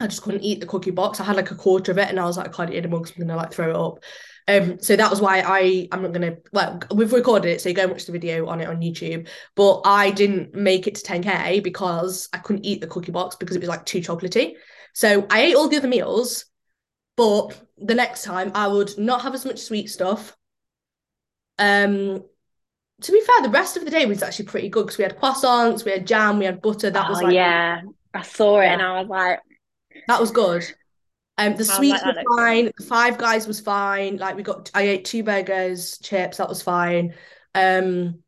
I 0.00 0.08
just 0.08 0.22
couldn't 0.22 0.42
eat 0.42 0.58
the 0.58 0.66
cookie 0.66 0.90
box. 0.90 1.20
I 1.20 1.24
had 1.24 1.36
like 1.36 1.52
a 1.52 1.54
quarter 1.54 1.92
of 1.92 1.98
it 1.98 2.08
and 2.08 2.18
I 2.18 2.24
was 2.24 2.36
like, 2.36 2.48
I 2.48 2.52
can't 2.52 2.72
eat 2.72 2.78
anymore 2.78 3.02
because 3.02 3.14
I'm 3.16 3.28
gonna 3.28 3.36
like 3.36 3.52
throw 3.52 3.70
it 3.70 3.76
up. 3.76 4.02
Um, 4.48 4.80
so 4.80 4.96
that 4.96 5.10
was 5.10 5.20
why 5.20 5.44
I 5.46 5.86
I'm 5.92 6.02
not 6.02 6.12
gonna 6.12 6.38
well 6.52 6.80
we've 6.92 7.12
recorded 7.12 7.50
it, 7.50 7.60
so 7.60 7.68
you 7.68 7.74
go 7.76 7.82
and 7.82 7.92
watch 7.92 8.06
the 8.06 8.12
video 8.12 8.48
on 8.48 8.60
it 8.60 8.68
on 8.68 8.80
YouTube. 8.80 9.28
But 9.54 9.82
I 9.84 10.10
didn't 10.10 10.54
make 10.54 10.88
it 10.88 10.96
to 10.96 11.02
10k 11.04 11.62
because 11.62 12.28
I 12.32 12.38
couldn't 12.38 12.64
eat 12.64 12.80
the 12.80 12.88
cookie 12.88 13.12
box 13.12 13.36
because 13.36 13.54
it 13.54 13.60
was 13.60 13.68
like 13.68 13.86
too 13.86 14.00
chocolatey. 14.00 14.54
So 14.94 15.26
I 15.30 15.42
ate 15.42 15.54
all 15.54 15.68
the 15.68 15.76
other 15.76 15.88
meals, 15.88 16.46
but 17.16 17.60
the 17.76 17.94
next 17.94 18.24
time 18.24 18.52
I 18.54 18.68
would 18.68 18.98
not 18.98 19.22
have 19.22 19.34
as 19.34 19.44
much 19.44 19.60
sweet 19.60 19.90
stuff. 19.90 20.36
Um, 21.58 22.22
to 23.00 23.12
be 23.12 23.20
fair, 23.20 23.42
the 23.42 23.50
rest 23.50 23.76
of 23.76 23.84
the 23.84 23.90
day 23.90 24.06
was 24.06 24.22
actually 24.22 24.46
pretty 24.46 24.68
good 24.68 24.86
because 24.86 24.98
we 24.98 25.04
had 25.04 25.18
croissants, 25.18 25.84
we 25.84 25.92
had 25.92 26.06
jam, 26.06 26.38
we 26.38 26.44
had 26.46 26.60
butter. 26.62 26.90
That 26.90 27.08
was 27.08 27.20
Oh 27.20 27.24
like 27.24 27.34
yeah, 27.34 27.80
I 28.14 28.22
saw 28.22 28.60
it 28.60 28.64
Yeah. 28.64 28.72
and 28.74 28.82
I 28.82 29.00
was 29.00 29.08
like, 29.08 29.40
that 30.06 30.20
was 30.20 30.30
good. 30.30 30.64
Um, 31.36 31.52
the 31.52 31.58
was 31.58 31.72
sweets 31.72 32.02
like, 32.04 32.16
were 32.16 32.36
fine. 32.36 32.72
Five 32.88 33.18
Guys 33.18 33.46
was 33.46 33.60
fine. 33.60 34.16
Like 34.16 34.36
we 34.36 34.42
got, 34.42 34.70
I 34.74 34.82
ate 34.82 35.04
two 35.04 35.22
burgers, 35.22 35.98
chips. 35.98 36.38
That 36.38 36.48
was 36.48 36.62
fine. 36.62 37.14
Um, 37.54 38.22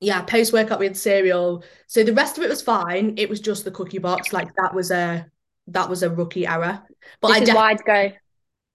yeah, 0.00 0.22
post 0.22 0.52
workout 0.52 0.78
we 0.78 0.86
had 0.86 0.96
cereal. 0.96 1.64
So 1.88 2.04
the 2.04 2.14
rest 2.14 2.38
of 2.38 2.44
it 2.44 2.48
was 2.50 2.62
fine. 2.62 3.14
It 3.18 3.28
was 3.28 3.40
just 3.40 3.64
the 3.64 3.72
cookie 3.72 3.98
box. 3.98 4.32
Like 4.32 4.54
that 4.56 4.74
was 4.74 4.92
a 4.92 5.26
that 5.68 5.88
was 5.88 6.02
a 6.02 6.10
rookie 6.10 6.46
error. 6.46 6.82
But 7.20 7.28
this 7.28 7.36
I 7.38 7.42
is 7.42 7.54
why 7.54 7.70
I'd 7.70 7.84
go. 7.84 8.12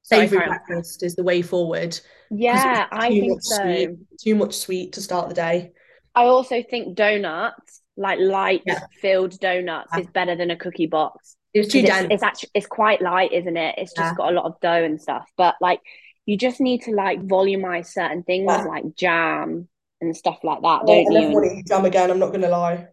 Savory 0.03 0.45
breakfast 0.47 1.03
is 1.03 1.15
the 1.15 1.23
way 1.23 1.41
forward. 1.41 1.99
Yeah, 2.29 2.87
I 2.91 3.09
think 3.09 3.41
so. 3.41 3.55
sweet. 3.57 3.89
Too 4.19 4.35
much 4.35 4.55
sweet 4.55 4.93
to 4.93 5.01
start 5.01 5.29
the 5.29 5.35
day. 5.35 5.71
I 6.15 6.25
also 6.25 6.61
think 6.61 6.95
donuts, 6.95 7.81
like 7.95 8.19
light 8.19 8.63
Yeah. 8.65 8.81
filled 9.01 9.39
donuts, 9.39 9.91
Yeah. 9.93 10.01
is 10.01 10.07
better 10.07 10.35
than 10.35 10.51
a 10.51 10.55
cookie 10.57 10.87
box. 10.87 11.37
It's 11.53 11.67
too 11.71 11.81
'Cause 11.81 11.89
It's, 11.89 11.97
dense. 11.99 12.07
it's 12.11 12.23
actually 12.23 12.49
it's 12.53 12.65
quite 12.67 13.01
light, 13.01 13.31
isn't 13.31 13.57
it? 13.57 13.75
It's 13.77 13.93
just 13.93 14.11
Yeah. 14.11 14.15
got 14.15 14.31
a 14.31 14.35
lot 14.35 14.45
of 14.45 14.59
dough 14.59 14.83
and 14.83 15.01
stuff. 15.01 15.29
But 15.37 15.55
like 15.61 15.79
you 16.25 16.37
just 16.37 16.59
need 16.59 16.81
to 16.83 16.91
like 16.91 17.19
volumize 17.21 17.87
certain 17.87 18.23
things 18.23 18.47
like 18.47 18.95
jam 18.95 19.67
and 20.01 20.17
stuff 20.17 20.39
like 20.43 20.61
that, 20.61 20.81
I 20.83 20.85
don't 20.85 21.13
never 21.13 21.27
you? 21.29 21.33
want 21.33 21.45
to 21.51 21.57
eat 21.59 21.67
jam 21.67 21.85
again. 21.85 22.11
I'm 22.11 22.19
not 22.19 22.31
gonna 22.31 22.49
lie. 22.49 22.87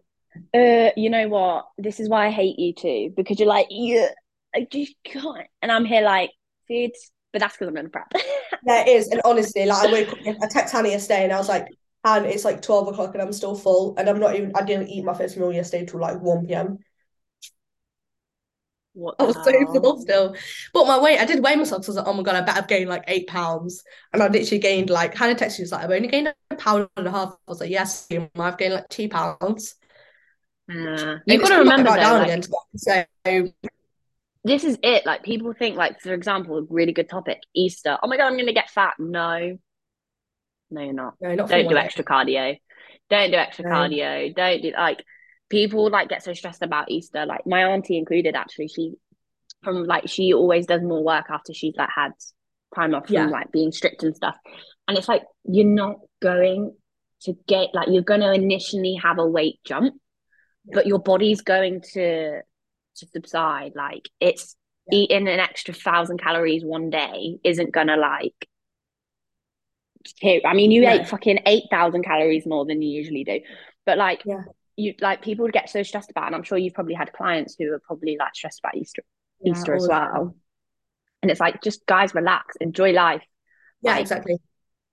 Uh, 0.53 0.89
you 0.95 1.09
know 1.09 1.27
what? 1.27 1.67
This 1.77 1.99
is 1.99 2.09
why 2.09 2.27
I 2.27 2.31
hate 2.31 2.59
you 2.59 2.73
too, 2.73 3.13
because 3.15 3.39
you're 3.39 3.47
like, 3.47 3.67
yeah, 3.69 4.09
I 4.53 4.67
just 4.69 4.93
can't. 5.03 5.47
And 5.61 5.71
I'm 5.71 5.85
here 5.85 6.01
like, 6.01 6.31
food, 6.67 6.91
but 7.31 7.39
that's 7.39 7.55
because 7.55 7.67
I'm 7.69 7.77
in 7.77 7.89
prep. 7.89 8.11
Yeah, 8.65 8.81
it 8.81 8.89
is. 8.89 9.07
And 9.07 9.21
honestly, 9.25 9.65
like 9.65 9.87
I 9.87 9.91
woke 9.91 10.09
up, 10.13 10.19
I 10.41 10.47
text 10.47 10.73
Hannah 10.73 10.89
yesterday 10.89 11.23
and 11.23 11.33
I 11.33 11.37
was 11.37 11.49
like, 11.49 11.67
and 12.03 12.25
it's 12.25 12.45
like 12.45 12.61
12 12.61 12.89
o'clock 12.89 13.13
and 13.13 13.21
I'm 13.21 13.33
still 13.33 13.55
full. 13.55 13.95
And 13.97 14.07
I'm 14.09 14.19
not 14.19 14.35
even, 14.35 14.51
I 14.55 14.63
didn't 14.63 14.89
eat 14.89 15.03
my 15.03 15.13
first 15.13 15.37
meal 15.37 15.51
yesterday 15.51 15.85
till 15.85 15.99
like 15.99 16.19
1 16.21 16.53
p.m. 16.53 16.79
What 18.93 19.17
I 19.17 19.23
the 19.23 19.27
was 19.27 19.35
so 19.43 19.81
full 19.81 20.01
still. 20.01 20.35
But 20.73 20.85
my 20.85 20.99
weight, 20.99 21.19
I 21.19 21.25
did 21.25 21.43
weigh 21.43 21.55
myself. 21.55 21.85
So 21.85 21.89
I 21.89 21.91
was 21.91 21.97
like, 21.97 22.07
oh 22.07 22.13
my 22.13 22.23
God, 22.23 22.35
I 22.35 22.41
bet 22.41 22.57
I've 22.57 22.67
gained 22.67 22.89
like 22.89 23.03
eight 23.07 23.27
pounds. 23.27 23.83
And 24.13 24.21
I 24.21 24.27
literally 24.27 24.59
gained 24.59 24.89
like, 24.89 25.15
Hannah 25.15 25.35
texted 25.35 25.59
me, 25.59 25.63
was 25.63 25.71
like, 25.71 25.83
I've 25.83 25.91
only 25.91 26.07
gained 26.07 26.33
a 26.51 26.55
pound 26.55 26.87
and 26.97 27.07
a 27.07 27.11
half. 27.11 27.29
I 27.29 27.51
was 27.51 27.61
like, 27.61 27.71
yes, 27.71 28.07
I've 28.35 28.57
gained 28.57 28.73
like 28.73 28.89
two 28.89 29.09
pounds. 29.09 29.75
Uh, 30.69 30.73
And 30.73 31.21
you've 31.25 31.41
got 31.41 31.49
to 31.49 31.57
remember 31.57 31.91
though, 31.91 32.17
like. 32.17 32.43
So 32.75 33.03
this 34.43 34.63
is 34.63 34.77
it. 34.81 35.05
Like 35.05 35.23
people 35.23 35.53
think, 35.53 35.75
like 35.77 35.99
for 36.01 36.13
example, 36.13 36.57
a 36.57 36.63
really 36.69 36.93
good 36.93 37.09
topic, 37.09 37.39
Easter. 37.55 37.97
Oh 38.01 38.07
my 38.07 38.17
God, 38.17 38.27
I'm 38.27 38.37
gonna 38.37 38.53
get 38.53 38.69
fat. 38.69 38.93
No, 38.99 39.57
no, 40.69 40.81
you're 40.81 40.93
not. 40.93 41.15
no, 41.21 41.35
not 41.35 41.49
Don't 41.49 41.67
do 41.67 41.77
extra 41.77 42.03
cardio. 42.03 42.57
Don't 43.09 43.31
do 43.31 43.37
extra 43.37 43.65
No. 43.65 43.71
cardio. 43.71 44.33
Don't 44.35 44.61
do 44.61 44.71
like 44.71 45.03
people 45.49 45.89
like 45.89 46.09
get 46.09 46.23
so 46.23 46.33
stressed 46.33 46.63
about 46.63 46.89
Easter. 46.89 47.25
Like 47.25 47.45
my 47.45 47.65
auntie 47.65 47.97
included 47.97 48.35
actually. 48.35 48.69
She 48.69 48.93
from 49.63 49.83
like 49.83 50.07
she 50.09 50.33
always 50.33 50.65
does 50.65 50.81
more 50.81 51.03
work 51.03 51.25
after 51.29 51.53
she's 51.53 51.75
like 51.77 51.89
had 51.93 52.13
time 52.73 52.95
off 52.95 53.07
from 53.07 53.29
like 53.29 53.51
being 53.51 53.71
strict 53.71 54.01
and 54.03 54.15
stuff. 54.15 54.35
And 54.87 54.97
it's 54.97 55.07
like 55.09 55.23
you're 55.43 55.65
not 55.65 55.97
going 56.21 56.73
to 57.23 57.33
get 57.47 57.69
like 57.75 57.89
you're 57.89 58.01
going 58.01 58.21
to 58.21 58.33
initially 58.33 58.95
have 58.95 59.19
a 59.19 59.27
weight 59.27 59.59
jump, 59.65 59.93
but 60.65 60.87
your 60.87 60.99
body's 60.99 61.41
going 61.41 61.81
to 61.93 62.41
to 62.95 63.05
subside. 63.13 63.73
Like 63.75 64.09
it's 64.19 64.55
Yeah. 64.87 64.97
eating 64.97 65.27
an 65.27 65.39
extra 65.39 65.73
thousand 65.73 66.19
calories 66.19 66.63
one 66.65 66.89
day 66.89 67.37
isn't 67.43 67.71
gonna 67.71 67.97
like 67.97 68.47
I 70.23 70.53
mean, 70.53 70.71
you 70.71 70.83
No. 70.83 70.89
ate 70.89 71.07
fucking 71.07 71.39
eight 71.45 71.63
thousand 71.69 72.03
calories 72.03 72.45
more 72.45 72.65
than 72.65 72.81
you 72.81 72.89
usually 72.89 73.23
do, 73.23 73.39
but 73.85 73.97
like 73.97 74.23
Yeah. 74.25 74.43
you 74.75 74.95
like 74.99 75.21
people 75.21 75.43
would 75.43 75.53
get 75.53 75.69
so 75.69 75.83
stressed 75.83 76.09
about, 76.09 76.23
it, 76.23 76.27
and 76.27 76.35
I'm 76.35 76.43
sure 76.43 76.57
you've 76.57 76.73
probably 76.73 76.95
had 76.95 77.13
clients 77.13 77.55
who 77.57 77.71
are 77.71 77.79
probably 77.79 78.17
like 78.17 78.35
stressed 78.35 78.59
about 78.59 78.75
Easter 78.75 79.03
Yeah, 79.43 79.51
Easter 79.51 79.75
as 79.75 79.87
well, 79.87 80.35
and 81.21 81.29
it's 81.29 81.39
like 81.39 81.61
just 81.61 81.85
guys 81.85 82.15
relax, 82.15 82.55
enjoy 82.59 82.91
life. 82.91 83.23
Yeah, 83.81 83.91
Like, 83.93 84.01
exactly. 84.01 84.37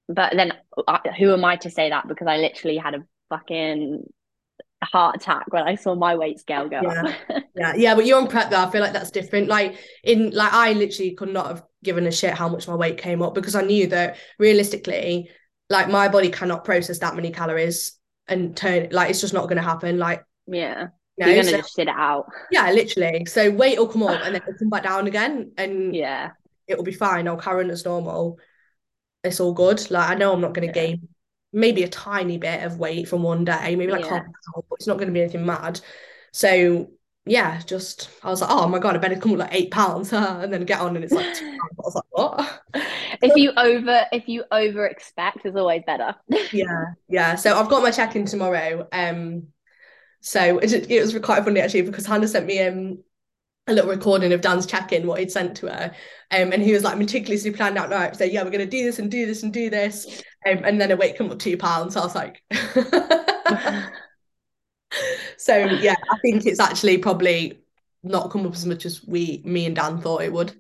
But 0.09 0.35
then 0.37 0.53
uh, 0.87 0.99
who 1.19 1.33
am 1.33 1.45
I 1.45 1.57
to 1.57 1.71
say 1.71 1.91
that 1.91 2.09
because 2.09 2.27
I 2.27 2.37
literally 2.39 2.77
had 2.77 2.95
a 2.95 3.05
fucking 3.31 4.05
heart 4.87 5.17
attack 5.17 5.45
when 5.53 5.63
I 5.65 5.75
saw 5.75 5.95
my 5.95 6.15
weight 6.17 6.39
scale 6.39 6.69
go 6.69 6.77
up. 6.79 7.15
Yeah, 7.57 7.75
yeah, 7.75 7.95
but 7.97 8.07
you're 8.07 8.21
on 8.21 8.29
prep 8.29 8.51
though. 8.51 8.63
I 8.63 8.71
feel 8.71 8.81
like 8.81 8.93
that's 8.93 9.11
different. 9.11 9.49
Like 9.49 9.77
in 10.05 10.31
like 10.31 10.53
I 10.53 10.75
literally 10.75 11.15
could 11.15 11.33
not 11.33 11.47
have 11.49 11.65
given 11.83 12.07
a 12.07 12.13
shit 12.13 12.35
how 12.35 12.49
much 12.49 12.69
my 12.69 12.77
weight 12.77 12.99
came 12.99 13.21
up 13.21 13.35
because 13.35 13.57
I 13.57 13.63
knew 13.63 13.89
that 13.89 14.17
realistically, 14.39 15.31
like 15.69 15.89
my 15.89 16.07
body 16.09 16.31
cannot 16.31 16.65
process 16.65 17.01
that 17.01 17.17
many 17.17 17.33
calories 17.33 17.99
and 18.29 18.57
turn 18.57 18.89
like 18.93 19.11
it's 19.11 19.21
just 19.21 19.35
not 19.35 19.49
gonna 19.49 19.63
happen. 19.63 19.99
Like 19.99 20.23
yeah, 20.47 20.87
you 21.17 21.27
you're 21.27 21.35
gonna 21.35 21.45
so- 21.51 21.57
just 21.57 21.75
sit 21.75 21.89
it 21.89 21.95
out. 21.97 22.27
yeah, 22.53 22.71
literally. 22.71 23.25
So 23.25 23.51
weight 23.51 23.77
will 23.79 23.89
come 23.89 24.05
up 24.05 24.21
and 24.23 24.35
then 24.37 24.43
it'll 24.47 24.59
come 24.59 24.71
back 24.71 24.85
down 24.85 25.09
again 25.09 25.51
and 25.57 25.97
Yeah, 25.97 26.31
it'll 26.69 26.85
be 26.85 26.93
fine. 26.93 27.27
I'll 27.27 27.37
carry 27.39 27.65
on 27.65 27.71
as 27.71 27.85
normal. 27.85 28.39
It's 29.25 29.41
all 29.41 29.53
good. 29.53 29.91
Like 29.91 30.11
I 30.11 30.15
know 30.15 30.33
I'm 30.33 30.41
not 30.41 30.55
gonna 30.55 30.69
Yeah. 30.69 30.73
gain 30.73 31.09
maybe 31.53 31.83
a 31.83 31.89
tiny 31.89 32.39
bit 32.39 32.63
of 32.65 32.79
weight 32.79 33.09
from 33.09 33.23
one 33.23 33.45
day, 33.45 33.77
maybe 33.77 33.93
like 33.93 34.03
Yeah. 34.03 34.09
half 34.09 34.23
pound, 34.25 34.65
but 34.69 34.77
it's 34.77 34.87
not 34.87 34.99
gonna 34.99 35.13
be 35.13 35.23
anything 35.23 35.47
mad. 35.47 35.81
So 36.33 36.91
yeah, 37.27 37.61
just 37.67 38.11
I 38.23 38.31
was 38.31 38.41
like, 38.41 38.51
oh 38.51 38.69
my 38.69 38.79
god, 38.79 38.97
I 38.97 38.99
better 38.99 39.17
come 39.17 39.33
with 39.33 39.41
like 39.41 39.55
eight 39.55 39.71
pounds, 39.71 40.13
and 40.15 40.53
then 40.53 40.65
get 40.65 40.81
on 40.81 40.97
and 40.97 41.05
it's 41.05 41.15
like 41.15 41.33
two 41.33 41.47
pounds. 41.61 41.75
I 41.79 41.83
was 41.83 41.95
like, 41.95 42.05
what? 42.11 42.63
if 43.23 43.37
you 43.37 43.53
over 43.57 44.07
if 44.13 44.29
you 44.29 44.45
over 44.51 44.87
expect 44.87 45.47
is 45.47 45.57
always 45.57 45.83
better. 45.87 46.15
yeah, 46.51 46.85
yeah. 47.09 47.35
So 47.35 47.59
I've 47.59 47.69
got 47.69 47.83
my 47.83 47.91
check 47.91 48.17
in 48.17 48.25
tomorrow. 48.27 48.89
Um, 48.93 49.49
so 50.21 50.59
it, 50.59 50.91
it 50.91 51.01
was 51.01 51.19
quite 51.21 51.45
funny 51.45 51.61
actually 51.61 51.83
because 51.83 52.07
Hannah 52.07 52.29
sent 52.29 52.47
me 52.47 52.61
um 52.63 52.99
a 53.69 53.73
little 53.73 53.91
recording 53.91 54.33
of 54.33 54.41
Dan's 54.41 54.67
check-in, 54.67 55.07
what 55.07 55.21
he'd 55.21 55.31
sent 55.31 55.57
to 55.59 55.67
her. 55.67 55.95
Um, 56.31 56.53
and 56.53 56.63
he 56.63 56.73
was 56.73 56.83
like 56.83 56.99
meticulously 56.99 57.51
planned 57.51 57.79
out 57.79 57.91
now. 57.91 58.13
So 58.13 58.25
yeah, 58.25 58.43
we're 58.43 58.51
gonna 58.51 58.67
do 58.67 58.85
this 58.85 58.99
and 58.99 59.11
do 59.11 59.27
this 59.27 59.43
and 59.43 59.53
do 59.53 59.71
this. 59.71 60.23
Um, 60.47 60.63
and 60.65 60.81
then 60.81 60.91
a 60.91 60.97
weight 60.97 61.17
come 61.17 61.31
up 61.31 61.39
two 61.39 61.57
pounds. 61.57 61.95
So 61.95 62.01
I 62.01 62.05
was 62.05 62.15
like 62.15 62.43
so 65.37 65.57
yeah, 65.57 65.97
I 66.11 66.19
think 66.23 66.47
it's 66.47 66.61
actually 66.61 66.99
probably 66.99 67.61
not 68.03 68.31
come 68.31 68.47
up 68.47 68.55
as 68.55 68.67
much 68.67 68.87
as 68.87 69.05
we 69.07 69.43
me 69.45 69.67
and 69.67 69.77
Dan 69.77 70.01
thought 70.01 70.23
it 70.23 70.33
would. 70.33 70.53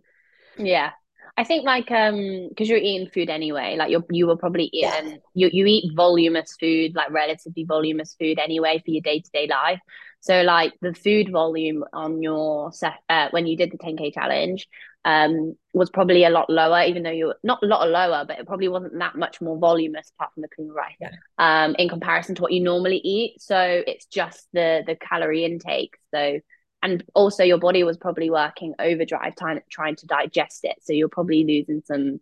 Yeah. 0.56 0.90
I 1.36 1.44
think 1.44 1.64
like 1.64 1.90
um 1.92 2.48
because 2.48 2.68
you're 2.68 2.78
eating 2.78 3.08
food 3.08 3.30
anyway, 3.30 3.76
like 3.78 3.90
you're 3.90 4.04
you 4.10 4.26
were 4.26 4.36
probably 4.36 4.64
eating 4.72 5.10
yeah. 5.10 5.16
you 5.34 5.50
you 5.52 5.66
eat 5.66 5.92
voluminous 5.94 6.56
food, 6.58 6.96
like 6.96 7.10
relatively 7.10 7.64
voluminous 7.64 8.16
food 8.18 8.38
anyway 8.38 8.82
for 8.84 8.90
your 8.90 9.02
day 9.02 9.20
to 9.20 9.30
day 9.30 9.46
life. 9.46 9.80
So 10.20 10.42
like 10.42 10.74
the 10.80 10.94
food 10.94 11.30
volume 11.30 11.84
on 11.92 12.22
your 12.22 12.72
set 12.72 12.94
uh, 13.08 13.28
when 13.30 13.46
you 13.46 13.56
did 13.56 13.70
the 13.70 13.78
10k 13.78 14.12
challenge 14.12 14.68
um 15.04 15.56
was 15.72 15.90
probably 15.90 16.24
a 16.24 16.30
lot 16.30 16.50
lower, 16.50 16.82
even 16.82 17.04
though 17.04 17.10
you're 17.10 17.36
not 17.44 17.62
a 17.62 17.66
lot 17.66 17.88
lower, 17.88 18.24
but 18.26 18.38
it 18.38 18.46
probably 18.46 18.68
wasn't 18.68 18.98
that 18.98 19.16
much 19.16 19.40
more 19.40 19.56
voluminous 19.56 20.10
apart 20.16 20.34
from 20.34 20.42
the 20.42 20.48
cream 20.48 20.70
rice. 20.70 20.96
Yeah. 21.00 21.10
Um, 21.38 21.76
in 21.78 21.88
comparison 21.88 22.34
to 22.34 22.42
what 22.42 22.52
you 22.52 22.60
normally 22.60 22.98
eat. 22.98 23.40
So 23.40 23.82
it's 23.86 24.06
just 24.06 24.48
the 24.52 24.82
the 24.86 24.96
calorie 24.96 25.44
intake. 25.44 25.96
So 26.12 26.40
and 26.82 27.04
also 27.14 27.42
your 27.42 27.58
body 27.58 27.84
was 27.84 27.96
probably 27.96 28.30
working 28.30 28.74
overdrive 28.78 29.34
trying 29.36 29.60
trying 29.70 29.96
to 29.96 30.06
digest 30.06 30.60
it 30.64 30.76
so 30.80 30.92
you're 30.92 31.08
probably 31.08 31.44
losing 31.44 31.82
some 31.84 32.20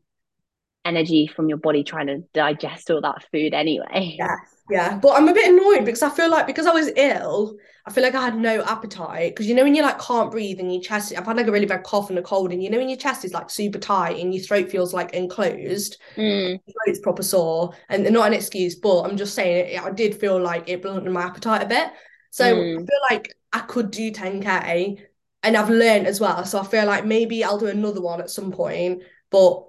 energy 0.87 1.27
from 1.27 1.49
your 1.49 1.59
body 1.59 1.83
trying 1.83 2.07
to 2.07 2.19
digest 2.33 2.91
all 2.91 3.01
that 3.01 3.25
food 3.31 3.55
anyway 3.55 4.15
yeah 4.19 4.37
yeah 4.71 4.97
but 4.97 5.17
i'm 5.17 5.29
a 5.29 5.35
bit 5.35 5.53
annoyed 5.53 5.85
because 5.85 6.03
i 6.03 6.11
feel 6.11 6.31
like 6.31 6.47
because 6.47 6.67
i 6.67 6.73
was 6.73 6.91
ill 6.97 7.57
i 7.87 7.93
feel 7.93 8.03
like 8.03 8.15
i 8.15 8.23
had 8.23 8.37
no 8.37 8.63
appetite 8.65 9.33
because 9.33 9.47
you 9.47 9.55
know 9.55 9.63
when 9.63 9.75
you 9.75 9.83
like 9.83 9.99
can't 10.01 10.31
breathe 10.31 10.59
and 10.59 10.73
your 10.73 10.83
chest 10.83 11.13
i've 11.17 11.27
had 11.27 11.37
like 11.37 11.47
a 11.47 11.53
really 11.53 11.67
bad 11.67 11.85
cough 11.85 12.11
and 12.11 12.19
a 12.19 12.23
cold 12.23 12.53
and 12.53 12.63
you 12.63 12.71
know 12.71 12.79
when 12.79 12.89
your 12.89 12.99
chest 12.99 13.25
is 13.25 13.33
like 13.33 13.51
super 13.51 13.79
tight 13.79 14.19
and 14.19 14.35
your 14.35 14.43
throat 14.43 14.71
feels 14.71 14.93
like 14.93 15.13
enclosed 15.13 15.99
mm. 16.17 16.59
it's 16.87 17.01
proper 17.01 17.23
sore 17.23 17.73
and 17.89 18.11
not 18.11 18.27
an 18.27 18.35
excuse 18.35 18.75
but 18.75 19.03
i'm 19.03 19.17
just 19.17 19.35
saying 19.35 19.75
it, 19.75 19.83
i 19.83 19.91
did 19.91 20.15
feel 20.15 20.41
like 20.41 20.69
it 20.69 20.83
blunted 20.83 21.13
my 21.13 21.23
appetite 21.23 21.63
a 21.63 21.67
bit 21.67 21.91
so 22.31 22.45
mm. 22.45 22.75
i 22.75 22.79
feel 22.79 23.01
like 23.11 23.37
I 23.57 23.61
could 23.61 23.91
do 23.91 24.13
10k 24.13 24.99
and 25.43 25.57
I've 25.57 25.71
learned 25.71 26.07
as 26.07 26.21
well. 26.21 26.45
So 26.45 26.59
I 26.61 26.65
feel 26.65 26.85
like 26.85 27.07
maybe 27.07 27.43
I'll 27.43 27.57
do 27.57 27.69
another 27.69 28.03
one 28.03 28.21
at 28.21 28.29
some 28.29 28.53
point, 28.53 29.03
but 29.31 29.65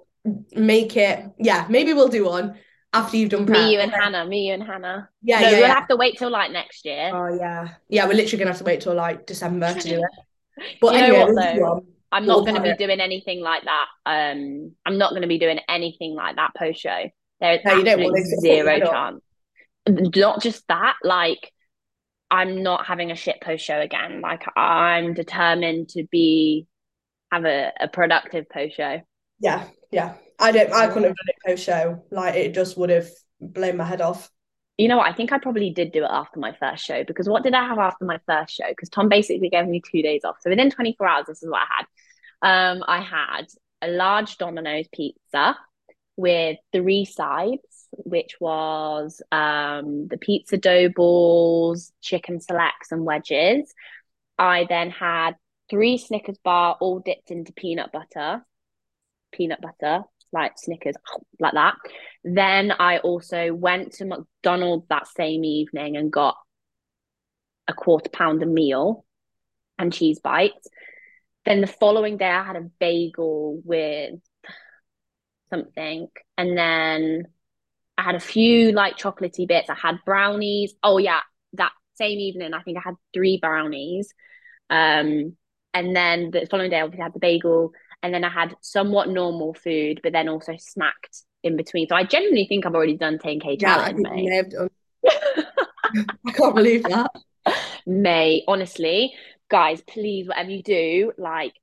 make 0.54 0.96
it, 0.96 1.24
yeah, 1.38 1.66
maybe 1.68 1.92
we'll 1.92 2.08
do 2.08 2.24
one 2.24 2.56
after 2.92 3.16
you've 3.16 3.30
done 3.30 3.46
prep. 3.46 3.58
Me, 3.58 3.72
you 3.72 3.80
and 3.80 3.92
Hannah, 3.92 4.24
me, 4.26 4.48
you 4.48 4.54
and 4.54 4.62
Hannah. 4.62 5.08
Yeah, 5.22 5.40
no, 5.40 5.46
yeah. 5.46 5.52
We'll 5.52 5.60
yeah. 5.60 5.74
have 5.74 5.88
to 5.88 5.96
wait 5.96 6.18
till 6.18 6.30
like 6.30 6.50
next 6.50 6.84
year. 6.84 7.10
Oh 7.12 7.36
yeah. 7.38 7.68
Yeah, 7.88 8.06
we're 8.06 8.14
literally 8.14 8.38
gonna 8.38 8.50
have 8.50 8.58
to 8.58 8.64
wait 8.64 8.80
till 8.80 8.94
like 8.94 9.26
December 9.26 9.74
to 9.74 9.88
do 9.88 9.96
it. 9.96 10.24
But 10.80 10.94
you 10.94 11.00
anyway, 11.00 11.32
know 11.32 11.54
what? 11.60 11.84
I'm 12.10 12.26
not 12.26 12.40
going 12.40 12.56
to 12.56 12.62
be 12.62 12.74
doing 12.74 13.00
anything 13.00 13.40
like 13.40 13.64
that. 13.64 13.86
Um, 14.06 14.72
I'm 14.84 14.98
not 14.98 15.10
going 15.10 15.22
to 15.22 15.28
be 15.28 15.38
doing 15.38 15.60
anything 15.68 16.14
like 16.14 16.36
that 16.36 16.54
post 16.56 16.80
show. 16.80 17.10
There's 17.40 17.60
no, 17.64 17.72
absolutely 17.72 18.24
zero 18.40 18.80
chance. 18.80 19.22
Not 19.88 20.42
just 20.42 20.66
that, 20.68 20.96
like 21.04 21.52
I'm 22.30 22.62
not 22.62 22.86
having 22.86 23.10
a 23.10 23.16
shit 23.16 23.40
post 23.40 23.64
show 23.64 23.78
again. 23.78 24.20
Like 24.20 24.44
I'm 24.56 25.14
determined 25.14 25.90
to 25.90 26.04
be 26.10 26.66
have 27.30 27.44
a, 27.44 27.72
a 27.80 27.88
productive 27.88 28.48
post 28.48 28.76
show. 28.76 29.00
Yeah, 29.38 29.66
yeah. 29.90 30.14
I 30.38 30.52
don't 30.52 30.72
I 30.72 30.86
couldn't 30.86 31.04
have 31.04 31.16
done 31.16 31.26
it 31.28 31.36
post 31.46 31.64
show. 31.64 32.04
Like 32.10 32.36
it 32.36 32.54
just 32.54 32.76
would 32.76 32.90
have 32.90 33.08
blown 33.40 33.76
my 33.76 33.84
head 33.84 34.00
off. 34.00 34.30
You 34.76 34.86
know 34.86 34.98
what? 34.98 35.08
I 35.08 35.12
think 35.12 35.32
I 35.32 35.38
probably 35.38 35.70
did 35.70 35.90
do 35.90 36.04
it 36.04 36.10
after 36.10 36.38
my 36.38 36.52
first 36.52 36.84
show 36.84 37.02
because 37.02 37.28
what 37.28 37.42
did 37.42 37.54
I 37.54 37.66
have 37.66 37.78
after 37.78 38.04
my 38.04 38.20
first 38.26 38.54
show? 38.54 38.68
Because 38.68 38.88
Tom 38.88 39.08
basically 39.08 39.48
gave 39.48 39.66
me 39.66 39.80
two 39.80 40.02
days 40.02 40.24
off. 40.24 40.36
So 40.40 40.50
within 40.50 40.70
24 40.70 41.08
hours, 41.08 41.26
this 41.26 41.42
is 41.42 41.50
what 41.50 41.62
I 41.62 41.74
had. 41.76 42.72
Um, 42.72 42.84
I 42.86 43.00
had 43.00 43.46
a 43.82 43.88
large 43.88 44.38
Domino's 44.38 44.86
pizza 44.92 45.56
with 46.16 46.58
three 46.72 47.04
sides 47.04 47.62
which 47.92 48.36
was 48.40 49.22
um, 49.32 50.08
the 50.08 50.18
pizza 50.18 50.56
dough 50.56 50.88
balls, 50.88 51.92
chicken 52.00 52.40
selects, 52.40 52.92
and 52.92 53.04
wedges. 53.04 53.72
I 54.38 54.66
then 54.68 54.90
had 54.90 55.32
three 55.70 55.98
Snickers 55.98 56.38
bar, 56.38 56.76
all 56.80 57.00
dipped 57.00 57.30
into 57.30 57.52
peanut 57.52 57.92
butter, 57.92 58.44
peanut 59.32 59.60
butter, 59.60 60.02
like 60.32 60.52
Snickers, 60.56 60.94
like 61.40 61.54
that. 61.54 61.74
Then 62.24 62.72
I 62.72 62.98
also 62.98 63.52
went 63.52 63.94
to 63.94 64.04
McDonald's 64.04 64.86
that 64.88 65.08
same 65.08 65.44
evening 65.44 65.96
and 65.96 66.12
got 66.12 66.36
a 67.66 67.74
quarter 67.74 68.10
pounder 68.10 68.46
meal 68.46 69.04
and 69.78 69.92
cheese 69.92 70.20
bites. 70.20 70.68
Then 71.44 71.60
the 71.60 71.66
following 71.66 72.16
day, 72.16 72.28
I 72.28 72.42
had 72.42 72.56
a 72.56 72.70
bagel 72.78 73.60
with 73.64 74.20
something, 75.50 76.08
and 76.36 76.56
then 76.58 77.24
I 77.96 78.02
had 78.02 78.14
a 78.14 78.20
few 78.20 78.72
like 78.72 78.96
chocolatey 78.96 79.46
bits. 79.48 79.70
I 79.70 79.74
had 79.74 79.98
brownies. 80.04 80.74
Oh 80.82 80.98
yeah, 80.98 81.20
that 81.54 81.72
same 81.94 82.18
evening 82.18 82.54
I 82.54 82.62
think 82.62 82.78
I 82.78 82.82
had 82.84 82.94
three 83.12 83.38
brownies. 83.40 84.12
Um, 84.70 85.36
and 85.74 85.94
then 85.96 86.30
the 86.30 86.46
following 86.50 86.70
day 86.70 86.80
obviously 86.80 87.02
I 87.02 87.06
had 87.06 87.14
the 87.14 87.18
bagel, 87.18 87.72
and 88.02 88.14
then 88.14 88.24
I 88.24 88.30
had 88.30 88.54
somewhat 88.60 89.08
normal 89.08 89.54
food, 89.54 90.00
but 90.02 90.12
then 90.12 90.28
also 90.28 90.52
snacked 90.52 91.22
in 91.42 91.56
between. 91.56 91.88
So 91.88 91.96
I 91.96 92.04
genuinely 92.04 92.46
think 92.48 92.66
I've 92.66 92.74
already 92.74 92.96
done 92.96 93.18
10k 93.18 93.60
challenge, 93.60 94.00
yeah, 94.02 94.10
I, 94.10 94.14
mate. 94.14 94.50
Done... 94.50 94.70
I 96.26 96.32
can't 96.32 96.54
believe 96.54 96.84
that. 96.84 97.10
May 97.86 98.44
honestly, 98.46 99.14
guys, 99.48 99.82
please, 99.88 100.28
whatever 100.28 100.50
you 100.50 100.62
do, 100.62 101.12
like 101.16 101.54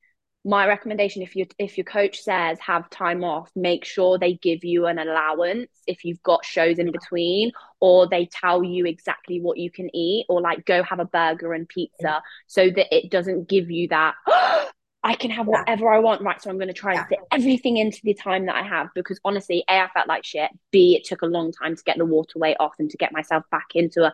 my 0.45 0.67
recommendation 0.67 1.23
if 1.23 1.35
you 1.35 1.47
if 1.57 1.75
your 1.75 1.83
coach 1.85 2.21
says 2.21 2.59
have 2.59 2.87
time 2.91 3.23
off 3.23 3.49
make 3.55 3.83
sure 3.83 4.19
they 4.19 4.35
give 4.35 4.63
you 4.63 4.85
an 4.85 4.99
allowance 4.99 5.71
if 5.87 6.05
you've 6.05 6.21
got 6.21 6.45
shows 6.45 6.77
in 6.77 6.91
between 6.91 7.51
or 7.79 8.07
they 8.07 8.27
tell 8.27 8.63
you 8.63 8.85
exactly 8.85 9.41
what 9.41 9.57
you 9.57 9.71
can 9.71 9.93
eat 9.95 10.23
or 10.29 10.39
like 10.39 10.63
go 10.65 10.83
have 10.83 10.99
a 10.99 11.05
burger 11.05 11.53
and 11.53 11.67
pizza 11.67 12.21
so 12.45 12.69
that 12.69 12.95
it 12.95 13.09
doesn't 13.09 13.49
give 13.49 13.71
you 13.71 13.87
that 13.87 14.13
oh, 14.27 14.69
I 15.05 15.13
can 15.15 15.29
have 15.29 15.45
whatever 15.45 15.89
I 15.93 15.99
want 15.99 16.23
right 16.23 16.41
so 16.41 16.49
I'm 16.49 16.57
going 16.57 16.67
to 16.67 16.73
try 16.73 16.95
and 16.95 17.07
fit 17.07 17.19
everything 17.31 17.77
into 17.77 17.99
the 18.03 18.15
time 18.15 18.47
that 18.47 18.55
I 18.55 18.63
have 18.63 18.89
because 18.95 19.19
honestly 19.23 19.63
A 19.69 19.81
I 19.81 19.89
felt 19.93 20.07
like 20.07 20.25
shit 20.25 20.49
B 20.71 20.95
it 20.95 21.07
took 21.07 21.21
a 21.21 21.27
long 21.27 21.51
time 21.51 21.75
to 21.75 21.83
get 21.83 21.97
the 21.97 22.05
water 22.05 22.39
weight 22.39 22.57
off 22.59 22.73
and 22.79 22.89
to 22.89 22.97
get 22.97 23.13
myself 23.13 23.43
back 23.51 23.67
into 23.75 24.03
a 24.03 24.11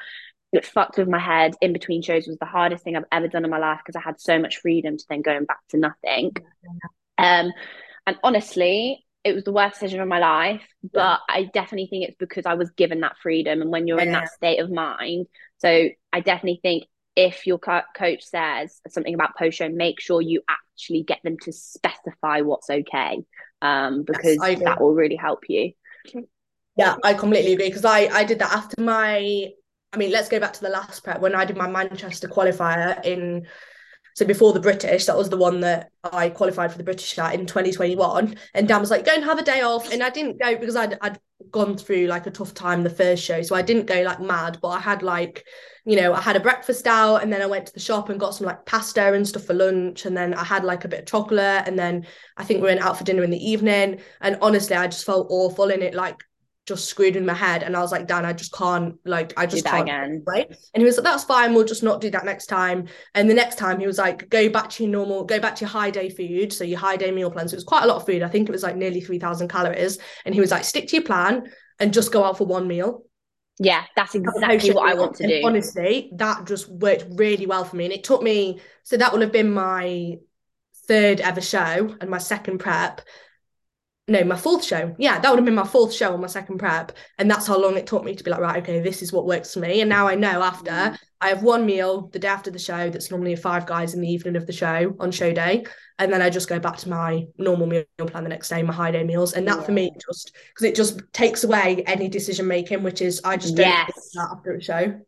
it 0.52 0.66
fucked 0.66 0.98
with 0.98 1.08
my 1.08 1.20
head 1.20 1.56
in 1.62 1.72
between 1.72 2.02
shows 2.02 2.28
was 2.28 2.38
the 2.38 2.46
hardest 2.46 2.84
thing 2.84 2.98
I've 2.98 3.06
ever 3.12 3.30
done 3.30 3.46
in 3.46 3.50
my 3.50 3.58
life 3.58 3.80
because 3.86 3.96
I 3.96 4.02
had 4.02 4.20
so 4.20 4.38
much 4.38 4.58
freedom 4.58 4.98
to 4.98 5.06
then 5.10 5.22
going 5.22 5.46
back 5.46 5.60
to 5.70 5.78
nothing. 5.78 6.36
Um, 7.18 7.54
and 8.06 8.18
honestly, 8.22 9.06
it 9.24 9.34
was 9.34 9.44
the 9.44 9.54
worst 9.54 9.76
decision 9.76 10.02
of 10.02 10.08
my 10.08 10.20
life, 10.20 10.64
but 10.92 11.22
yeah. 11.30 11.36
I 11.36 11.44
definitely 11.54 11.88
think 11.88 12.10
it's 12.10 12.18
because 12.18 12.46
I 12.46 12.56
was 12.56 12.70
given 12.72 13.02
that 13.02 13.18
freedom. 13.22 13.62
And 13.62 13.72
when 13.72 13.88
you're 13.88 14.00
yeah. 14.00 14.06
in 14.06 14.12
that 14.12 14.32
state 14.32 14.60
of 14.60 14.70
mind, 14.70 15.28
so 15.60 15.90
I 16.12 16.20
definitely 16.20 16.60
think 16.62 16.86
if 17.16 17.46
your 17.46 17.60
co- 17.60 17.82
coach 17.96 18.24
says 18.24 18.80
something 18.90 19.14
about 19.14 19.38
post 19.38 19.58
show, 19.58 19.70
make 19.70 20.00
sure 20.00 20.22
you 20.22 20.42
actually 20.50 21.04
get 21.04 21.20
them 21.24 21.38
to 21.44 21.52
specify 21.52 22.42
what's 22.42 22.70
okay, 22.70 23.20
um, 23.62 24.04
because 24.04 24.38
yes, 24.42 24.60
that 24.60 24.82
will 24.82 24.94
really 24.94 25.18
help 25.18 25.44
you. 25.50 25.74
Yeah, 26.78 26.96
I 27.04 27.14
completely 27.14 27.54
agree 27.54 27.68
because 27.68 27.86
I 27.86 28.08
I 28.08 28.24
did 28.24 28.40
that 28.40 28.54
after 28.54 28.82
my 28.82 29.52
I 29.94 29.98
mean, 29.98 30.12
let's 30.12 30.30
go 30.30 30.40
back 30.40 30.54
to 30.54 30.62
the 30.62 30.70
last 30.70 31.04
prep 31.04 31.20
when 31.20 31.36
I 31.36 31.46
did 31.46 31.58
my 31.58 31.68
Manchester 31.68 32.28
qualifier 32.28 33.04
in. 33.06 33.48
So 34.14 34.26
before 34.26 34.52
the 34.52 34.60
British, 34.60 35.06
that 35.06 35.18
was 35.18 35.30
the 35.30 35.38
one 35.38 35.62
that 35.62 35.90
I 36.04 36.30
qualified 36.30 36.72
for 36.72 36.78
the 36.78 36.84
British 36.84 37.18
at 37.18 37.34
in 37.34 37.46
2021. 37.46 38.36
And 38.54 38.68
Dan 38.68 38.82
was 38.82 38.92
like, 38.92 39.06
"Go 39.06 39.14
and 39.14 39.24
have 39.24 39.40
a 39.40 39.44
day 39.44 39.62
off," 39.62 39.92
and 39.92 40.04
I 40.04 40.10
didn't 40.10 40.40
go 40.40 40.58
because 40.58 40.76
I'd 40.76 40.98
I'd 41.02 41.20
gone 41.50 41.78
through 41.78 42.08
like 42.08 42.28
a 42.28 42.32
tough 42.32 42.54
time 42.54 42.84
the 42.84 42.90
first 42.90 43.24
show, 43.24 43.42
so 43.42 43.56
I 43.56 43.62
didn't 43.62 43.86
go 43.86 44.02
like 44.02 44.20
mad. 44.20 44.60
But 44.62 44.70
I 44.70 44.80
had 44.80 45.02
like, 45.02 45.46
you 45.86 45.96
know, 45.96 46.14
I 46.14 46.22
had 46.22 46.36
a 46.36 46.40
breakfast 46.40 46.88
out, 46.88 47.18
and 47.18 47.32
then 47.32 47.42
I 47.42 47.48
went 47.48 47.68
to 47.68 47.74
the 47.74 47.80
shop 47.80 48.10
and 48.10 48.20
got 48.20 48.36
some 48.36 48.48
like 48.48 48.66
pasta 48.66 49.14
and 49.14 49.28
stuff 49.28 49.46
for 49.46 49.54
lunch, 49.54 50.06
and 50.06 50.16
then 50.16 50.34
I 50.34 50.44
had 50.44 50.64
like 50.64 50.86
a 50.86 50.88
bit 50.88 51.02
of 51.02 51.06
chocolate, 51.06 51.68
and 51.68 51.78
then 51.78 52.06
I 52.38 52.44
think 52.44 52.62
we 52.62 52.68
went 52.68 52.82
out 52.82 52.98
for 52.98 53.04
dinner 53.04 53.24
in 53.24 53.32
the 53.32 53.50
evening. 53.50 54.02
And 54.22 54.38
honestly, 54.42 54.76
I 54.76 54.88
just 54.88 55.06
felt 55.06 55.28
awful, 55.30 55.72
and 55.72 55.82
it 55.82 55.94
like 55.94 56.24
just 56.68 56.86
screwed 56.86 57.16
in 57.16 57.26
my 57.26 57.34
head. 57.34 57.64
And 57.64 57.76
I 57.76 57.82
was 57.82 57.92
like 57.92 58.08
Dan 58.08 58.26
I 58.26 58.34
just 58.34 58.54
can't 58.54 58.96
like 59.04 59.34
I 59.38 59.46
just 59.46 59.66
can't 59.66 59.84
again. 59.84 60.24
right? 60.26 60.48
And 60.74 60.82
he 60.82 60.86
was 60.86 60.98
like 60.98 61.04
that's 61.04 61.24
fine 61.24 61.54
we'll 61.54 61.66
just 61.66 61.84
not 61.84 62.02
do 62.02 62.10
that 62.12 62.24
next 62.26 62.46
time. 62.48 62.88
And 63.16 63.30
the 63.30 63.34
next 63.34 63.58
time 63.58 63.80
he 63.80 63.88
was 63.88 63.98
like 63.98 64.30
go 64.30 64.50
back 64.50 64.70
to 64.72 64.84
your 64.84 64.92
normal 64.92 65.24
go 65.24 65.40
back 65.40 65.56
to 65.56 65.62
your 65.62 65.70
high 65.70 65.90
day 65.90 66.10
food. 66.10 66.54
So 66.54 66.64
your 66.64 66.80
high 66.80 66.98
day 66.98 67.12
meal 67.12 67.32
plan. 67.32 67.48
So 67.48 67.56
it 67.56 67.58
was 67.58 67.64
quite 67.64 67.84
a 67.84 67.88
lot 67.88 67.98
of 67.98 68.06
food. 68.06 68.22
I 68.22 68.28
think 68.28 68.48
it 68.48 68.52
was 68.52 68.64
like 68.64 68.76
nearly 68.76 69.02
3000 69.02 69.48
calories. 69.48 69.98
And 70.26 70.36
he 70.36 70.42
was 70.42 70.52
like 70.52 70.64
stick 70.64 70.88
to 70.90 70.98
your 70.98 71.06
plan 71.06 71.52
and 71.80 71.94
just 71.94 72.12
go 72.12 72.24
out 72.24 72.38
for 72.38 72.46
one 72.46 72.68
meal 72.68 73.04
Yeah, 73.64 73.84
that's 73.96 74.16
exactly 74.16 74.72
what 74.72 74.90
I 74.90 74.96
want 74.96 75.16
to 75.18 75.24
and 75.24 75.32
do. 75.32 75.42
Honestly, 75.46 76.10
that 76.16 76.46
just 76.48 76.68
worked 76.68 77.06
really 77.12 77.46
well 77.46 77.64
for 77.64 77.76
me. 77.76 77.86
And 77.86 77.94
it 77.94 78.04
took 78.04 78.24
me, 78.24 78.60
so 78.84 78.98
that 78.98 79.14
will 79.14 79.22
have 79.22 79.32
been 79.32 79.54
my 79.54 80.18
third 80.88 81.22
ever 81.22 81.42
show 81.42 81.96
and 82.02 82.10
my 82.10 82.18
second 82.18 82.58
prep 82.58 83.02
no, 84.08 84.24
my 84.24 84.36
fourth 84.36 84.66
show. 84.66 84.96
Yeah, 84.98 85.20
that 85.20 85.30
would 85.30 85.40
have 85.40 85.46
been 85.46 85.56
my 85.56 85.66
fourth 85.66 85.94
show 85.94 86.14
on 86.14 86.22
my 86.22 86.28
second 86.28 86.58
prep. 86.58 86.92
And 87.18 87.30
that's 87.30 87.48
how 87.48 87.58
long 87.58 87.78
it 87.78 87.88
took 87.88 88.04
me 88.04 88.16
to 88.16 88.24
be 88.24 88.30
like, 88.30 88.42
right, 88.42 88.62
okay, 88.62 88.82
this 88.82 89.02
is 89.02 89.14
what 89.14 89.26
works 89.26 89.54
for 89.54 89.60
me. 89.60 89.80
And 89.80 89.90
now 89.90 90.08
I 90.08 90.16
know 90.16 90.42
after 90.44 90.72
mm. 90.72 90.98
I 91.22 91.30
have 91.30 91.44
one 91.44 91.68
meal 91.68 92.10
the 92.12 92.18
day 92.18 92.28
after 92.28 92.50
the 92.50 92.60
show 92.60 92.90
that's 92.90 93.12
normally 93.12 93.34
a 93.34 93.38
five 93.38 93.68
guys 93.68 93.94
in 93.94 94.02
the 94.02 94.12
evening 94.12 94.36
of 94.36 94.48
the 94.48 94.54
show 94.54 94.96
on 95.00 95.12
show 95.12 95.32
day. 95.32 95.66
And 96.00 96.12
then 96.12 96.20
I 96.20 96.32
just 96.32 96.50
go 96.50 96.60
back 96.60 96.78
to 96.78 96.90
my 96.90 97.28
normal 97.38 97.68
meal 97.68 97.84
plan 98.00 98.24
the 98.24 98.30
next 98.30 98.50
day, 98.50 98.64
my 98.64 98.74
high 98.74 98.90
day 98.90 99.04
meals. 99.04 99.34
And 99.34 99.48
that 99.48 99.60
yeah. 99.60 99.64
for 99.64 99.72
me 99.72 99.92
just 100.04 100.34
because 100.50 100.66
it 100.66 100.76
just 100.76 101.00
takes 101.14 101.44
away 101.44 101.84
any 101.86 102.10
decision 102.10 102.48
making, 102.48 102.82
which 102.82 103.02
is 103.02 103.22
I 103.24 103.38
just 103.38 103.56
don't 103.56 103.68
yes. 103.68 104.16
after 104.32 104.56
a 104.56 104.62
show. 104.62 105.00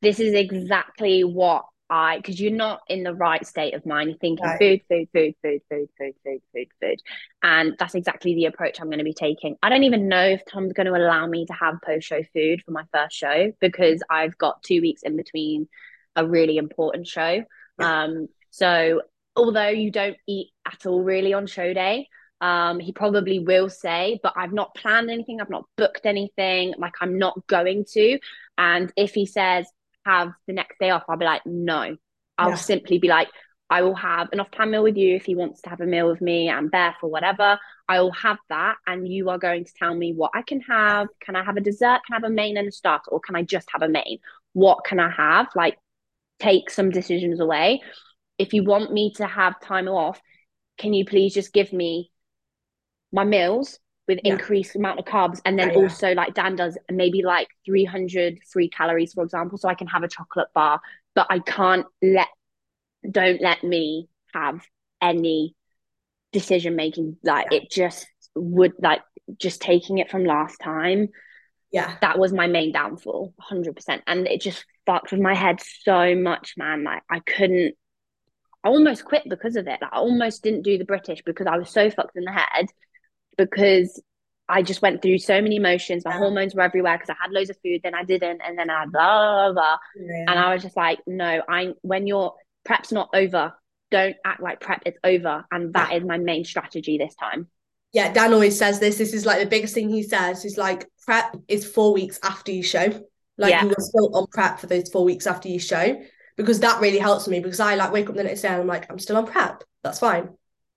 This 0.00 0.18
is 0.18 0.32
exactly 0.32 1.24
what 1.24 1.66
I 1.90 2.18
because 2.18 2.40
you're 2.40 2.52
not 2.52 2.82
in 2.88 3.02
the 3.02 3.14
right 3.14 3.44
state 3.44 3.74
of 3.74 3.84
mind. 3.84 4.10
You're 4.10 4.18
thinking 4.18 4.46
right. 4.46 4.58
food, 4.58 4.80
food, 4.88 5.08
food, 5.12 5.34
food, 5.42 5.60
food, 5.68 5.88
food, 5.98 6.14
food, 6.24 6.40
food, 6.54 6.66
food. 6.80 7.00
And 7.42 7.74
that's 7.78 7.96
exactly 7.96 8.34
the 8.34 8.46
approach 8.46 8.80
I'm 8.80 8.86
going 8.86 8.98
to 8.98 9.04
be 9.04 9.12
taking. 9.12 9.56
I 9.62 9.68
don't 9.68 9.82
even 9.82 10.08
know 10.08 10.24
if 10.24 10.42
Tom's 10.46 10.72
going 10.72 10.86
to 10.86 10.94
allow 10.94 11.26
me 11.26 11.46
to 11.46 11.52
have 11.52 11.74
post 11.84 12.06
show 12.06 12.22
food 12.32 12.62
for 12.64 12.70
my 12.70 12.84
first 12.94 13.16
show 13.16 13.52
because 13.60 14.02
I've 14.08 14.38
got 14.38 14.62
two 14.62 14.80
weeks 14.80 15.02
in 15.02 15.16
between 15.16 15.68
a 16.14 16.26
really 16.26 16.56
important 16.56 17.06
show. 17.06 17.44
Yeah. 17.78 18.02
Um, 18.02 18.28
so 18.50 19.02
although 19.34 19.68
you 19.68 19.90
don't 19.90 20.16
eat 20.28 20.50
at 20.66 20.86
all 20.86 21.02
really 21.02 21.32
on 21.32 21.46
show 21.46 21.74
day, 21.74 22.08
um, 22.40 22.80
he 22.80 22.92
probably 22.92 23.38
will 23.38 23.68
say, 23.68 24.18
but 24.22 24.32
I've 24.36 24.52
not 24.52 24.74
planned 24.74 25.10
anything, 25.10 25.40
I've 25.40 25.50
not 25.50 25.64
booked 25.76 26.06
anything, 26.06 26.74
like 26.78 26.94
I'm 27.00 27.18
not 27.18 27.46
going 27.46 27.84
to. 27.92 28.18
And 28.56 28.92
if 28.96 29.12
he 29.12 29.26
says, 29.26 29.66
have 30.04 30.32
the 30.46 30.52
next 30.52 30.78
day 30.78 30.90
off, 30.90 31.04
I'll 31.08 31.16
be 31.16 31.24
like, 31.24 31.42
no. 31.46 31.96
I'll 32.38 32.50
yeah. 32.50 32.54
simply 32.56 32.98
be 32.98 33.08
like, 33.08 33.28
I 33.68 33.82
will 33.82 33.94
have 33.94 34.30
an 34.32 34.40
off 34.40 34.50
plan 34.50 34.72
meal 34.72 34.82
with 34.82 34.96
you 34.96 35.14
if 35.14 35.24
he 35.24 35.36
wants 35.36 35.62
to 35.62 35.70
have 35.70 35.80
a 35.80 35.86
meal 35.86 36.08
with 36.08 36.20
me 36.20 36.48
and 36.48 36.70
Beth 36.70 36.96
or 37.02 37.10
whatever. 37.10 37.58
I 37.88 38.00
will 38.00 38.12
have 38.12 38.38
that, 38.48 38.76
and 38.86 39.06
you 39.06 39.30
are 39.30 39.38
going 39.38 39.64
to 39.64 39.72
tell 39.78 39.94
me 39.94 40.12
what 40.12 40.32
I 40.34 40.42
can 40.42 40.60
have. 40.62 41.08
Can 41.20 41.36
I 41.36 41.44
have 41.44 41.56
a 41.56 41.60
dessert? 41.60 42.00
Can 42.06 42.12
I 42.12 42.16
have 42.16 42.24
a 42.24 42.30
main 42.30 42.56
and 42.56 42.68
a 42.68 42.72
starter, 42.72 43.10
or 43.10 43.20
can 43.20 43.36
I 43.36 43.42
just 43.42 43.68
have 43.72 43.82
a 43.82 43.88
main? 43.88 44.18
What 44.54 44.84
can 44.84 44.98
I 44.98 45.10
have? 45.10 45.48
Like, 45.54 45.78
take 46.40 46.70
some 46.70 46.90
decisions 46.90 47.38
away. 47.38 47.80
If 48.38 48.54
you 48.54 48.64
want 48.64 48.92
me 48.92 49.12
to 49.16 49.26
have 49.26 49.60
time 49.60 49.86
off, 49.86 50.20
can 50.78 50.92
you 50.94 51.04
please 51.04 51.34
just 51.34 51.52
give 51.52 51.72
me 51.72 52.10
my 53.12 53.24
meals 53.24 53.78
with 54.10 54.18
yeah. 54.24 54.32
increased 54.32 54.74
amount 54.74 54.98
of 54.98 55.04
carbs. 55.04 55.40
And 55.44 55.56
then 55.56 55.70
also 55.76 56.12
like 56.14 56.34
dan 56.34 56.56
does 56.56 56.76
maybe 56.90 57.22
like 57.22 57.48
300 57.64 58.40
free 58.50 58.68
calories 58.68 59.14
for 59.14 59.22
example 59.22 59.56
so 59.56 59.68
i 59.68 59.74
can 59.74 59.86
have 59.86 60.02
a 60.02 60.08
chocolate 60.08 60.48
bar 60.52 60.80
but 61.14 61.26
i 61.30 61.38
can't 61.38 61.86
let 62.02 62.26
don't 63.08 63.40
let 63.40 63.62
me 63.62 64.08
have 64.34 64.60
any 65.00 65.54
decision 66.32 66.76
making 66.76 67.16
like 67.22 67.46
yeah. 67.50 67.58
it 67.58 67.70
just 67.70 68.06
would 68.34 68.72
like 68.80 69.02
just 69.38 69.60
taking 69.60 69.98
it 69.98 70.10
from 70.10 70.24
last 70.24 70.58
time 70.58 71.08
yeah. 71.72 71.96
that 72.00 72.18
was 72.18 72.32
my 72.32 72.48
main 72.48 72.72
downfall 72.72 73.32
100% 73.50 74.02
and 74.06 74.26
it 74.26 74.40
just 74.40 74.64
fucked 74.86 75.12
with 75.12 75.20
my 75.20 75.34
head 75.34 75.60
so 75.82 76.16
much 76.16 76.54
man. 76.56 76.82
Like 76.82 77.02
i 77.08 77.20
couldn't 77.20 77.76
I 78.62 78.68
almost 78.68 79.06
quit 79.06 79.22
because 79.26 79.56
of 79.56 79.66
it. 79.66 79.78
Like, 79.80 79.90
I 79.90 79.96
almost 79.96 80.42
didn't 80.42 80.64
do 80.64 80.76
the 80.76 80.84
British 80.84 81.22
because 81.24 81.46
I 81.46 81.56
was 81.56 81.70
so 81.70 81.88
fucked 81.88 82.14
in 82.16 82.24
the 82.24 82.32
head 82.32 82.66
because 83.36 84.00
I 84.50 84.62
just 84.62 84.82
went 84.82 85.00
through 85.00 85.18
so 85.18 85.40
many 85.40 85.56
emotions. 85.56 86.04
My 86.04 86.12
yeah. 86.12 86.18
hormones 86.18 86.54
were 86.54 86.62
everywhere 86.62 86.98
because 86.98 87.10
I 87.10 87.22
had 87.22 87.32
loads 87.32 87.50
of 87.50 87.56
food, 87.62 87.80
then 87.84 87.94
I 87.94 88.02
didn't, 88.02 88.40
and 88.44 88.58
then 88.58 88.68
I 88.68 88.84
blah 88.86 89.52
blah, 89.52 89.52
blah. 89.52 89.76
Yeah. 89.96 90.24
and 90.28 90.38
I 90.38 90.52
was 90.52 90.62
just 90.62 90.76
like, 90.76 90.98
no, 91.06 91.42
I 91.48 91.74
when 91.82 92.06
your 92.06 92.34
prep's 92.64 92.92
not 92.92 93.10
over, 93.14 93.54
don't 93.90 94.16
act 94.24 94.42
like 94.42 94.60
prep 94.60 94.82
is 94.86 94.94
over, 95.04 95.44
and 95.50 95.72
that 95.74 95.92
yeah. 95.92 95.98
is 95.98 96.04
my 96.04 96.18
main 96.18 96.44
strategy 96.44 96.98
this 96.98 97.14
time. 97.14 97.46
Yeah, 97.92 98.12
Dan 98.12 98.32
always 98.32 98.58
says 98.58 98.80
this. 98.80 98.98
This 98.98 99.14
is 99.14 99.24
like 99.24 99.40
the 99.40 99.46
biggest 99.46 99.74
thing 99.74 99.88
he 99.88 100.02
says 100.02 100.44
is 100.44 100.58
like 100.58 100.86
prep 101.06 101.36
is 101.48 101.64
four 101.64 101.92
weeks 101.92 102.18
after 102.22 102.52
you 102.52 102.62
show. 102.62 102.88
Like 103.38 103.62
you 103.62 103.70
are 103.70 103.74
still 103.80 104.14
on 104.14 104.26
prep 104.30 104.58
for 104.58 104.66
those 104.66 104.90
four 104.90 105.04
weeks 105.04 105.26
after 105.26 105.48
you 105.48 105.58
show 105.58 106.02
because 106.36 106.60
that 106.60 106.80
really 106.80 106.98
helps 106.98 107.26
me 107.26 107.40
because 107.40 107.60
I 107.60 107.74
like 107.74 107.92
wake 107.92 108.08
up 108.08 108.16
the 108.16 108.24
next 108.24 108.42
day 108.42 108.48
and 108.48 108.62
I'm 108.62 108.66
like 108.66 108.90
I'm 108.90 108.98
still 108.98 109.16
on 109.16 109.26
prep. 109.26 109.62
That's 109.82 109.98
fine, 109.98 110.28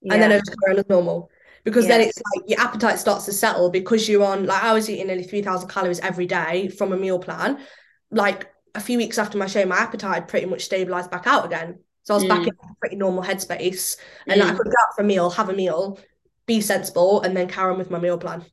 and 0.09 0.21
then 0.21 0.31
I 0.31 0.37
just 0.37 0.55
go 0.65 0.71
on 0.71 0.79
as 0.79 0.87
normal 0.87 1.29
because 1.63 1.85
yeah. 1.85 1.97
then 1.97 2.07
it's 2.07 2.21
like 2.35 2.49
your 2.49 2.59
appetite 2.59 2.99
starts 2.99 3.25
to 3.25 3.33
settle 3.33 3.69
because 3.69 4.07
you're 4.07 4.23
on 4.23 4.45
like 4.45 4.63
I 4.63 4.73
was 4.73 4.89
eating 4.89 5.07
nearly 5.07 5.23
3000 5.23 5.69
calories 5.69 5.99
every 5.99 6.25
day 6.25 6.67
from 6.69 6.93
a 6.93 6.97
meal 6.97 7.19
plan 7.19 7.59
like 8.11 8.51
a 8.75 8.79
few 8.79 8.97
weeks 8.97 9.17
after 9.17 9.37
my 9.37 9.47
show 9.47 9.65
my 9.65 9.77
appetite 9.77 10.27
pretty 10.27 10.45
much 10.45 10.63
stabilized 10.63 11.11
back 11.11 11.27
out 11.27 11.45
again 11.45 11.79
so 12.03 12.13
I 12.13 12.17
was 12.17 12.23
mm. 12.25 12.29
back 12.29 12.47
in 12.47 12.53
a 12.53 12.75
pretty 12.79 12.95
normal 12.95 13.23
headspace 13.23 13.97
and 14.27 14.41
mm. 14.41 14.45
like, 14.45 14.53
I 14.53 14.57
could 14.57 14.65
go 14.65 14.71
out 14.81 14.95
for 14.95 15.01
a 15.03 15.05
meal 15.05 15.29
have 15.31 15.49
a 15.49 15.53
meal 15.53 15.99
be 16.45 16.61
sensible 16.61 17.21
and 17.21 17.35
then 17.35 17.47
carry 17.47 17.71
on 17.71 17.77
with 17.77 17.91
my 17.91 17.99
meal 17.99 18.17
plan 18.17 18.43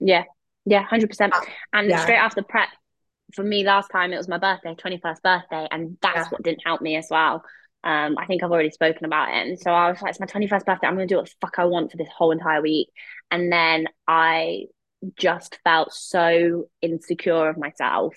yeah 0.00 0.24
yeah 0.64 0.86
100% 0.86 1.30
and 1.72 1.88
yeah. 1.88 2.00
straight 2.00 2.16
after 2.16 2.42
prep 2.42 2.68
for 3.34 3.42
me 3.42 3.64
last 3.64 3.88
time 3.88 4.12
it 4.12 4.16
was 4.16 4.28
my 4.28 4.38
birthday 4.38 4.74
21st 4.74 5.22
birthday 5.22 5.68
and 5.70 5.96
that's 6.00 6.16
yeah. 6.16 6.28
what 6.30 6.42
didn't 6.42 6.62
help 6.64 6.80
me 6.80 6.96
as 6.96 7.08
well 7.10 7.44
um, 7.84 8.16
I 8.18 8.24
think 8.26 8.42
I've 8.42 8.50
already 8.50 8.70
spoken 8.70 9.04
about 9.04 9.28
it. 9.28 9.46
And 9.46 9.58
so 9.60 9.70
I 9.70 9.90
was 9.90 10.00
like, 10.00 10.10
it's 10.10 10.20
my 10.20 10.26
21st 10.26 10.64
birthday. 10.64 10.86
I'm 10.86 10.96
going 10.96 11.06
to 11.06 11.14
do 11.14 11.18
what 11.18 11.26
the 11.26 11.34
fuck 11.40 11.58
I 11.58 11.66
want 11.66 11.90
for 11.90 11.98
this 11.98 12.08
whole 12.16 12.30
entire 12.30 12.62
week. 12.62 12.88
And 13.30 13.52
then 13.52 13.86
I 14.08 14.64
just 15.18 15.58
felt 15.64 15.92
so 15.92 16.64
insecure 16.80 17.50
of 17.50 17.58
myself 17.58 18.14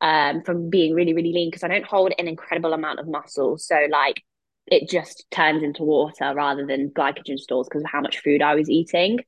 um, 0.00 0.42
from 0.42 0.70
being 0.70 0.94
really, 0.94 1.14
really 1.14 1.32
lean 1.32 1.48
because 1.50 1.62
I 1.62 1.68
don't 1.68 1.84
hold 1.84 2.12
an 2.18 2.26
incredible 2.26 2.72
amount 2.72 2.98
of 2.98 3.06
muscle. 3.06 3.58
So, 3.58 3.86
like, 3.88 4.22
it 4.66 4.88
just 4.88 5.24
turns 5.30 5.62
into 5.62 5.84
water 5.84 6.32
rather 6.34 6.66
than 6.66 6.90
glycogen 6.90 7.38
stores 7.38 7.68
because 7.68 7.82
of 7.82 7.90
how 7.90 8.00
much 8.00 8.20
food 8.22 8.42
I 8.42 8.56
was 8.56 8.68
eating. 8.68 9.20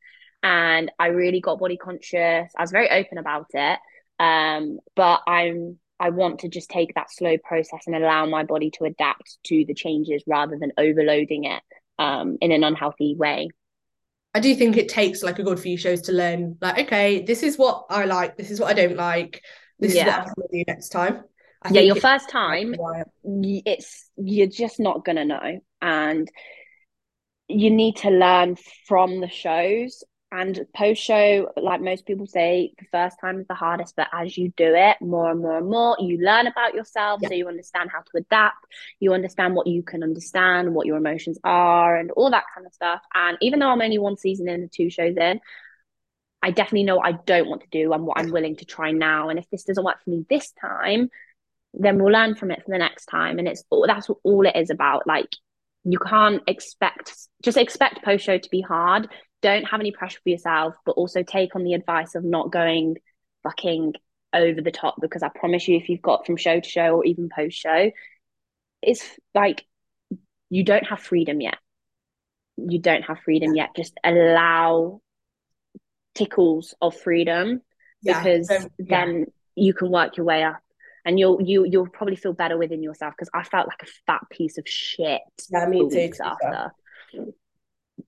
And 0.43 0.91
I 0.99 1.09
really 1.09 1.41
got 1.41 1.61
body 1.61 1.77
conscious. 1.77 2.51
I 2.57 2.61
was 2.61 2.73
very 2.73 2.91
open 2.91 3.19
about 3.19 3.47
it. 3.53 3.79
Um, 4.19 4.79
but 4.97 5.21
I'm 5.27 5.79
I 6.03 6.11
want 6.11 6.41
to 6.41 6.49
just 6.49 6.69
take 6.69 6.95
that 6.95 7.13
slow 7.13 7.37
process 7.39 7.85
and 7.87 7.95
allow 7.95 8.27
my 8.27 8.43
body 8.43 8.73
to 8.73 8.85
adapt 8.85 9.39
to 9.45 9.65
the 9.65 9.73
changes 9.73 10.25
rather 10.27 10.59
than 10.59 10.73
overloading 10.77 11.45
it 11.45 11.63
um, 11.97 12.39
in 12.41 12.51
an 12.51 12.65
unhealthy 12.65 13.15
way. 13.17 13.51
I 14.35 14.41
do 14.41 14.53
think 14.57 14.77
it 14.77 14.89
takes 14.89 15.23
like 15.23 15.39
a 15.39 15.45
good 15.45 15.61
few 15.61 15.77
shows 15.77 16.03
to 16.03 16.13
learn, 16.13 16.57
like, 16.61 16.87
okay, 16.87 17.23
this 17.23 17.45
is 17.45 17.57
what 17.57 17.85
I 17.89 18.07
like, 18.07 18.37
this 18.37 18.51
is 18.51 18.59
what 18.59 18.71
I 18.71 18.73
don't 18.73 18.97
like, 18.97 19.45
this 19.79 19.95
yeah. 19.95 20.03
is 20.03 20.07
what 20.07 20.19
I'm 20.19 20.25
going 20.25 20.49
to 20.51 20.59
do 20.59 20.65
next 20.67 20.89
time. 20.89 21.23
I 21.63 21.71
yeah, 21.71 21.83
your 21.83 21.95
first 21.95 22.29
time, 22.29 22.75
it's 23.23 24.11
you're 24.17 24.49
just 24.49 24.81
not 24.81 25.05
gonna 25.05 25.25
know, 25.25 25.61
and 25.81 26.29
you 27.47 27.71
need 27.71 27.99
to 27.99 28.11
learn 28.11 28.57
from 28.89 29.21
the 29.21 29.29
shows 29.29 30.03
and 30.33 30.59
post 30.75 31.03
show, 31.03 31.53
like 31.59 31.83
most 31.83 32.07
people 32.07 32.27
say, 32.27 32.73
the 32.79 32.87
first 32.91 33.21
time 33.21 33.39
is 33.39 33.47
the 33.49 33.55
hardest, 33.55 33.95
but 33.97 34.09
as 34.15 34.37
you 34.39 34.51
do 34.57 34.75
it 34.75 34.97
more 35.03 35.31
and 35.31 35.41
more 35.41 35.59
and 35.59 35.69
more, 35.69 35.95
you 36.01 36.19
learn 36.25 36.47
about 36.47 36.73
yourself. 36.73 37.21
Yeah. 37.23 37.29
So 37.29 37.35
you 37.35 37.49
understand 37.49 37.91
how 37.93 38.01
to 38.01 38.17
adapt, 38.17 38.65
you 38.99 39.13
understand 39.13 39.55
what 39.55 39.67
you 39.67 39.83
can 39.83 40.03
understand, 40.03 40.75
what 40.75 40.87
your 40.87 40.97
emotions 40.97 41.39
are, 41.45 41.97
and 41.97 42.11
all 42.13 42.31
that 42.31 42.45
kind 42.55 42.67
of 42.67 42.73
stuff. 42.73 43.03
And 43.13 43.37
even 43.43 43.59
though 43.59 43.69
I'm 43.69 43.83
only 43.83 43.99
one 43.99 44.17
season 44.17 44.49
in 44.49 44.63
and 44.63 44.73
two 44.73 44.89
shows 44.89 45.19
in, 45.19 45.39
I 46.43 46.51
definitely 46.51 46.85
know 46.85 46.97
what 46.97 47.15
I 47.15 47.19
don't 47.27 47.49
want 47.51 47.61
to 47.61 47.69
do 47.71 47.93
and 47.93 48.07
what 48.07 48.19
I'm 48.19 48.31
willing 48.31 48.57
to 48.57 48.65
try 48.65 48.91
now. 48.91 49.29
And 49.29 49.39
if 49.39 49.49
this 49.51 49.65
doesn't 49.65 49.85
work 49.85 50.03
for 50.03 50.11
me 50.11 50.25
this 50.31 50.51
time, 50.59 51.11
then 51.75 52.03
we'll 52.03 52.13
learn 52.13 52.37
from 52.37 52.51
it 52.51 52.63
for 52.65 52.71
the 52.71 52.79
next 52.79 53.05
time. 53.05 53.39
And 53.39 53.47
it's 53.47 53.65
all 53.69 53.85
that's 53.87 54.09
all 54.25 54.47
it 54.47 54.57
is 54.57 54.71
about. 54.71 55.07
Like 55.07 55.29
you 55.85 55.99
can't 55.99 56.43
expect 56.47 57.13
just 57.43 57.59
expect 57.59 58.03
post 58.03 58.25
show 58.25 58.39
to 58.39 58.51
be 58.51 58.63
hard 58.63 59.09
don't 59.43 59.65
have 59.65 59.81
any 59.81 59.93
pressure 59.93 60.21
for 60.23 60.31
yourself, 60.31 60.75
but 60.87 60.93
also 60.93 61.23
take 61.23 61.55
on 61.55 61.65
the 61.65 61.75
advice 61.75 62.15
of 62.15 62.25
not 62.25 62.51
going 62.51 62.97
fucking 63.43 63.95
over 64.33 64.61
the 64.61 64.71
top 64.71 64.97
because 65.01 65.23
I 65.23 65.29
promise 65.29 65.69
you, 65.69 65.77
if 65.77 65.89
you've 65.89 66.03
got 66.03 66.25
from 66.25 66.37
show 66.37 66.61
to 66.61 66.69
show 66.69 66.97
or 66.97 67.05
even 67.05 67.29
post 67.29 67.59
show, 67.59 67.91
it's 68.81 69.05
like 69.35 69.65
you 70.49 70.65
don't 70.65 70.87
have 70.87 71.01
freedom 71.01 71.41
yet. 71.41 71.59
You 72.57 72.79
don't 72.79 73.03
have 73.03 73.21
freedom 73.21 73.55
yet. 73.55 73.71
Just 73.77 73.99
allow 74.05 75.01
tickles 76.15 76.75
of 76.81 76.95
freedom 76.97 77.63
yeah, 78.03 78.23
because 78.23 78.49
yeah. 78.51 78.67
then 78.79 79.27
you 79.55 79.75
can 79.75 79.91
work 79.91 80.17
your 80.17 80.27
way 80.27 80.43
up 80.43 80.61
and 81.05 81.19
you'll 81.19 81.41
you 81.43 81.65
you'll 81.65 81.89
probably 81.89 82.17
feel 82.17 82.33
better 82.33 82.57
within 82.57 82.83
yourself 82.83 83.15
because 83.17 83.31
I 83.35 83.43
felt 83.43 83.69
like 83.69 83.83
a 83.83 83.93
fat 84.07 84.23
piece 84.31 84.59
of 84.59 84.69
shit. 84.69 85.23
Yeah, 85.51 85.67
me 85.67 85.89
too. 85.89 86.13
After. 86.23 86.73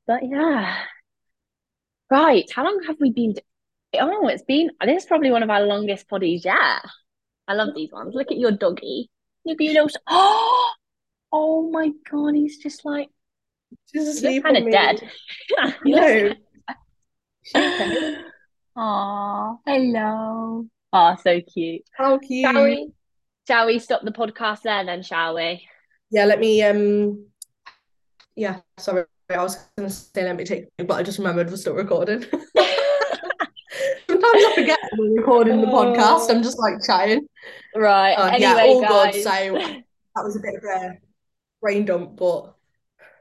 But 0.07 0.21
yeah, 0.29 0.77
Right. 2.11 2.51
How 2.53 2.65
long 2.65 2.83
have 2.87 2.97
we 3.01 3.11
been? 3.11 3.35
Oh, 3.95 4.29
it's 4.29 4.43
been. 4.43 4.71
This 4.85 5.05
is 5.05 5.09
probably 5.09 5.31
one 5.31 5.43
of 5.43 5.51
our 5.51 5.63
longest 5.63 6.09
poddies 6.09 6.45
yet. 6.45 6.83
I 7.47 7.55
love 7.55 7.75
these 7.75 7.93
ones. 7.93 8.15
Look 8.15 8.31
at 8.31 8.39
your 8.39 8.53
doggy. 8.53 9.11
Look 9.45 9.61
at 9.61 9.65
your 9.65 9.85
little. 9.85 10.01
Oh, 10.07 10.73
oh 11.33 11.71
my 11.71 11.91
god, 12.11 12.35
he's 12.35 12.59
just 12.59 12.85
like. 12.85 13.09
Just 13.93 14.23
kind 14.23 14.57
of 14.57 14.71
dead. 14.71 15.03
no. 15.85 16.33
Aw, 18.77 19.57
hello. 19.67 20.67
Oh, 20.93 21.17
so 21.23 21.41
cute. 21.41 21.83
How 21.97 22.19
cute. 22.19 22.51
Shall 22.51 22.65
we? 22.65 22.93
Shall 23.47 23.67
we 23.67 23.79
stop 23.79 24.03
the 24.03 24.13
podcast 24.13 24.63
there 24.63 24.85
then, 24.85 25.03
shall 25.03 25.35
we? 25.35 25.67
Yeah, 26.11 26.25
let 26.25 26.41
me 26.41 26.63
um 26.63 27.27
yeah, 28.37 28.61
sorry. 28.79 29.05
I 29.31 29.43
was 29.43 29.57
gonna 29.77 29.91
say 29.91 30.25
let 30.25 30.37
me 30.37 30.45
take 30.45 30.67
but 30.79 30.93
I 30.93 31.03
just 31.03 31.19
remembered 31.19 31.51
we're 31.51 31.57
still 31.57 31.75
recording. 31.75 32.25
Sometimes 34.07 34.45
I 34.45 34.53
forget 34.55 34.79
we're 34.97 35.17
recording 35.17 35.61
the 35.61 35.67
podcast. 35.67 36.31
I'm 36.31 36.43
just 36.43 36.59
like 36.59 36.75
chatting. 36.85 37.27
Right. 37.75 38.15
Uh, 38.15 38.27
anyway, 38.27 38.41
yeah, 38.41 38.65
all 38.67 38.83
guys. 38.83 39.15
good. 39.15 39.23
So 39.23 39.31
that 40.17 40.25
was 40.25 40.37
a 40.37 40.41
bit 40.41 40.55
of 40.55 40.65
a 40.65 40.99
brain 41.61 41.85
dump, 41.85 42.17
but 42.17 42.55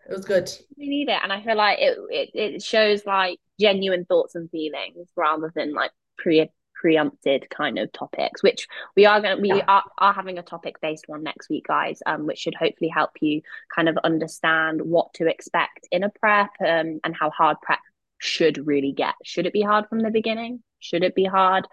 it 0.10 0.16
was 0.16 0.26
good. 0.26 0.52
we 0.78 0.88
need 0.88 1.10
it, 1.10 1.20
and 1.24 1.32
I 1.32 1.42
feel 1.42 1.56
like 1.56 1.80
it 1.80 1.98
it, 2.10 2.30
it 2.34 2.64
shows 2.64 3.06
like 3.06 3.40
genuine 3.60 4.06
thoughts 4.06 4.36
and 4.36 4.50
feelings 4.52 5.08
rather 5.16 5.52
than 5.56 5.74
like 5.74 5.92
pre 6.18 6.50
preempted 6.84 7.50
kind 7.50 7.80
of 7.80 7.90
topics 7.94 8.44
which 8.44 8.68
we 8.98 9.06
are 9.06 9.22
going 9.22 9.38
to 9.38 9.42
we 9.42 9.48
Yeah. 9.48 9.64
are, 9.70 9.84
are 9.98 10.14
having 10.14 10.38
a 10.38 10.44
topic 10.44 10.82
based 10.82 11.06
one 11.08 11.24
next 11.24 11.50
week 11.50 11.66
guys 11.66 12.02
um 12.06 12.28
which 12.28 12.40
should 12.40 12.56
hopefully 12.56 12.90
help 12.90 13.12
you 13.22 13.42
kind 13.74 13.88
of 13.88 13.98
understand 14.04 14.82
what 14.82 15.14
to 15.14 15.28
expect 15.28 15.88
in 15.94 16.04
a 16.04 16.10
prep 16.10 16.50
um, 16.60 17.00
and 17.06 17.16
how 17.18 17.30
hard 17.30 17.56
prep 17.62 17.80
should 18.18 18.68
really 18.68 18.92
get. 18.92 19.16
Should 19.24 19.46
it 19.46 19.54
be 19.54 19.62
hard 19.62 19.88
from 19.88 20.00
the 20.02 20.12
beginning? 20.12 20.62
Should 20.80 21.04
it 21.04 21.16
be 21.16 21.26
hard? 21.26 21.66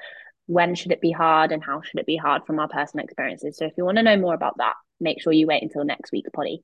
When 0.47 0.77
should 0.77 0.93
it 0.93 1.01
be 1.01 1.11
hard? 1.13 1.51
And 1.51 1.63
how 1.63 1.81
should 1.83 1.99
it 2.01 2.07
be 2.07 2.17
hard 2.17 2.45
from 2.47 2.61
our 2.61 2.69
personal 2.69 3.05
experiences? 3.05 3.57
So 3.57 3.67
if 3.67 3.73
you 3.77 3.85
want 3.85 3.99
to 3.99 4.03
know 4.05 4.17
more 4.17 4.35
about 4.35 4.59
that 4.59 4.75
make 5.01 5.21
sure 5.21 5.33
you 5.33 5.47
wait 5.47 5.63
until 5.63 5.85
next 5.85 6.13
week's 6.13 6.31
potty 6.33 6.63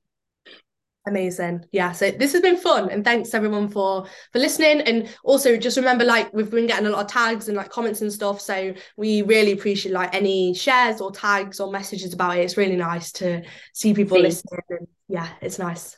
Amazing. 1.07 1.65
Yeah. 1.71 1.93
So 1.93 2.11
this 2.11 2.33
has 2.33 2.41
been 2.41 2.57
fun. 2.57 2.89
And 2.89 3.03
thanks 3.03 3.33
everyone 3.33 3.69
for 3.69 4.05
for 4.33 4.39
listening. 4.39 4.81
And 4.81 5.09
also 5.23 5.55
just 5.55 5.77
remember 5.77 6.03
like 6.03 6.31
we've 6.33 6.51
been 6.51 6.67
getting 6.67 6.85
a 6.85 6.89
lot 6.89 7.05
of 7.05 7.07
tags 7.09 7.47
and 7.47 7.55
like 7.55 7.69
comments 7.69 8.01
and 8.01 8.11
stuff. 8.11 8.41
So 8.41 8.73
we 8.97 9.21
really 9.21 9.53
appreciate 9.53 9.93
like 9.93 10.13
any 10.13 10.53
shares 10.53 10.99
or 10.99 11.11
tags 11.11 11.61
or 11.61 11.71
messages 11.71 12.13
about 12.13 12.37
it. 12.37 12.41
It's 12.41 12.57
really 12.57 12.75
nice 12.75 13.13
to 13.13 13.43
see 13.73 13.93
people 13.93 14.19
listening. 14.19 14.59
And 14.69 14.87
yeah, 15.07 15.29
it's 15.41 15.57
nice. 15.57 15.97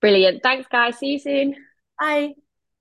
brilliant 0.00 0.42
thanks 0.42 0.68
guys 0.70 0.96
see 0.98 1.12
you 1.12 1.18
soon 1.18 1.54
Bye. 1.98 2.47